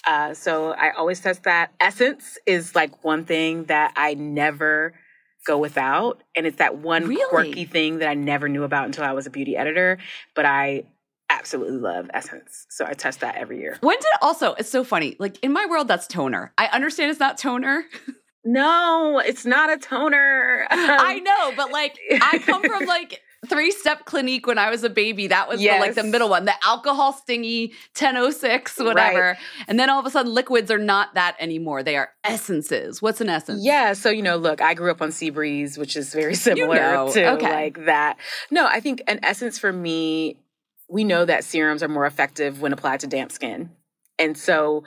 Uh, 0.08 0.34
so 0.34 0.72
I 0.72 0.92
always 0.92 1.20
test 1.20 1.44
that. 1.44 1.72
Essence 1.80 2.38
is 2.46 2.76
like 2.76 3.04
one 3.04 3.26
thing 3.26 3.66
that 3.66 3.94
I 3.96 4.16
never 4.16 4.94
go 5.46 5.58
without. 5.58 6.24
And 6.36 6.46
it's 6.46 6.58
that 6.58 6.78
one 6.78 7.08
Really? 7.08 7.30
quirky 7.30 7.66
thing 7.66 8.00
that 8.00 8.10
I 8.10 8.14
never 8.14 8.48
knew 8.50 8.64
about 8.64 8.86
until 8.86 9.04
I 9.04 9.12
was 9.14 9.26
a 9.26 9.30
beauty 9.30 9.56
editor. 9.58 9.98
But 10.36 10.46
I 10.46 10.84
absolutely 11.30 11.78
love 11.78 12.10
Essence. 12.14 12.66
So 12.70 12.86
I 12.86 12.94
test 12.94 13.22
that 13.22 13.36
every 13.36 13.60
year. 13.60 13.78
When 13.82 13.98
did 13.98 14.06
also, 14.22 14.54
it's 14.56 14.70
so 14.70 14.84
funny. 14.84 15.16
Like 15.20 15.38
in 15.44 15.52
my 15.54 15.66
world, 15.70 15.88
that's 15.88 16.08
toner. 16.08 16.54
I 16.58 16.68
understand 16.68 17.10
it's 17.12 17.20
not 17.20 17.38
toner. 17.38 17.86
No, 18.44 19.20
it's 19.24 19.46
not 19.46 19.72
a 19.72 19.78
toner. 19.78 20.66
I 20.72 21.20
know, 21.20 21.54
but 21.56 21.72
like 21.72 21.98
I 22.22 22.40
come 22.40 22.64
from 22.64 22.86
like 22.88 23.22
three 23.48 23.72
step 23.72 24.06
clinique 24.06 24.46
when 24.46 24.58
I 24.58 24.70
was 24.70 24.84
a 24.84 24.90
baby. 24.90 25.28
That 25.28 25.48
was 25.48 25.60
the, 25.60 25.68
like 25.68 25.96
the 25.96 26.04
middle 26.04 26.30
one, 26.30 26.46
the 26.46 26.54
alcohol 26.64 27.14
stingy 27.14 27.74
1006, 27.98 28.78
whatever. 28.80 29.20
Right. 29.20 29.38
And 29.68 29.80
then 29.80 29.90
all 29.90 30.00
of 30.00 30.06
a 30.06 30.10
sudden, 30.10 30.34
liquids 30.34 30.70
are 30.70 30.78
not 30.78 31.16
that 31.16 31.36
anymore. 31.40 31.84
They 31.84 31.96
are 31.96 32.12
essences. 32.24 33.02
What's 33.02 33.22
an 33.22 33.30
essence? 33.30 33.64
Yeah, 33.64 33.94
so 33.94 34.10
you 34.10 34.22
know, 34.22 34.38
look, 34.38 34.62
I 34.62 34.74
grew 34.74 34.92
up 34.92 35.02
on 35.02 35.12
Sea 35.12 35.30
Breeze, 35.30 35.78
which 35.78 35.96
is 35.96 36.14
very 36.14 36.36
similar 36.36 36.76
know, 36.76 37.12
to 37.12 37.32
okay. 37.34 37.52
like 37.52 37.86
that. 37.86 38.18
No, 38.50 38.68
I 38.68 38.80
think 38.80 39.02
an 39.08 39.20
essence 39.24 39.58
for 39.58 39.72
me, 39.72 40.38
we 40.90 41.04
know 41.04 41.26
that 41.26 41.44
serums 41.44 41.82
are 41.82 41.88
more 41.88 42.06
effective 42.06 42.62
when 42.62 42.74
applied 42.74 43.00
to 43.02 43.08
damp 43.08 43.32
skin. 43.32 43.72
And 44.20 44.38
so 44.38 44.84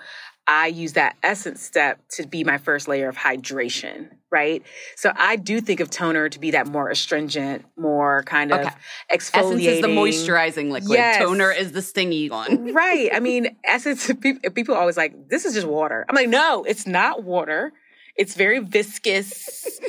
I 0.47 0.67
use 0.69 0.93
that 0.93 1.17
essence 1.23 1.63
step 1.63 2.01
to 2.13 2.27
be 2.27 2.45
my 2.45 2.59
first 2.59 2.87
layer 2.87 3.09
of 3.09 3.17
hydration, 3.17 4.11
right? 4.35 4.65
So 4.97 5.13
I 5.17 5.37
do 5.37 5.61
think 5.61 5.79
of 5.79 5.91
toner 5.91 6.29
to 6.29 6.39
be 6.41 6.51
that 6.51 6.67
more 6.67 6.91
astringent, 6.91 7.65
more 7.77 8.25
kind 8.25 8.51
of 8.53 8.61
Okay. 8.61 8.71
exfoliating. 9.13 9.39
Essence 9.39 9.67
is 9.67 9.81
the 9.81 9.87
moisturizing 9.87 10.73
liquid. 10.73 10.99
Yes. 10.99 11.19
Toner 11.23 11.53
is 11.53 11.71
the 11.71 11.81
stingy 11.83 12.29
one. 12.29 12.73
right. 12.83 13.11
I 13.15 13.21
mean, 13.21 13.57
essence, 13.63 14.11
people, 14.21 14.51
people 14.51 14.75
are 14.75 14.81
always 14.81 14.97
like, 14.97 15.29
this 15.29 15.45
is 15.45 15.55
just 15.55 15.69
water. 15.69 16.05
I'm 16.09 16.17
like, 16.17 16.29
no, 16.29 16.65
it's 16.65 16.85
not 16.85 17.23
water. 17.23 17.73
It's 18.17 18.35
very 18.35 18.59
viscous. 18.59 19.81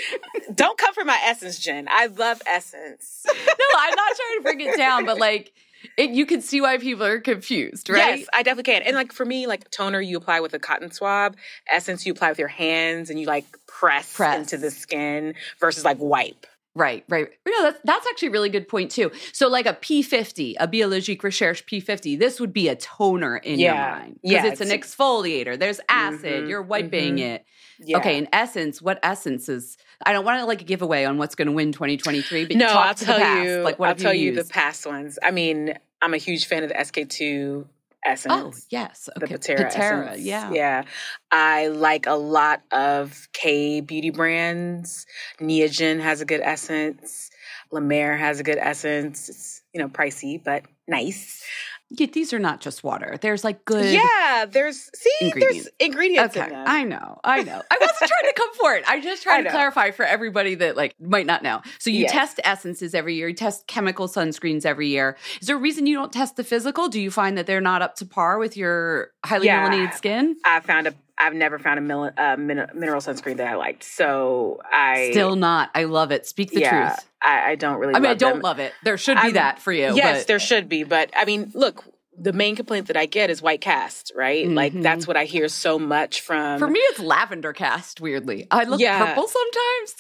Don't 0.53 0.77
come 0.77 0.93
for 0.93 1.03
my 1.05 1.19
essence, 1.25 1.57
Jen. 1.59 1.87
I 1.89 2.05
love 2.05 2.41
essence. 2.45 3.21
no, 3.27 3.33
I'm 3.77 3.95
not 3.95 4.15
trying 4.15 4.37
to 4.37 4.41
bring 4.43 4.61
it 4.61 4.77
down, 4.77 5.05
but 5.05 5.17
like 5.19 5.51
it, 5.97 6.11
you 6.11 6.25
can 6.25 6.41
see 6.41 6.61
why 6.61 6.77
people 6.77 7.05
are 7.05 7.19
confused, 7.19 7.89
right? 7.89 8.19
Yes, 8.19 8.27
I 8.33 8.43
definitely 8.43 8.71
can. 8.73 8.81
And 8.83 8.95
like 8.95 9.11
for 9.11 9.25
me, 9.25 9.47
like 9.47 9.69
toner, 9.71 10.01
you 10.01 10.17
apply 10.17 10.39
with 10.39 10.53
a 10.53 10.59
cotton 10.59 10.91
swab. 10.91 11.35
Essence, 11.71 12.05
you 12.05 12.13
apply 12.13 12.29
with 12.29 12.39
your 12.39 12.47
hands 12.47 13.09
and 13.09 13.19
you 13.19 13.25
like 13.27 13.45
press, 13.67 14.13
Press. 14.15 14.37
into 14.37 14.57
the 14.57 14.71
skin 14.71 15.33
versus 15.59 15.83
like 15.85 15.97
wipe. 15.99 16.45
Right, 16.77 17.05
right. 17.07 17.29
No, 17.47 17.63
that's 17.63 17.79
that's 17.85 18.05
actually 18.07 18.27
a 18.27 18.31
really 18.31 18.49
good 18.49 18.67
point 18.67 18.91
too. 18.91 19.09
So, 19.31 19.47
like 19.47 19.65
a 19.65 19.73
P50, 19.73 20.55
a 20.59 20.67
Biologique 20.67 21.23
Recherche 21.23 21.65
P50, 21.65 22.19
this 22.19 22.37
would 22.41 22.51
be 22.51 22.67
a 22.67 22.75
toner 22.75 23.37
in 23.37 23.59
your 23.59 23.73
mind 23.75 24.19
because 24.21 24.43
Yeah, 24.43 24.45
it's 24.51 24.59
an 24.59 24.67
exfoliator. 24.69 25.57
There's 25.57 25.79
acid. 25.87 26.43
Mhm, 26.43 26.49
You're 26.49 26.61
wiping 26.61 27.15
mhm. 27.15 27.19
it. 27.35 27.45
Yeah. 27.79 27.97
Okay, 27.97 28.17
in 28.17 28.27
essence, 28.31 28.81
what 28.81 28.99
essence 29.03 29.49
is? 29.49 29.77
I 30.05 30.13
don't 30.13 30.25
want 30.25 30.39
to 30.39 30.45
like 30.45 30.65
give 30.65 30.81
away 30.81 31.05
on 31.05 31.17
what's 31.17 31.35
going 31.35 31.47
to 31.47 31.51
win 31.51 31.71
2023, 31.71 32.45
but 32.45 32.57
no, 32.57 32.67
I'll 32.67 32.95
tell 32.95 33.43
you. 33.43 33.61
Like, 33.61 33.79
what 33.79 33.89
I'll 33.89 33.95
tell 33.95 34.13
you, 34.13 34.31
you, 34.31 34.35
the 34.35 34.47
past 34.47 34.85
ones. 34.85 35.19
I 35.21 35.31
mean, 35.31 35.77
I'm 36.01 36.13
a 36.13 36.17
huge 36.17 36.45
fan 36.45 36.63
of 36.63 36.69
the 36.69 36.75
SK2 36.75 37.65
essence. 38.05 38.33
Oh 38.33 38.53
yes, 38.69 39.09
the 39.15 39.25
okay, 39.25 39.35
Pitera, 39.35 40.07
essence. 40.07 40.21
yeah, 40.21 40.51
yeah. 40.51 40.83
I 41.31 41.67
like 41.67 42.05
a 42.05 42.13
lot 42.13 42.61
of 42.71 43.27
K 43.33 43.81
beauty 43.81 44.11
brands. 44.11 45.05
Neogen 45.39 45.99
has 45.99 46.21
a 46.21 46.25
good 46.25 46.41
essence. 46.41 47.31
La 47.71 47.79
Mer 47.79 48.15
has 48.15 48.39
a 48.39 48.43
good 48.43 48.59
essence. 48.59 49.29
It's 49.29 49.61
you 49.73 49.81
know 49.81 49.89
pricey 49.89 50.41
but 50.41 50.63
nice. 50.87 51.43
Yeah, 51.91 52.07
These 52.11 52.33
are 52.33 52.39
not 52.39 52.61
just 52.61 52.83
water. 52.83 53.17
There's 53.21 53.43
like 53.43 53.63
good. 53.63 53.93
Yeah, 53.93 54.45
there's 54.49 54.89
see, 54.97 55.09
Ingredients. 55.21 55.55
there's 55.55 55.69
ingredients 55.79 56.35
Okay, 56.35 56.47
in. 56.47 56.53
I 56.55 56.83
know, 56.83 57.19
I 57.23 57.43
know. 57.43 57.61
I 57.71 57.77
wasn't 57.79 58.09
trying 58.11 58.31
to 58.31 58.33
come 58.35 58.53
for 58.55 58.73
it. 58.75 58.83
I 58.87 58.99
just 59.01 59.21
I 59.27 59.29
trying 59.29 59.43
to 59.45 59.49
clarify 59.51 59.91
for 59.91 60.03
everybody 60.03 60.55
that 60.55 60.75
like 60.75 60.95
might 60.99 61.25
not 61.27 61.43
know. 61.43 61.61
So 61.79 61.89
you 61.91 62.01
Yes. 62.01 62.11
test 62.11 62.39
essences 62.43 62.95
every 62.95 63.15
year. 63.15 63.27
You 63.27 63.35
test 63.35 63.67
chemical 63.67 64.07
sunscreens 64.07 64.65
every 64.65 64.87
year. 64.87 65.15
Is 65.41 65.47
there 65.47 65.55
a 65.55 65.59
reason 65.59 65.85
you 65.85 65.95
don't 65.95 66.11
test 66.11 66.35
the 66.37 66.43
physical? 66.43 66.87
Do 66.89 66.99
you 66.99 67.11
find 67.11 67.37
that 67.37 67.45
they're 67.45 67.61
not 67.61 67.81
up 67.83 67.95
to 67.97 68.05
par 68.05 68.39
with 68.39 68.57
your 68.57 69.11
highly 69.23 69.45
Yeah. 69.45 69.69
melanated 69.69 69.93
skin? 69.93 70.37
I 70.43 70.59
found 70.61 70.87
a. 70.87 70.93
I've 71.17 71.33
never 71.33 71.57
found 71.59 71.79
a 71.79 71.81
mil- 71.81 72.11
uh, 72.17 72.35
min- 72.37 72.67
mineral 72.73 72.99
sunscreen 73.01 73.37
that 73.37 73.47
I 73.47 73.55
liked. 73.55 73.83
So 73.83 74.59
I 74.69 75.09
Still 75.11 75.35
not. 75.35 75.69
I 75.73 75.85
love 75.85 76.11
it. 76.11 76.25
Speak 76.25 76.51
the 76.51 76.59
yeah, 76.61 76.89
truth. 76.95 77.07
I, 77.21 77.51
I 77.51 77.55
don't 77.55 77.79
really. 77.79 77.95
I 77.95 77.99
mean, 77.99 78.11
I 78.11 78.15
don't 78.15 78.33
them. 78.35 78.41
love 78.41 78.59
it. 78.59 78.73
There 78.83 78.97
should 78.97 79.15
be 79.15 79.21
I'm- 79.21 79.33
that 79.33 79.59
for 79.59 79.71
you. 79.71 79.95
Yes, 79.95 80.21
but 80.21 80.27
there 80.27 80.39
should 80.39 80.67
be, 80.67 80.83
but 80.83 81.11
I 81.15 81.23
mean, 81.25 81.51
look, 81.53 81.83
the 82.17 82.33
main 82.33 82.55
complaint 82.55 82.87
that 82.87 82.97
I 82.97 83.05
get 83.05 83.29
is 83.29 83.41
white 83.41 83.61
cast, 83.61 84.11
right? 84.15 84.47
Like 84.47 84.73
Mhm. 84.73 84.83
that's 84.83 85.07
what 85.07 85.15
I 85.17 85.25
hear 85.25 85.47
so 85.47 85.77
much 85.79 86.21
from. 86.21 86.59
for 86.59 86.67
me, 86.67 86.79
it's 86.79 86.99
lavender 86.99 87.53
cast. 87.53 88.01
Weirdly, 88.01 88.47
I 88.51 88.63
look 88.65 88.79
Yeah. 88.81 89.05
purple 89.05 89.27
sometimes. 89.27 89.95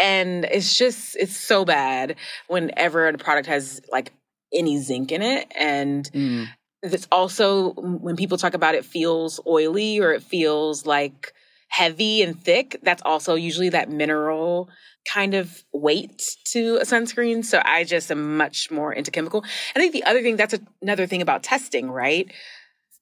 and 0.00 0.44
it's 0.46 0.76
just 0.76 1.14
it's 1.16 1.36
so 1.36 1.64
bad 1.64 2.16
whenever 2.48 3.06
a 3.06 3.16
product 3.16 3.46
has 3.46 3.80
like 3.92 4.12
any 4.52 4.78
zinc 4.78 5.12
in 5.12 5.22
it, 5.22 5.46
and 5.54 6.10
Mm. 6.12 6.48
It's 6.92 7.08
also 7.10 7.72
when 7.72 8.16
people 8.16 8.36
talk 8.36 8.54
about 8.54 8.74
it 8.74 8.84
feels 8.84 9.40
oily 9.46 10.00
or 10.00 10.12
it 10.12 10.22
feels 10.22 10.84
like 10.84 11.32
heavy 11.68 12.22
and 12.22 12.40
thick. 12.40 12.78
That's 12.82 13.02
also 13.04 13.34
usually 13.34 13.70
that 13.70 13.90
mineral 13.90 14.68
kind 15.12 15.34
of 15.34 15.64
weight 15.72 16.22
to 16.52 16.76
a 16.76 16.84
sunscreen. 16.84 17.44
So 17.44 17.60
I 17.64 17.84
just 17.84 18.10
am 18.10 18.36
much 18.36 18.70
more 18.70 18.92
into 18.92 19.10
chemical. 19.10 19.44
I 19.74 19.78
think 19.78 19.92
the 19.92 20.04
other 20.04 20.22
thing 20.22 20.36
that's 20.36 20.54
another 20.82 21.06
thing 21.06 21.22
about 21.22 21.42
testing, 21.42 21.90
right? 21.90 22.30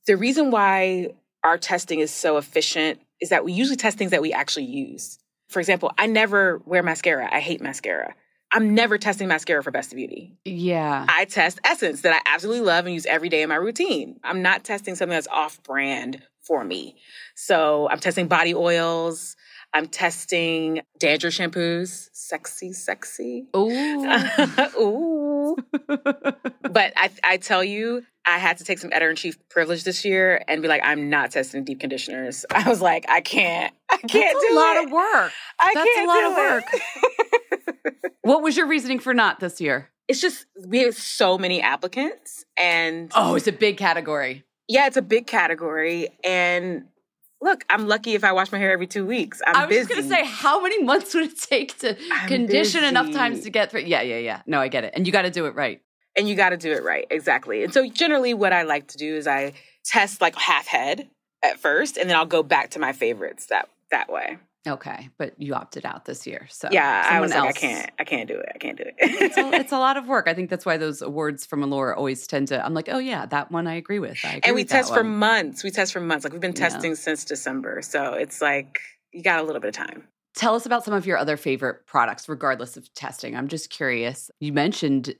The 0.06 0.16
reason 0.16 0.50
why 0.50 1.08
our 1.44 1.58
testing 1.58 2.00
is 2.00 2.10
so 2.10 2.36
efficient 2.36 3.00
is 3.20 3.30
that 3.30 3.44
we 3.44 3.52
usually 3.52 3.76
test 3.76 3.98
things 3.98 4.10
that 4.12 4.22
we 4.22 4.32
actually 4.32 4.66
use. 4.66 5.18
For 5.48 5.60
example, 5.60 5.92
I 5.98 6.06
never 6.06 6.62
wear 6.64 6.82
mascara. 6.82 7.28
I 7.30 7.40
hate 7.40 7.60
mascara. 7.60 8.14
I'm 8.52 8.74
never 8.74 8.98
testing 8.98 9.28
mascara 9.28 9.62
for 9.62 9.70
Best 9.70 9.92
of 9.92 9.96
Beauty. 9.96 10.36
Yeah. 10.44 11.06
I 11.08 11.24
test 11.24 11.58
Essence 11.64 12.02
that 12.02 12.12
I 12.12 12.30
absolutely 12.30 12.62
love 12.66 12.84
and 12.84 12.94
use 12.94 13.06
every 13.06 13.28
day 13.30 13.42
in 13.42 13.48
my 13.48 13.54
routine. 13.54 14.20
I'm 14.22 14.42
not 14.42 14.62
testing 14.62 14.94
something 14.94 15.14
that's 15.14 15.28
off 15.28 15.62
brand 15.62 16.22
for 16.42 16.62
me. 16.62 16.96
So 17.34 17.88
I'm 17.90 17.98
testing 17.98 18.28
body 18.28 18.54
oils. 18.54 19.36
I'm 19.72 19.86
testing 19.86 20.82
dandruff 20.98 21.32
shampoos. 21.32 22.10
Sexy, 22.12 22.74
sexy. 22.74 23.46
Ooh. 23.56 24.06
Ooh. 24.78 25.31
but 25.86 26.92
I, 26.96 27.10
I 27.24 27.36
tell 27.38 27.62
you, 27.64 28.02
I 28.26 28.38
had 28.38 28.58
to 28.58 28.64
take 28.64 28.78
some 28.78 28.90
editor 28.92 29.10
in 29.10 29.16
chief 29.16 29.36
privilege 29.48 29.84
this 29.84 30.04
year 30.04 30.42
and 30.48 30.62
be 30.62 30.68
like, 30.68 30.82
I'm 30.84 31.10
not 31.10 31.30
testing 31.32 31.64
deep 31.64 31.80
conditioners. 31.80 32.44
I 32.54 32.68
was 32.68 32.80
like, 32.80 33.04
I 33.08 33.20
can't, 33.20 33.72
I 33.90 33.96
can't 33.96 34.12
That's 34.12 34.46
do 34.48 34.54
a 34.54 34.56
lot 34.56 34.76
it. 34.76 34.84
of 34.86 34.90
work. 34.92 35.32
I 35.60 35.72
That's 35.74 35.90
a 35.90 35.94
can't 35.94 36.08
lot 36.08 36.20
do 36.20 36.56
of 36.56 36.62
it. 36.74 38.02
What 38.24 38.42
was 38.42 38.56
your 38.56 38.66
reasoning 38.68 39.00
for 39.00 39.14
not 39.14 39.40
this 39.40 39.60
year? 39.60 39.88
it's 40.08 40.20
just 40.20 40.46
we 40.66 40.80
have 40.80 40.94
so 40.94 41.38
many 41.38 41.60
applicants 41.62 42.44
and 42.56 43.10
Oh, 43.14 43.34
it's 43.36 43.46
a 43.46 43.52
big 43.52 43.76
category. 43.78 44.44
Yeah, 44.68 44.86
it's 44.86 44.96
a 44.96 45.02
big 45.02 45.26
category. 45.26 46.08
And 46.24 46.84
look, 47.42 47.64
I'm 47.68 47.86
lucky 47.88 48.14
if 48.14 48.24
I 48.24 48.32
wash 48.32 48.52
my 48.52 48.58
hair 48.58 48.72
every 48.72 48.86
two 48.86 49.04
weeks. 49.04 49.42
I'm 49.46 49.56
I 49.56 49.66
was 49.66 49.76
busy. 49.76 49.94
just 49.94 50.08
gonna 50.08 50.22
say, 50.22 50.24
how 50.24 50.62
many 50.62 50.82
months 50.82 51.14
would 51.14 51.24
it 51.24 51.38
take 51.38 51.78
to 51.80 51.96
I'm 52.12 52.28
condition 52.28 52.84
enough 52.84 53.12
times 53.12 53.42
to 53.42 53.50
get 53.50 53.70
through? 53.70 53.80
Yeah, 53.80 54.02
yeah, 54.02 54.18
yeah. 54.18 54.42
No, 54.46 54.60
I 54.60 54.68
get 54.68 54.84
it, 54.84 54.94
and 54.96 55.06
you 55.06 55.12
got 55.12 55.22
to 55.22 55.30
do 55.30 55.46
it 55.46 55.54
right. 55.54 55.80
and 56.16 56.28
you 56.28 56.34
got 56.34 56.50
to 56.50 56.56
do 56.56 56.72
it 56.72 56.82
right. 56.82 57.06
Exactly. 57.10 57.64
And 57.64 57.72
so 57.72 57.88
generally 57.88 58.34
what 58.34 58.52
I 58.52 58.62
like 58.62 58.88
to 58.88 58.98
do 58.98 59.16
is 59.16 59.26
I 59.26 59.52
test 59.84 60.20
like 60.20 60.36
half 60.36 60.66
head 60.66 61.08
at 61.42 61.58
first 61.58 61.96
and 61.96 62.08
then 62.08 62.16
I'll 62.16 62.26
go 62.26 62.42
back 62.42 62.70
to 62.70 62.78
my 62.78 62.92
favorites 62.92 63.46
that 63.46 63.68
that 63.90 64.10
way. 64.10 64.38
Okay, 64.66 65.08
but 65.18 65.34
you 65.38 65.54
opted 65.54 65.84
out 65.84 66.04
this 66.04 66.24
year, 66.24 66.46
so 66.48 66.68
yeah, 66.70 67.08
I 67.10 67.20
was 67.20 67.32
like 67.34 67.42
I 67.42 67.52
can't 67.52 67.90
I 67.98 68.04
can't 68.04 68.28
do 68.28 68.34
it. 68.38 68.48
I 68.54 68.58
can't 68.58 68.78
do 68.78 68.84
it. 68.86 68.94
it's, 68.98 69.36
a, 69.36 69.50
it's 69.54 69.72
a 69.72 69.78
lot 69.78 69.96
of 69.96 70.06
work. 70.06 70.28
I 70.28 70.34
think 70.34 70.50
that's 70.50 70.64
why 70.64 70.76
those 70.76 71.02
awards 71.02 71.44
from 71.44 71.64
Allure 71.64 71.94
always 71.96 72.26
tend 72.28 72.48
to. 72.48 72.64
I'm 72.64 72.72
like, 72.72 72.88
oh 72.88 72.98
yeah, 72.98 73.26
that 73.26 73.50
one 73.50 73.66
I 73.66 73.74
agree 73.74 73.98
with. 73.98 74.18
I 74.24 74.28
agree 74.28 74.40
and 74.44 74.54
we 74.54 74.64
test 74.64 74.92
for 74.92 75.02
one. 75.02 75.16
months. 75.16 75.64
We 75.64 75.72
test 75.72 75.92
for 75.92 76.00
months. 76.00 76.22
Like 76.24 76.32
we've 76.32 76.40
been 76.40 76.52
Yeah. 76.52 76.68
testing 76.68 76.94
since 76.94 77.24
December. 77.24 77.82
So 77.82 78.12
it's 78.12 78.40
like 78.40 78.80
you 79.12 79.22
got 79.22 79.40
a 79.40 79.42
little 79.42 79.60
bit 79.60 79.68
of 79.68 79.74
time. 79.74 80.04
Tell 80.36 80.54
us 80.54 80.64
about 80.64 80.84
some 80.84 80.94
of 80.94 81.06
your 81.06 81.18
other 81.18 81.36
favorite 81.36 81.84
products, 81.86 82.28
regardless 82.28 82.76
of 82.76 82.92
testing. 82.94 83.36
I'm 83.36 83.48
just 83.48 83.68
curious. 83.68 84.30
You 84.38 84.52
mentioned 84.52 85.14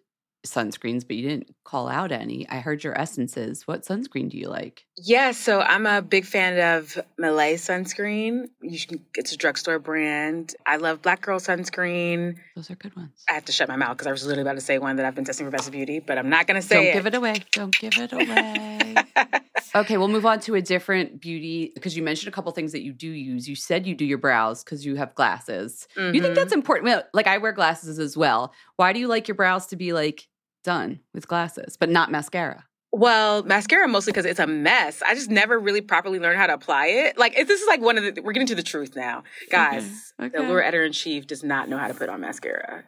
sunscreens, 0.44 1.06
but 1.06 1.16
you 1.16 1.28
didn't 1.28 1.54
call 1.64 1.88
out 1.88 2.10
any. 2.12 2.48
I 2.48 2.56
heard 2.56 2.82
your 2.84 2.98
essences. 2.98 3.66
What 3.66 3.82
sunscreen 3.84 4.28
do 4.28 4.36
you 4.36 4.48
like? 4.48 4.84
Yeah, 4.96 5.30
so 5.32 5.60
I'm 5.60 5.86
a 5.86 6.02
big 6.02 6.24
fan 6.24 6.78
of 6.78 6.98
Mele 7.18 7.56
sunscreen. 7.56 8.48
You 8.60 8.78
can, 8.86 9.04
it's 9.14 9.32
a 9.32 9.36
drugstore 9.36 9.78
brand. 9.78 10.54
I 10.66 10.76
love 10.76 11.00
Black 11.02 11.20
Girl 11.22 11.38
sunscreen. 11.38 12.36
Those 12.56 12.70
are 12.70 12.74
good 12.74 12.94
ones. 12.96 13.22
I 13.30 13.34
have 13.34 13.44
to 13.46 13.52
shut 13.52 13.68
my 13.68 13.76
mouth 13.76 13.96
because 13.96 14.06
I 14.06 14.12
was 14.12 14.24
literally 14.26 14.42
about 14.42 14.54
to 14.56 14.60
say 14.60 14.78
one 14.78 14.96
that 14.96 15.06
I've 15.06 15.14
been 15.14 15.24
testing 15.24 15.46
for 15.46 15.50
Best 15.50 15.66
of 15.68 15.72
Beauty, 15.72 16.00
but 16.00 16.18
I'm 16.18 16.28
not 16.28 16.46
going 16.46 16.60
to 16.60 16.66
say 16.66 16.74
Don't 16.76 16.86
it. 16.86 16.92
give 16.92 17.06
it 17.06 17.14
away. 17.14 17.34
Don't 17.52 17.78
give 17.78 17.96
it 17.98 18.12
away. 18.12 18.96
okay, 19.76 19.96
we'll 19.96 20.08
move 20.08 20.26
on 20.26 20.40
to 20.40 20.54
a 20.56 20.60
different 20.62 21.20
beauty 21.20 21.70
because 21.74 21.96
you 21.96 22.02
mentioned 22.02 22.28
a 22.28 22.32
couple 22.34 22.50
things 22.52 22.72
that 22.72 22.82
you 22.82 22.92
do 22.92 23.08
use. 23.08 23.48
You 23.48 23.54
said 23.54 23.86
you 23.86 23.94
do 23.94 24.04
your 24.04 24.18
brows 24.18 24.62
because 24.64 24.84
you 24.84 24.96
have 24.96 25.14
glasses. 25.14 25.86
You 25.96 26.12
think 26.20 26.24
Mhm. 26.24 26.34
that's 26.34 26.52
important? 26.52 27.04
Like 27.14 27.26
I 27.26 27.38
wear 27.38 27.52
glasses 27.52 27.98
as 27.98 28.16
well. 28.16 28.52
Why 28.76 28.92
do 28.92 29.00
you 29.00 29.08
like 29.08 29.28
your 29.28 29.34
brows 29.36 29.66
to 29.68 29.76
be 29.76 29.92
like 29.92 30.28
done 30.62 31.00
with 31.14 31.28
glasses, 31.28 31.76
but 31.76 31.88
not 31.88 32.10
mascara? 32.10 32.64
Well, 32.94 33.42
mascara 33.44 33.88
mostly 33.88 34.12
because 34.12 34.26
it's 34.26 34.38
a 34.40 34.46
mess. 34.46 35.00
I 35.02 35.14
just 35.14 35.30
never 35.30 35.58
really 35.58 35.80
properly 35.80 36.18
learned 36.18 36.38
how 36.38 36.46
to 36.46 36.52
apply 36.54 36.86
it. 36.88 37.16
Like 37.16 37.36
it- 37.38 37.48
this 37.48 37.60
is 37.62 37.66
like 37.66 37.80
one 37.80 37.96
of 37.98 38.14
the. 38.14 38.20
We're 38.22 38.32
getting 38.32 38.48
to 38.48 38.54
the 38.54 38.62
truth 38.62 38.94
now, 38.94 39.22
guys. 39.50 40.12
Okay, 40.20 40.28
The 40.30 40.36
okay. 40.38 40.46
Allure 40.46 40.62
editor 40.62 40.84
in 40.84 40.92
chief 40.92 41.26
does 41.26 41.42
not 41.42 41.68
know 41.70 41.78
how 41.78 41.88
to 41.88 41.94
put 41.94 42.08
on 42.10 42.20
mascara. 42.20 42.84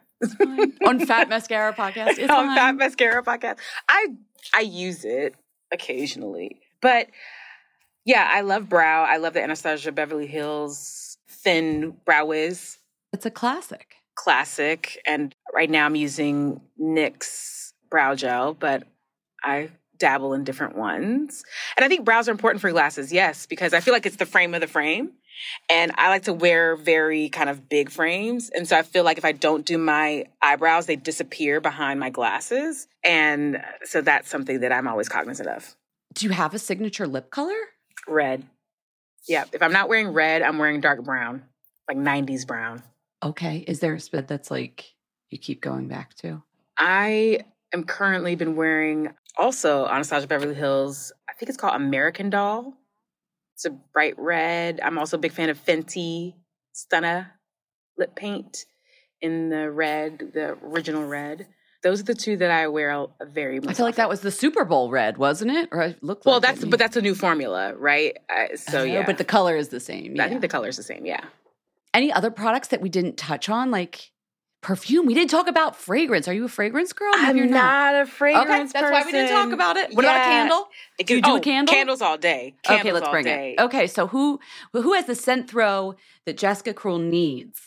on 0.85 1.05
Fat 1.05 1.27
Mascara 1.27 1.73
podcast. 1.73 2.17
It's 2.19 2.29
on 2.31 2.45
fine. 2.47 2.55
Fat 2.55 2.75
Mascara 2.75 3.23
podcast, 3.23 3.57
I 3.89 4.07
I 4.53 4.61
use 4.61 5.03
it 5.05 5.35
occasionally, 5.71 6.61
but 6.81 7.07
yeah, 8.05 8.29
I 8.31 8.41
love 8.41 8.69
brow. 8.69 9.03
I 9.03 9.17
love 9.17 9.33
the 9.33 9.41
Anastasia 9.43 9.91
Beverly 9.91 10.27
Hills 10.27 11.17
thin 11.27 11.97
brow 12.05 12.25
wiz 12.27 12.77
It's 13.11 13.25
a 13.25 13.31
classic. 13.31 13.94
Classic, 14.15 15.01
and 15.05 15.35
right 15.53 15.69
now 15.69 15.85
I'm 15.85 15.95
using 15.95 16.61
NYX 16.79 17.73
brow 17.89 18.15
gel, 18.15 18.53
but 18.53 18.83
I 19.43 19.69
dabble 19.97 20.33
in 20.33 20.43
different 20.43 20.75
ones. 20.75 21.43
And 21.77 21.85
I 21.85 21.87
think 21.87 22.05
brows 22.05 22.27
are 22.27 22.31
important 22.31 22.61
for 22.61 22.71
glasses, 22.71 23.13
yes, 23.13 23.45
because 23.45 23.73
I 23.73 23.79
feel 23.79 23.93
like 23.93 24.05
it's 24.05 24.17
the 24.17 24.25
frame 24.25 24.53
of 24.53 24.61
the 24.61 24.67
frame. 24.67 25.11
And 25.69 25.91
I 25.95 26.09
like 26.09 26.23
to 26.23 26.33
wear 26.33 26.75
very 26.75 27.29
kind 27.29 27.49
of 27.49 27.67
big 27.67 27.89
frames. 27.89 28.49
And 28.49 28.67
so 28.67 28.77
I 28.77 28.83
feel 28.83 29.03
like 29.03 29.17
if 29.17 29.25
I 29.25 29.33
don't 29.33 29.65
do 29.65 29.77
my 29.77 30.25
eyebrows, 30.41 30.85
they 30.85 30.95
disappear 30.95 31.59
behind 31.59 31.99
my 31.99 32.09
glasses. 32.09 32.87
And 33.03 33.61
so 33.83 34.01
that's 34.01 34.29
something 34.29 34.61
that 34.61 34.71
I'm 34.71 34.87
always 34.87 35.09
cognizant 35.09 35.49
of. 35.49 35.75
Do 36.13 36.25
you 36.25 36.31
have 36.31 36.53
a 36.53 36.59
signature 36.59 37.05
lip 37.05 37.31
color? 37.31 37.55
Red. 38.07 38.45
Yeah. 39.27 39.43
If 39.51 39.61
I'm 39.61 39.73
not 39.73 39.89
wearing 39.89 40.09
red, 40.09 40.41
I'm 40.41 40.57
wearing 40.57 40.79
dark 40.79 41.03
brown, 41.03 41.43
like 41.89 41.97
90s 41.97 42.47
brown. 42.47 42.81
Okay. 43.25 43.65
Is 43.67 43.79
there 43.79 43.93
a 43.95 43.99
spit 43.99 44.27
that's 44.27 44.51
like 44.51 44.93
you 45.29 45.37
keep 45.39 45.61
going 45.61 45.87
back 45.87 46.13
to? 46.17 46.41
I 46.77 47.39
am 47.73 47.83
currently 47.83 48.35
been 48.35 48.55
wearing 48.55 49.13
also 49.37 49.85
Anastasia 49.87 50.27
Beverly 50.27 50.53
Hills. 50.55 51.11
I 51.29 51.33
think 51.33 51.49
it's 51.49 51.57
called 51.57 51.75
American 51.75 52.29
Doll. 52.29 52.73
It's 53.55 53.65
a 53.65 53.71
bright 53.71 54.13
red. 54.17 54.79
I'm 54.83 54.97
also 54.99 55.17
a 55.17 55.19
big 55.19 55.31
fan 55.31 55.49
of 55.49 55.57
Fenty 55.63 56.35
Stunna 56.75 57.27
lip 57.97 58.15
paint 58.15 58.65
in 59.21 59.49
the 59.49 59.71
red, 59.71 60.19
the 60.33 60.57
original 60.63 61.05
red. 61.05 61.47
Those 61.83 62.01
are 62.01 62.03
the 62.03 62.15
two 62.15 62.37
that 62.37 62.51
I 62.51 62.67
wear 62.67 63.05
very 63.21 63.59
much. 63.59 63.69
I 63.69 63.73
feel 63.73 63.85
like 63.85 63.95
that 63.95 64.09
was 64.09 64.21
the 64.21 64.31
Super 64.31 64.65
Bowl 64.65 64.89
red, 64.89 65.17
wasn't 65.17 65.51
it? 65.51 65.69
Or 65.71 65.81
it 65.83 66.03
looked 66.03 66.25
Well, 66.25 66.35
like 66.35 66.43
that's 66.43 66.63
it. 66.63 66.69
but 66.69 66.79
that's 66.79 66.97
a 66.97 67.01
new 67.01 67.15
formula, 67.15 67.73
right? 67.75 68.17
So 68.55 68.79
Oh, 68.81 68.83
yeah, 68.83 69.05
but 69.05 69.17
the 69.17 69.23
color 69.23 69.55
is 69.55 69.69
the 69.69 69.79
same. 69.79 70.15
Yeah. 70.15 70.25
I 70.25 70.29
think 70.29 70.41
the 70.41 70.47
color 70.47 70.67
is 70.67 70.77
the 70.77 70.83
same. 70.83 71.05
Yeah. 71.05 71.23
Any 71.95 72.11
other 72.11 72.29
products 72.29 72.67
that 72.67 72.81
we 72.81 72.89
didn't 72.89 73.15
touch 73.15 73.47
on, 73.47 73.71
like 73.71 74.11
perfume? 74.61 75.05
We 75.05 75.13
didn't 75.13 75.29
talk 75.29 75.47
about 75.47 75.77
fragrance. 75.77 76.27
Are 76.27 76.33
you 76.33 76.43
a 76.43 76.49
fragrance 76.49 76.91
girl? 76.91 77.11
Maybe 77.13 77.25
I'm 77.25 77.37
you're 77.37 77.45
not 77.47 77.95
a 77.95 78.05
fragrance. 78.05 78.43
Okay, 78.43 78.49
fragrance 78.49 78.73
that's 78.73 78.91
why 78.91 79.03
we 79.05 79.11
didn't 79.13 79.31
talk 79.31 79.53
about 79.53 79.77
it. 79.77 79.95
What 79.95 80.03
about 80.03 80.17
a 80.17 80.23
candle? 80.23 80.67
It 80.99 81.07
Do 81.07 81.15
you 81.15 81.21
can- 81.21 81.31
do 81.31 81.35
a 81.35 81.39
oh, 81.39 81.41
candle? 81.41 81.73
Candles 81.73 82.01
all 82.01 82.17
day. 82.17 82.53
okay, 82.69 82.91
let's 82.91 83.07
bring 83.07 83.23
day. 83.23 83.55
it. 83.57 83.61
Okay, 83.61 83.87
so 83.87 84.07
who 84.07 84.41
who 84.73 84.93
has 84.93 85.05
the 85.05 85.15
scent 85.15 85.49
throw 85.49 85.95
that 86.25 86.37
Jessica 86.37 86.73
Cruel 86.73 86.99
needs? 86.99 87.61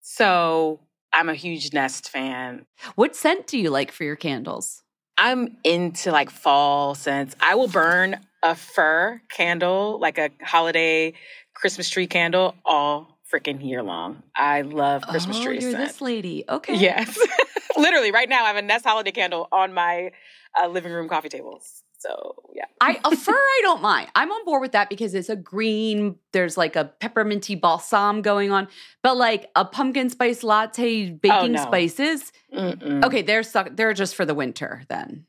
So 0.00 0.80
I'm 1.12 1.28
a 1.28 1.34
huge 1.34 1.74
Nest 1.74 2.08
fan. 2.08 2.64
What 2.94 3.14
scent 3.14 3.46
do 3.46 3.58
you 3.58 3.68
like 3.68 3.92
for 3.92 4.04
your 4.04 4.16
candles? 4.16 4.82
I'm 5.18 5.58
into 5.64 6.12
like 6.12 6.30
fall 6.30 6.94
scents. 6.94 7.36
I 7.40 7.54
will 7.56 7.68
burn 7.68 8.20
a 8.42 8.54
fir 8.54 9.20
candle, 9.28 9.98
like 10.00 10.16
a 10.16 10.30
holiday 10.42 11.12
Christmas 11.54 11.90
tree 11.90 12.06
candle, 12.06 12.54
all 12.64 13.15
freaking 13.32 13.66
year 13.66 13.82
long. 13.82 14.22
I 14.34 14.62
love 14.62 15.02
Christmas 15.02 15.38
oh, 15.38 15.44
tree 15.44 15.60
you're 15.60 15.72
scent. 15.72 15.86
this 15.86 16.00
lady. 16.00 16.44
Okay. 16.48 16.76
Yes. 16.76 17.18
Literally, 17.76 18.12
right 18.12 18.28
now, 18.28 18.44
I 18.44 18.48
have 18.48 18.56
a 18.56 18.62
Nest 18.62 18.84
holiday 18.84 19.12
candle 19.12 19.48
on 19.52 19.74
my 19.74 20.12
uh, 20.60 20.68
living 20.68 20.92
room 20.92 21.08
coffee 21.08 21.28
table. 21.28 21.60
So, 21.98 22.34
yeah. 22.54 22.64
I 22.80 23.00
a 23.04 23.16
fir 23.16 23.32
I 23.32 23.60
don't 23.62 23.82
mind. 23.82 24.08
I'm 24.14 24.30
on 24.30 24.44
board 24.44 24.60
with 24.60 24.72
that 24.72 24.88
because 24.88 25.14
it's 25.14 25.28
a 25.28 25.36
green. 25.36 26.16
There's 26.32 26.56
like 26.56 26.76
a 26.76 26.92
pepperminty 27.00 27.60
balsam 27.60 28.22
going 28.22 28.52
on, 28.52 28.68
but 29.02 29.16
like 29.16 29.50
a 29.56 29.64
pumpkin 29.64 30.10
spice 30.10 30.42
latte 30.42 31.10
baking 31.10 31.52
no. 31.52 31.62
spices. 31.62 32.32
Mm-mm. 32.54 33.04
Okay, 33.04 33.22
they're 33.22 33.42
suck. 33.42 33.76
They're 33.76 33.94
just 33.94 34.14
for 34.14 34.24
the 34.24 34.34
winter 34.34 34.82
then. 34.88 35.26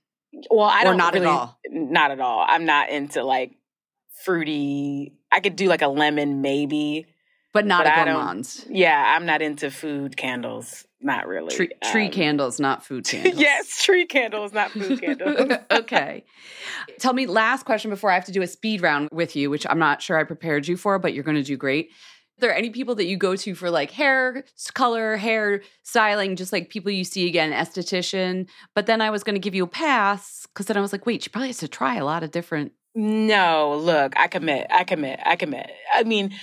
Well, 0.52 0.68
I 0.68 0.82
Or 0.82 0.86
don't 0.86 0.98
not 0.98 1.16
at 1.16 1.26
all? 1.26 1.58
Not 1.70 2.12
at 2.12 2.20
all. 2.20 2.46
I'm 2.48 2.66
not 2.66 2.90
into 2.90 3.24
like 3.24 3.58
fruity. 4.24 5.14
I 5.32 5.40
could 5.40 5.56
do 5.56 5.68
like 5.68 5.82
a 5.82 5.88
lemon, 5.88 6.42
maybe. 6.42 7.08
But 7.58 7.66
not 7.66 7.84
But 7.86 7.88
a 7.88 8.00
I 8.00 8.06
gourmand. 8.06 8.66
Yeah, 8.70 9.16
I'm 9.16 9.26
not 9.26 9.42
into 9.42 9.72
food 9.72 10.16
candles. 10.16 10.86
Not 11.02 11.28
really. 11.28 11.56
Tree, 11.56 11.70
tree 11.92 12.06
Um, 12.06 12.12
candles, 12.12 12.60
not 12.60 12.84
food 12.86 13.06
candles. 13.10 13.40
yes, 13.40 13.84
tree 13.84 14.06
candles, 14.06 14.54
not 14.54 14.72
food 14.72 15.02
candles. 15.02 15.52
okay. 15.72 16.24
Tell 17.00 17.14
me, 17.14 17.26
last 17.26 17.66
question 17.66 17.90
before 17.90 18.12
I 18.12 18.16
have 18.16 18.26
to 18.26 18.32
do 18.32 18.42
a 18.42 18.48
speed 18.48 18.82
round 18.82 19.10
with 19.12 19.36
you, 19.36 19.50
which 19.50 19.66
I'm 19.70 19.80
not 19.80 20.02
sure 20.02 20.18
I 20.18 20.24
prepared 20.24 20.68
you 20.68 20.78
for, 20.78 20.98
but 21.00 21.14
you're 21.14 21.24
going 21.24 21.38
to 21.38 21.44
do 21.44 21.58
great. 21.58 21.88
Are 22.38 22.42
there 22.42 22.56
any 22.56 22.70
people 22.70 22.94
that 22.96 23.06
you 23.08 23.18
go 23.18 23.36
to 23.36 23.56
for 23.56 23.70
like 23.72 23.90
hair 23.92 24.44
color, 24.76 25.18
hair 25.18 25.62
styling, 25.84 26.36
just 26.36 26.54
like 26.54 26.70
people 26.70 26.92
you 26.92 27.04
see 27.04 27.28
again, 27.28 27.52
esthetician? 27.52 28.48
But 28.76 28.86
then 28.86 29.02
I 29.02 29.10
was 29.10 29.24
going 29.24 29.36
to 29.36 29.40
give 29.40 29.56
you 29.56 29.64
a 29.64 29.68
pass 29.68 30.46
because 30.48 30.68
then 30.68 30.78
I 30.78 30.82
was 30.82 30.92
like, 30.92 31.06
wait, 31.08 31.24
she 31.24 31.30
probably 31.30 31.48
has 31.50 31.58
to 31.58 31.68
try 31.68 31.96
a 31.96 32.06
lot 32.06 32.22
of 32.24 32.30
different. 32.32 32.74
no, 32.96 33.76
look, 33.80 34.14
I 34.18 34.28
commit. 34.28 34.68
I 34.72 34.84
commit. 34.84 35.20
I 35.26 35.36
commit. 35.36 35.70
I 35.94 36.04
mean, 36.04 36.34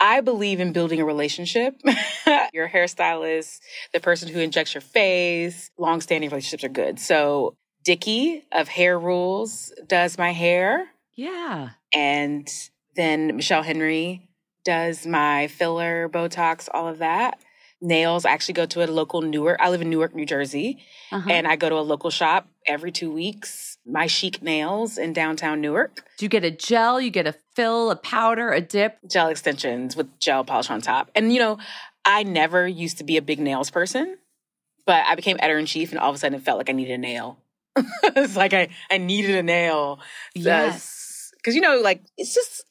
I 0.00 0.20
believe 0.20 0.60
in 0.60 0.72
building 0.72 1.00
a 1.00 1.04
relationship. 1.04 1.74
your 2.52 2.68
hairstylist, 2.68 3.58
the 3.92 4.00
person 4.00 4.28
who 4.28 4.40
injects 4.40 4.74
your 4.74 4.80
face, 4.82 5.70
long-standing 5.78 6.30
relationships 6.30 6.64
are 6.64 6.68
good. 6.68 6.98
So 7.00 7.56
Dickey 7.84 8.44
of 8.52 8.68
Hair 8.68 8.98
Rules 8.98 9.72
does 9.86 10.18
my 10.18 10.32
hair. 10.32 10.86
Yeah. 11.16 11.70
and 11.94 12.48
then 12.96 13.36
Michelle 13.36 13.62
Henry 13.62 14.28
does 14.64 15.06
my 15.06 15.46
filler, 15.48 16.08
Botox, 16.08 16.68
all 16.74 16.88
of 16.88 16.98
that. 16.98 17.38
Nails, 17.80 18.24
I 18.24 18.30
actually 18.30 18.54
go 18.54 18.66
to 18.66 18.84
a 18.84 18.86
local 18.90 19.20
Newark. 19.20 19.58
I 19.60 19.68
live 19.70 19.82
in 19.82 19.90
Newark, 19.90 20.14
New 20.14 20.24
Jersey, 20.26 20.78
Uh-huh. 21.12 21.28
and 21.30 21.46
I 21.46 21.54
go 21.56 21.68
to 21.68 21.76
a 21.76 21.80
local 21.82 22.10
shop 22.10 22.48
every 22.66 22.90
two 22.90 23.12
weeks. 23.12 23.73
My 23.86 24.06
Chic 24.06 24.42
Nails 24.42 24.96
in 24.96 25.12
downtown 25.12 25.60
Newark. 25.60 26.04
do 26.16 26.24
you 26.24 26.28
get 26.28 26.44
a 26.44 26.50
gel? 26.50 27.00
You 27.00 27.10
get 27.10 27.26
a 27.26 27.34
fill, 27.54 27.90
a 27.90 27.96
powder, 27.96 28.50
a 28.50 28.60
dip? 28.60 28.98
Gel 29.10 29.28
extensions 29.28 29.94
with 29.94 30.18
gel 30.18 30.44
polish 30.44 30.70
on 30.70 30.80
top. 30.80 31.10
And 31.14 31.32
you 31.32 31.38
know, 31.38 31.58
I 32.04 32.22
never 32.22 32.66
used 32.66 32.98
to 32.98 33.04
be 33.04 33.16
a 33.16 33.22
big 33.22 33.38
nails 33.38 33.70
person, 33.70 34.18
but 34.86 35.04
I 35.06 35.14
became 35.14 35.36
editor 35.40 35.58
in 35.58 35.66
chief, 35.66 35.90
and 35.90 35.98
all 35.98 36.10
of 36.10 36.16
a 36.16 36.18
sudden 36.18 36.38
it 36.38 36.42
felt 36.42 36.58
like 36.58 36.70
I 36.70 36.72
needed 36.72 36.94
a 36.94 36.98
nail. 36.98 37.38
it's 37.76 38.36
like 38.36 38.52
I, 38.52 38.68
I 38.90 38.98
needed 38.98 39.34
a 39.34 39.42
nail. 39.42 40.00
Yes. 40.34 41.32
Because, 41.36 41.54
you 41.54 41.60
know, 41.60 41.80
like, 41.80 42.02
it's 42.16 42.34
just 42.34 42.64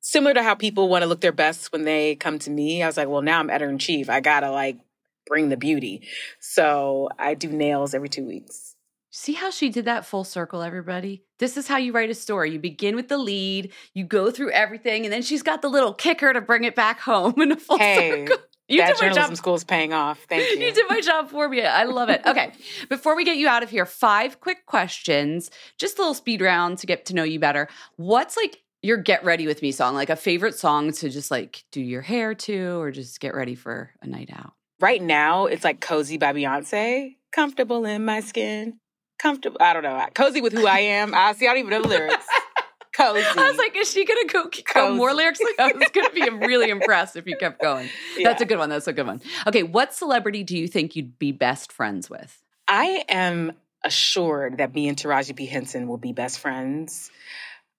similar 0.00 0.34
to 0.34 0.42
how 0.42 0.54
people 0.54 0.88
want 0.88 1.02
to 1.02 1.08
look 1.08 1.20
their 1.20 1.32
best 1.32 1.72
when 1.72 1.84
they 1.84 2.16
come 2.16 2.38
to 2.40 2.50
me. 2.50 2.82
I 2.82 2.86
was 2.86 2.96
like, 2.96 3.08
well, 3.08 3.22
now 3.22 3.40
I'm 3.40 3.50
editor 3.50 3.70
in 3.70 3.78
chief. 3.78 4.10
I 4.10 4.20
got 4.20 4.40
to, 4.40 4.50
like, 4.50 4.78
bring 5.26 5.48
the 5.48 5.56
beauty. 5.56 6.08
So 6.40 7.08
I 7.18 7.34
do 7.34 7.48
nails 7.48 7.94
every 7.94 8.08
two 8.08 8.24
weeks. 8.24 8.67
See 9.10 9.32
how 9.32 9.50
she 9.50 9.70
did 9.70 9.86
that 9.86 10.04
full 10.04 10.24
circle, 10.24 10.60
everybody? 10.62 11.24
This 11.38 11.56
is 11.56 11.66
how 11.66 11.78
you 11.78 11.92
write 11.92 12.10
a 12.10 12.14
story. 12.14 12.52
You 12.52 12.58
begin 12.58 12.94
with 12.94 13.08
the 13.08 13.16
lead, 13.16 13.72
you 13.94 14.04
go 14.04 14.30
through 14.30 14.50
everything, 14.50 15.04
and 15.04 15.12
then 15.12 15.22
she's 15.22 15.42
got 15.42 15.62
the 15.62 15.68
little 15.68 15.94
kicker 15.94 16.32
to 16.32 16.40
bring 16.42 16.64
it 16.64 16.74
back 16.74 17.00
home 17.00 17.40
in 17.40 17.52
a 17.52 17.56
full 17.56 17.78
Hey, 17.78 18.26
circle. 18.26 18.44
You 18.68 18.80
that 18.80 18.88
did 18.88 18.94
my 18.96 19.00
journalism 19.08 19.30
job. 19.30 19.36
school 19.38 19.54
is 19.54 19.64
paying 19.64 19.94
off. 19.94 20.26
Thank 20.28 20.42
you. 20.50 20.66
You 20.66 20.74
did 20.74 20.84
my 20.90 21.00
job 21.00 21.30
for 21.30 21.48
me. 21.48 21.62
I 21.62 21.84
love 21.84 22.10
it. 22.10 22.20
Okay. 22.26 22.52
Before 22.90 23.16
we 23.16 23.24
get 23.24 23.38
you 23.38 23.48
out 23.48 23.62
of 23.62 23.70
here, 23.70 23.86
five 23.86 24.40
quick 24.40 24.66
questions, 24.66 25.50
just 25.78 25.96
a 25.98 26.02
little 26.02 26.12
speed 26.12 26.42
round 26.42 26.76
to 26.78 26.86
get 26.86 27.06
to 27.06 27.14
know 27.14 27.22
you 27.22 27.40
better. 27.40 27.68
What's 27.96 28.36
like 28.36 28.60
your 28.82 28.98
get 28.98 29.24
ready 29.24 29.46
with 29.46 29.62
me 29.62 29.72
song? 29.72 29.94
Like 29.94 30.10
a 30.10 30.16
favorite 30.16 30.54
song 30.54 30.92
to 30.92 31.08
just 31.08 31.30
like 31.30 31.64
do 31.72 31.80
your 31.80 32.02
hair 32.02 32.34
to 32.34 32.78
or 32.78 32.90
just 32.90 33.20
get 33.20 33.34
ready 33.34 33.54
for 33.54 33.90
a 34.02 34.06
night 34.06 34.28
out? 34.34 34.52
right 34.80 35.02
now, 35.02 35.46
it's 35.46 35.64
like 35.64 35.80
Cozy 35.80 36.18
by 36.18 36.32
Beyonce. 36.34 37.16
Comfortable 37.32 37.84
in 37.86 38.04
my 38.04 38.20
skin. 38.20 38.78
Comfortable. 39.18 39.58
I 39.60 39.72
don't 39.72 39.82
know. 39.82 40.04
Cozy 40.14 40.40
with 40.40 40.52
who 40.52 40.66
I 40.66 40.78
am. 40.78 41.14
I 41.14 41.32
see. 41.32 41.46
I 41.46 41.50
don't 41.50 41.58
even 41.58 41.70
know 41.70 41.82
the 41.82 41.88
lyrics. 41.88 42.26
Cozy. 42.96 43.24
I 43.36 43.48
was 43.48 43.56
like, 43.58 43.76
is 43.76 43.92
she 43.92 44.04
gonna 44.04 44.26
go, 44.26 44.50
go 44.74 44.94
more 44.94 45.12
lyrics? 45.14 45.40
Like, 45.40 45.58
I 45.60 45.72
was 45.76 45.88
gonna 45.90 46.10
be 46.10 46.28
really 46.46 46.68
impressed 46.70 47.14
if 47.16 47.26
you 47.26 47.36
kept 47.36 47.60
going. 47.60 47.88
That's 48.22 48.42
a 48.42 48.44
good 48.44 48.58
one. 48.58 48.68
That's 48.70 48.88
a 48.88 48.92
good 48.92 49.06
one. 49.06 49.20
Okay, 49.46 49.62
what 49.62 49.94
celebrity 49.94 50.42
do 50.42 50.56
you 50.58 50.66
think 50.66 50.96
you'd 50.96 51.16
be 51.18 51.30
best 51.30 51.70
friends 51.72 52.10
with? 52.10 52.42
I 52.66 53.04
am 53.08 53.52
assured 53.84 54.58
that 54.58 54.74
me 54.74 54.88
and 54.88 54.96
Taraji 54.96 55.36
P. 55.36 55.46
Henson 55.46 55.86
will 55.86 55.96
be 55.98 56.12
best 56.12 56.40
friends. 56.40 57.10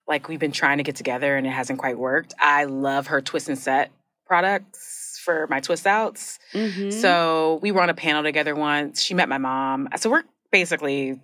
Like 0.08 0.30
we've 0.30 0.40
been 0.40 0.54
trying 0.54 0.78
to 0.78 0.84
get 0.84 0.96
together 0.96 1.36
and 1.36 1.46
it 1.46 1.52
hasn't 1.52 1.80
quite 1.80 1.98
worked. 1.98 2.34
I 2.40 2.64
love 2.64 3.08
her 3.08 3.22
twist 3.22 3.50
and 3.50 3.58
set 3.58 3.92
products 4.26 5.20
for 5.24 5.48
my 5.48 5.60
twist 5.60 5.86
outs. 5.86 6.40
Mhm. 6.54 6.94
So 6.94 7.60
we 7.62 7.72
were 7.72 7.82
on 7.82 7.90
a 7.90 7.94
panel 7.94 8.24
together 8.24 8.56
once. 8.56 9.02
She 9.02 9.14
met 9.14 9.28
my 9.28 9.38
mom. 9.38 9.90
So 9.98 10.10
we're 10.10 10.24
basically 10.52 11.20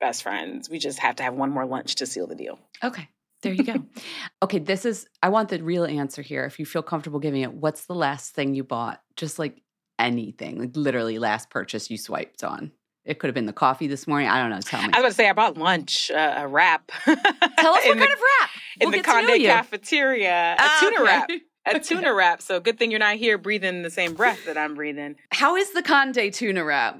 best 0.00 0.22
friends. 0.22 0.68
We 0.70 0.78
just 0.78 0.98
have 0.98 1.16
to 1.16 1.22
have 1.22 1.34
one 1.34 1.50
more 1.50 1.66
lunch 1.66 1.96
to 1.96 2.06
seal 2.06 2.26
the 2.26 2.34
deal. 2.34 2.58
Okay. 2.82 3.08
There 3.42 3.52
you 3.54 3.64
go. 3.64 3.84
okay, 4.42 4.58
this 4.58 4.84
is 4.84 5.06
I 5.22 5.30
want 5.30 5.48
the 5.48 5.62
real 5.62 5.84
answer 5.84 6.20
here. 6.22 6.44
If 6.44 6.58
you 6.58 6.66
feel 6.66 6.82
comfortable 6.82 7.20
giving 7.20 7.40
it, 7.42 7.52
what's 7.54 7.86
the 7.86 7.94
last 7.94 8.34
thing 8.34 8.54
you 8.54 8.64
bought? 8.64 9.00
Just 9.16 9.38
like 9.38 9.62
anything, 9.98 10.58
like 10.58 10.76
literally 10.76 11.18
last 11.18 11.48
purchase 11.50 11.90
you 11.90 11.96
swiped 11.96 12.44
on. 12.44 12.72
It 13.06 13.18
could 13.18 13.28
have 13.28 13.34
been 13.34 13.46
the 13.46 13.54
coffee 13.54 13.86
this 13.86 14.06
morning. 14.06 14.28
I 14.28 14.38
don't 14.40 14.50
know. 14.50 14.60
Tell 14.60 14.82
me. 14.82 14.88
I 14.92 14.98
was 15.00 15.02
going 15.02 15.10
to 15.10 15.14
say 15.14 15.28
I 15.30 15.32
bought 15.32 15.56
lunch, 15.56 16.10
uh, 16.10 16.34
a 16.36 16.46
wrap. 16.48 16.92
Tell 17.06 17.16
us 17.16 17.26
what 17.56 17.82
the, 17.82 17.98
kind 17.98 18.02
of 18.12 18.18
wrap. 18.20 18.50
in 18.78 18.90
We'll 18.90 18.90
the 18.90 19.02
to 19.02 19.08
know 19.22 19.28
Conde 19.28 19.42
cafeteria. 19.42 20.56
A 20.58 20.62
Ah, 20.62 20.76
tuna 20.80 20.96
okay. 20.96 21.04
wrap. 21.04 21.30
A 21.66 21.80
tuna 21.80 22.14
wrap. 22.14 22.42
So 22.42 22.60
good 22.60 22.78
thing 22.78 22.90
you're 22.90 23.00
not 23.00 23.16
here 23.16 23.38
breathing 23.38 23.80
the 23.82 23.90
same 23.90 24.12
breath 24.14 24.44
that 24.44 24.58
I'm 24.58 24.74
breathing. 24.74 25.16
How 25.32 25.56
is 25.56 25.72
the 25.72 25.82
Conde 25.82 26.30
tuna 26.32 26.62
wrap? 26.62 26.98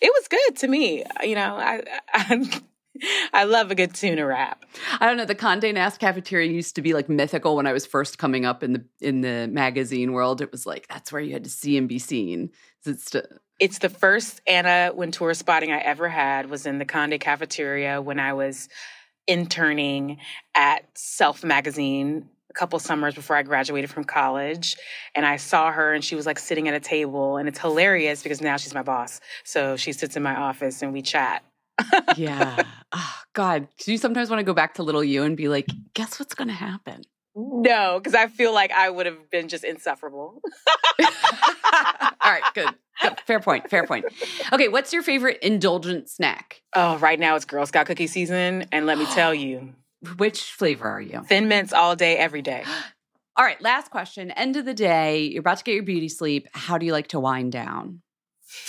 It 0.00 0.12
was 0.12 0.28
good 0.28 0.56
to 0.60 0.68
me. 0.68 1.04
You 1.22 1.34
know, 1.34 1.56
I 1.56 1.82
I, 2.12 2.60
I 3.32 3.44
love 3.44 3.70
a 3.70 3.74
good 3.74 3.94
tuna 3.94 4.24
wrap. 4.26 4.64
I 5.00 5.06
don't 5.06 5.16
know. 5.16 5.24
The 5.24 5.34
Condé 5.34 5.74
Nast 5.74 5.98
cafeteria 5.98 6.50
used 6.50 6.76
to 6.76 6.82
be 6.82 6.94
like 6.94 7.08
mythical 7.08 7.56
when 7.56 7.66
I 7.66 7.72
was 7.72 7.86
first 7.86 8.18
coming 8.18 8.44
up 8.44 8.62
in 8.62 8.72
the 8.74 8.84
in 9.00 9.20
the 9.20 9.48
magazine 9.50 10.12
world. 10.12 10.40
It 10.40 10.52
was 10.52 10.66
like 10.66 10.86
that's 10.88 11.12
where 11.12 11.22
you 11.22 11.32
had 11.32 11.44
to 11.44 11.50
see 11.50 11.76
and 11.76 11.88
be 11.88 11.98
seen. 11.98 12.50
Is 12.84 12.94
it 12.94 13.00
st- 13.00 13.26
It's 13.58 13.78
the 13.78 13.88
first 13.88 14.40
Anna 14.46 14.92
Wintour 14.94 15.34
spotting 15.34 15.72
I 15.72 15.78
ever 15.78 16.08
had 16.08 16.48
was 16.50 16.66
in 16.66 16.78
the 16.78 16.84
Conde 16.84 17.18
cafeteria 17.20 18.00
when 18.00 18.20
I 18.20 18.32
was 18.32 18.68
interning 19.26 20.18
at 20.54 20.84
Self 20.94 21.42
magazine 21.42 22.28
couple 22.54 22.78
summers 22.78 23.14
before 23.14 23.36
I 23.36 23.42
graduated 23.42 23.90
from 23.90 24.04
college. 24.04 24.76
And 25.14 25.26
I 25.26 25.36
saw 25.36 25.70
her 25.72 25.92
and 25.92 26.04
she 26.04 26.14
was 26.14 26.26
like 26.26 26.38
sitting 26.38 26.68
at 26.68 26.74
a 26.74 26.80
table 26.80 27.36
and 27.36 27.48
it's 27.48 27.58
hilarious 27.58 28.22
because 28.22 28.40
now 28.40 28.56
she's 28.56 28.74
my 28.74 28.82
boss. 28.82 29.20
So 29.44 29.76
she 29.76 29.92
sits 29.92 30.16
in 30.16 30.22
my 30.22 30.34
office 30.34 30.82
and 30.82 30.92
we 30.92 31.02
chat. 31.02 31.44
yeah. 32.16 32.62
oh, 32.92 33.14
God, 33.32 33.68
do 33.78 33.92
you 33.92 33.98
sometimes 33.98 34.30
want 34.30 34.40
to 34.40 34.44
go 34.44 34.54
back 34.54 34.74
to 34.74 34.82
little 34.82 35.04
you 35.04 35.22
and 35.22 35.36
be 35.36 35.48
like, 35.48 35.66
guess 35.94 36.18
what's 36.18 36.34
going 36.34 36.48
to 36.48 36.54
happen? 36.54 37.02
No, 37.36 37.98
because 37.98 38.14
I 38.14 38.28
feel 38.28 38.54
like 38.54 38.70
I 38.70 38.88
would 38.88 39.06
have 39.06 39.28
been 39.28 39.48
just 39.48 39.64
insufferable. 39.64 40.40
All 41.04 42.30
right, 42.30 42.42
good. 42.54 42.68
Good. 43.02 43.20
Fair 43.26 43.40
point. 43.40 43.68
Fair 43.68 43.86
point. 43.86 44.06
Okay, 44.52 44.68
what's 44.68 44.92
your 44.92 45.02
favorite 45.02 45.38
indulgent 45.42 46.08
snack? 46.08 46.62
Oh, 46.74 46.96
right 46.98 47.18
now 47.18 47.34
it's 47.34 47.44
Girl 47.44 47.66
Scout 47.66 47.86
cookie 47.86 48.06
season. 48.06 48.66
And 48.70 48.86
let 48.86 48.98
me 48.98 49.06
tell 49.14 49.34
you, 49.34 49.74
Which 50.16 50.52
flavor 50.52 50.88
are 50.88 51.00
you? 51.00 51.22
thin 51.28 51.48
mints 51.48 51.72
all 51.72 51.96
day, 51.96 52.16
every 52.16 52.42
day. 52.42 52.64
All 53.36 53.44
right, 53.44 53.60
last 53.60 53.90
question. 53.90 54.30
End 54.30 54.54
of 54.54 54.64
the 54.64 54.74
day, 54.74 55.22
you're 55.22 55.40
about 55.40 55.58
to 55.58 55.64
get 55.64 55.74
your 55.74 55.82
beauty 55.82 56.08
sleep. 56.08 56.46
How 56.52 56.78
do 56.78 56.86
you 56.86 56.92
like 56.92 57.08
to 57.08 57.18
wind 57.18 57.50
down? 57.50 58.00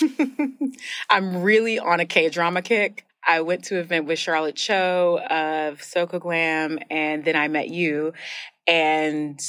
I'm 1.08 1.42
really 1.42 1.78
on 1.78 2.00
a 2.00 2.04
K 2.04 2.30
drama 2.30 2.62
kick. 2.62 3.06
I 3.24 3.42
went 3.42 3.64
to 3.66 3.74
an 3.74 3.80
event 3.80 4.06
with 4.06 4.18
Charlotte 4.18 4.56
Cho 4.56 5.20
of 5.30 5.82
Soko 5.82 6.18
Glam, 6.18 6.80
and 6.90 7.24
then 7.24 7.36
I 7.36 7.46
met 7.46 7.68
you. 7.68 8.12
And 8.66 9.40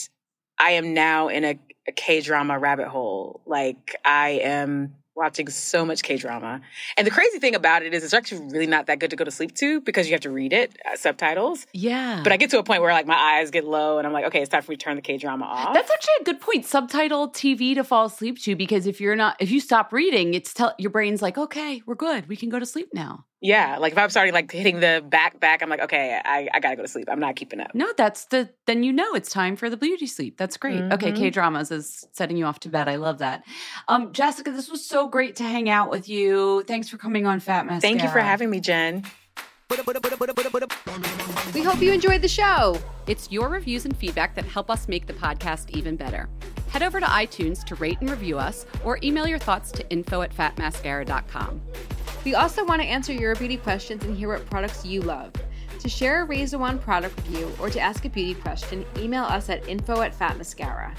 I 0.59 0.71
am 0.71 0.93
now 0.93 1.29
in 1.29 1.43
a, 1.43 1.59
a 1.87 1.91
K 1.91 2.21
drama 2.21 2.59
rabbit 2.59 2.87
hole. 2.87 3.41
Like, 3.47 3.95
I 4.05 4.41
am 4.43 4.95
watching 5.17 5.49
so 5.49 5.85
much 5.85 6.03
K 6.03 6.15
drama. 6.15 6.61
And 6.95 7.05
the 7.05 7.11
crazy 7.11 7.39
thing 7.39 7.55
about 7.55 7.83
it 7.83 7.93
is, 7.93 8.03
it's 8.03 8.13
actually 8.13 8.47
really 8.51 8.67
not 8.67 8.85
that 8.85 8.99
good 8.99 9.09
to 9.09 9.15
go 9.15 9.25
to 9.25 9.31
sleep 9.31 9.53
to 9.55 9.81
because 9.81 10.07
you 10.07 10.13
have 10.13 10.21
to 10.21 10.29
read 10.29 10.53
it, 10.53 10.77
uh, 10.85 10.95
subtitles. 10.95 11.65
Yeah. 11.73 12.21
But 12.23 12.31
I 12.31 12.37
get 12.37 12.51
to 12.51 12.59
a 12.59 12.63
point 12.63 12.81
where 12.81 12.93
like 12.93 13.07
my 13.07 13.15
eyes 13.15 13.51
get 13.51 13.65
low 13.65 13.97
and 13.97 14.07
I'm 14.07 14.13
like, 14.13 14.25
okay, 14.25 14.41
it's 14.41 14.49
time 14.49 14.61
for 14.61 14.71
me 14.71 14.77
to 14.77 14.83
turn 14.83 14.95
the 14.95 15.01
K 15.01 15.17
drama 15.17 15.45
off. 15.45 15.73
That's 15.73 15.91
actually 15.91 16.13
a 16.21 16.23
good 16.23 16.39
point. 16.39 16.65
Subtitle 16.65 17.29
TV 17.31 17.75
to 17.75 17.83
fall 17.83 18.05
asleep 18.05 18.39
to 18.43 18.55
because 18.55 18.87
if 18.87 19.01
you're 19.01 19.15
not, 19.15 19.35
if 19.39 19.51
you 19.51 19.59
stop 19.59 19.91
reading, 19.91 20.33
it's 20.33 20.53
tell 20.53 20.73
your 20.77 20.91
brain's 20.91 21.21
like, 21.21 21.37
okay, 21.37 21.81
we're 21.85 21.95
good. 21.95 22.27
We 22.29 22.35
can 22.35 22.49
go 22.49 22.59
to 22.59 22.65
sleep 22.65 22.89
now. 22.93 23.25
Yeah. 23.41 23.77
Like 23.77 23.93
if 23.93 23.97
I'm 23.97 24.09
starting 24.09 24.33
like 24.33 24.51
hitting 24.51 24.79
the 24.79 25.03
back 25.07 25.39
back, 25.39 25.61
I'm 25.61 25.69
like, 25.69 25.81
okay, 25.81 26.19
I, 26.23 26.47
I 26.53 26.59
gotta 26.59 26.75
go 26.75 26.81
to 26.81 26.87
sleep. 26.87 27.07
I'm 27.11 27.19
not 27.19 27.35
keeping 27.35 27.59
up. 27.59 27.73
No, 27.73 27.91
that's 27.95 28.25
the 28.25 28.49
then 28.65 28.83
you 28.83 28.91
know 28.91 29.13
it's 29.13 29.29
time 29.29 29.55
for 29.55 29.69
the 29.69 29.77
beauty 29.77 30.07
sleep. 30.07 30.37
That's 30.37 30.57
great. 30.57 30.81
Okay, 30.93 31.11
K 31.11 31.29
dramas 31.29 31.71
is 31.71 32.07
setting 32.13 32.37
you 32.37 32.45
off 32.45 32.59
to 32.61 32.69
bed. 32.69 32.87
I 32.87 32.95
love 32.95 33.19
that. 33.19 33.43
Um, 33.87 34.11
Jessica, 34.13 34.51
this 34.51 34.69
was 34.69 34.85
so 34.85 35.07
great 35.07 35.35
to 35.37 35.43
hang 35.43 35.69
out 35.69 35.89
with 35.89 36.09
you. 36.09 36.63
Thanks 36.63 36.89
for 36.89 36.97
coming 36.97 37.25
on 37.25 37.39
Fat 37.39 37.65
Mascara. 37.65 37.81
Thank 37.81 38.03
you 38.03 38.09
for 38.09 38.19
having 38.19 38.49
me, 38.49 38.59
Jen. 38.59 39.03
We 41.53 41.63
hope 41.63 41.81
you 41.81 41.91
enjoyed 41.91 42.21
the 42.21 42.27
show. 42.29 42.79
It's 43.05 43.31
your 43.31 43.49
reviews 43.49 43.85
and 43.85 43.95
feedback 43.95 44.33
that 44.35 44.45
help 44.45 44.69
us 44.69 44.87
make 44.87 45.07
the 45.07 45.13
podcast 45.13 45.69
even 45.71 45.95
better. 45.95 46.29
Head 46.69 46.83
over 46.83 46.99
to 46.99 47.05
iTunes 47.05 47.63
to 47.65 47.75
rate 47.75 47.97
and 47.99 48.09
review 48.09 48.37
us, 48.37 48.65
or 48.83 48.99
email 49.03 49.27
your 49.27 49.39
thoughts 49.39 49.71
to 49.73 49.89
info 49.89 50.21
at 50.21 50.33
fatmascara.com. 50.33 51.61
We 52.23 52.35
also 52.35 52.65
want 52.65 52.81
to 52.81 52.87
answer 52.87 53.13
your 53.13 53.35
beauty 53.35 53.57
questions 53.57 54.03
and 54.03 54.15
hear 54.15 54.29
what 54.29 54.45
products 54.49 54.85
you 54.85 55.01
love. 55.01 55.31
To 55.79 55.89
share 55.89 56.23
a 56.23 56.25
Raise 56.25 56.53
a 56.53 56.57
Wand 56.57 56.81
product 56.81 57.15
review 57.17 57.51
or 57.59 57.69
to 57.69 57.79
ask 57.79 58.03
a 58.05 58.09
beauty 58.09 58.33
question, 58.33 58.85
email 58.97 59.23
us 59.23 59.49
at 59.49 59.67
info 59.67 60.01
at 60.01 60.17
fatmascara. 60.17 60.91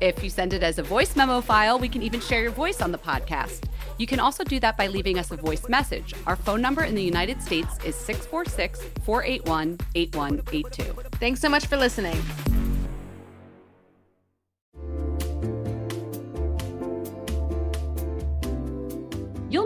If 0.00 0.24
you 0.24 0.30
send 0.30 0.52
it 0.52 0.64
as 0.64 0.78
a 0.78 0.82
voice 0.82 1.14
memo 1.14 1.40
file, 1.40 1.78
we 1.78 1.88
can 1.88 2.02
even 2.02 2.20
share 2.20 2.42
your 2.42 2.50
voice 2.50 2.80
on 2.80 2.90
the 2.90 2.98
podcast. 2.98 3.68
You 3.98 4.06
can 4.08 4.18
also 4.18 4.42
do 4.42 4.58
that 4.58 4.76
by 4.76 4.88
leaving 4.88 5.18
us 5.18 5.30
a 5.30 5.36
voice 5.36 5.68
message. 5.68 6.14
Our 6.26 6.34
phone 6.34 6.60
number 6.60 6.82
in 6.82 6.96
the 6.96 7.02
United 7.02 7.40
States 7.40 7.78
is 7.84 7.94
646 7.94 8.82
481 9.04 9.78
8182. 9.94 10.82
Thanks 11.18 11.40
so 11.40 11.48
much 11.48 11.66
for 11.66 11.76
listening. 11.76 12.20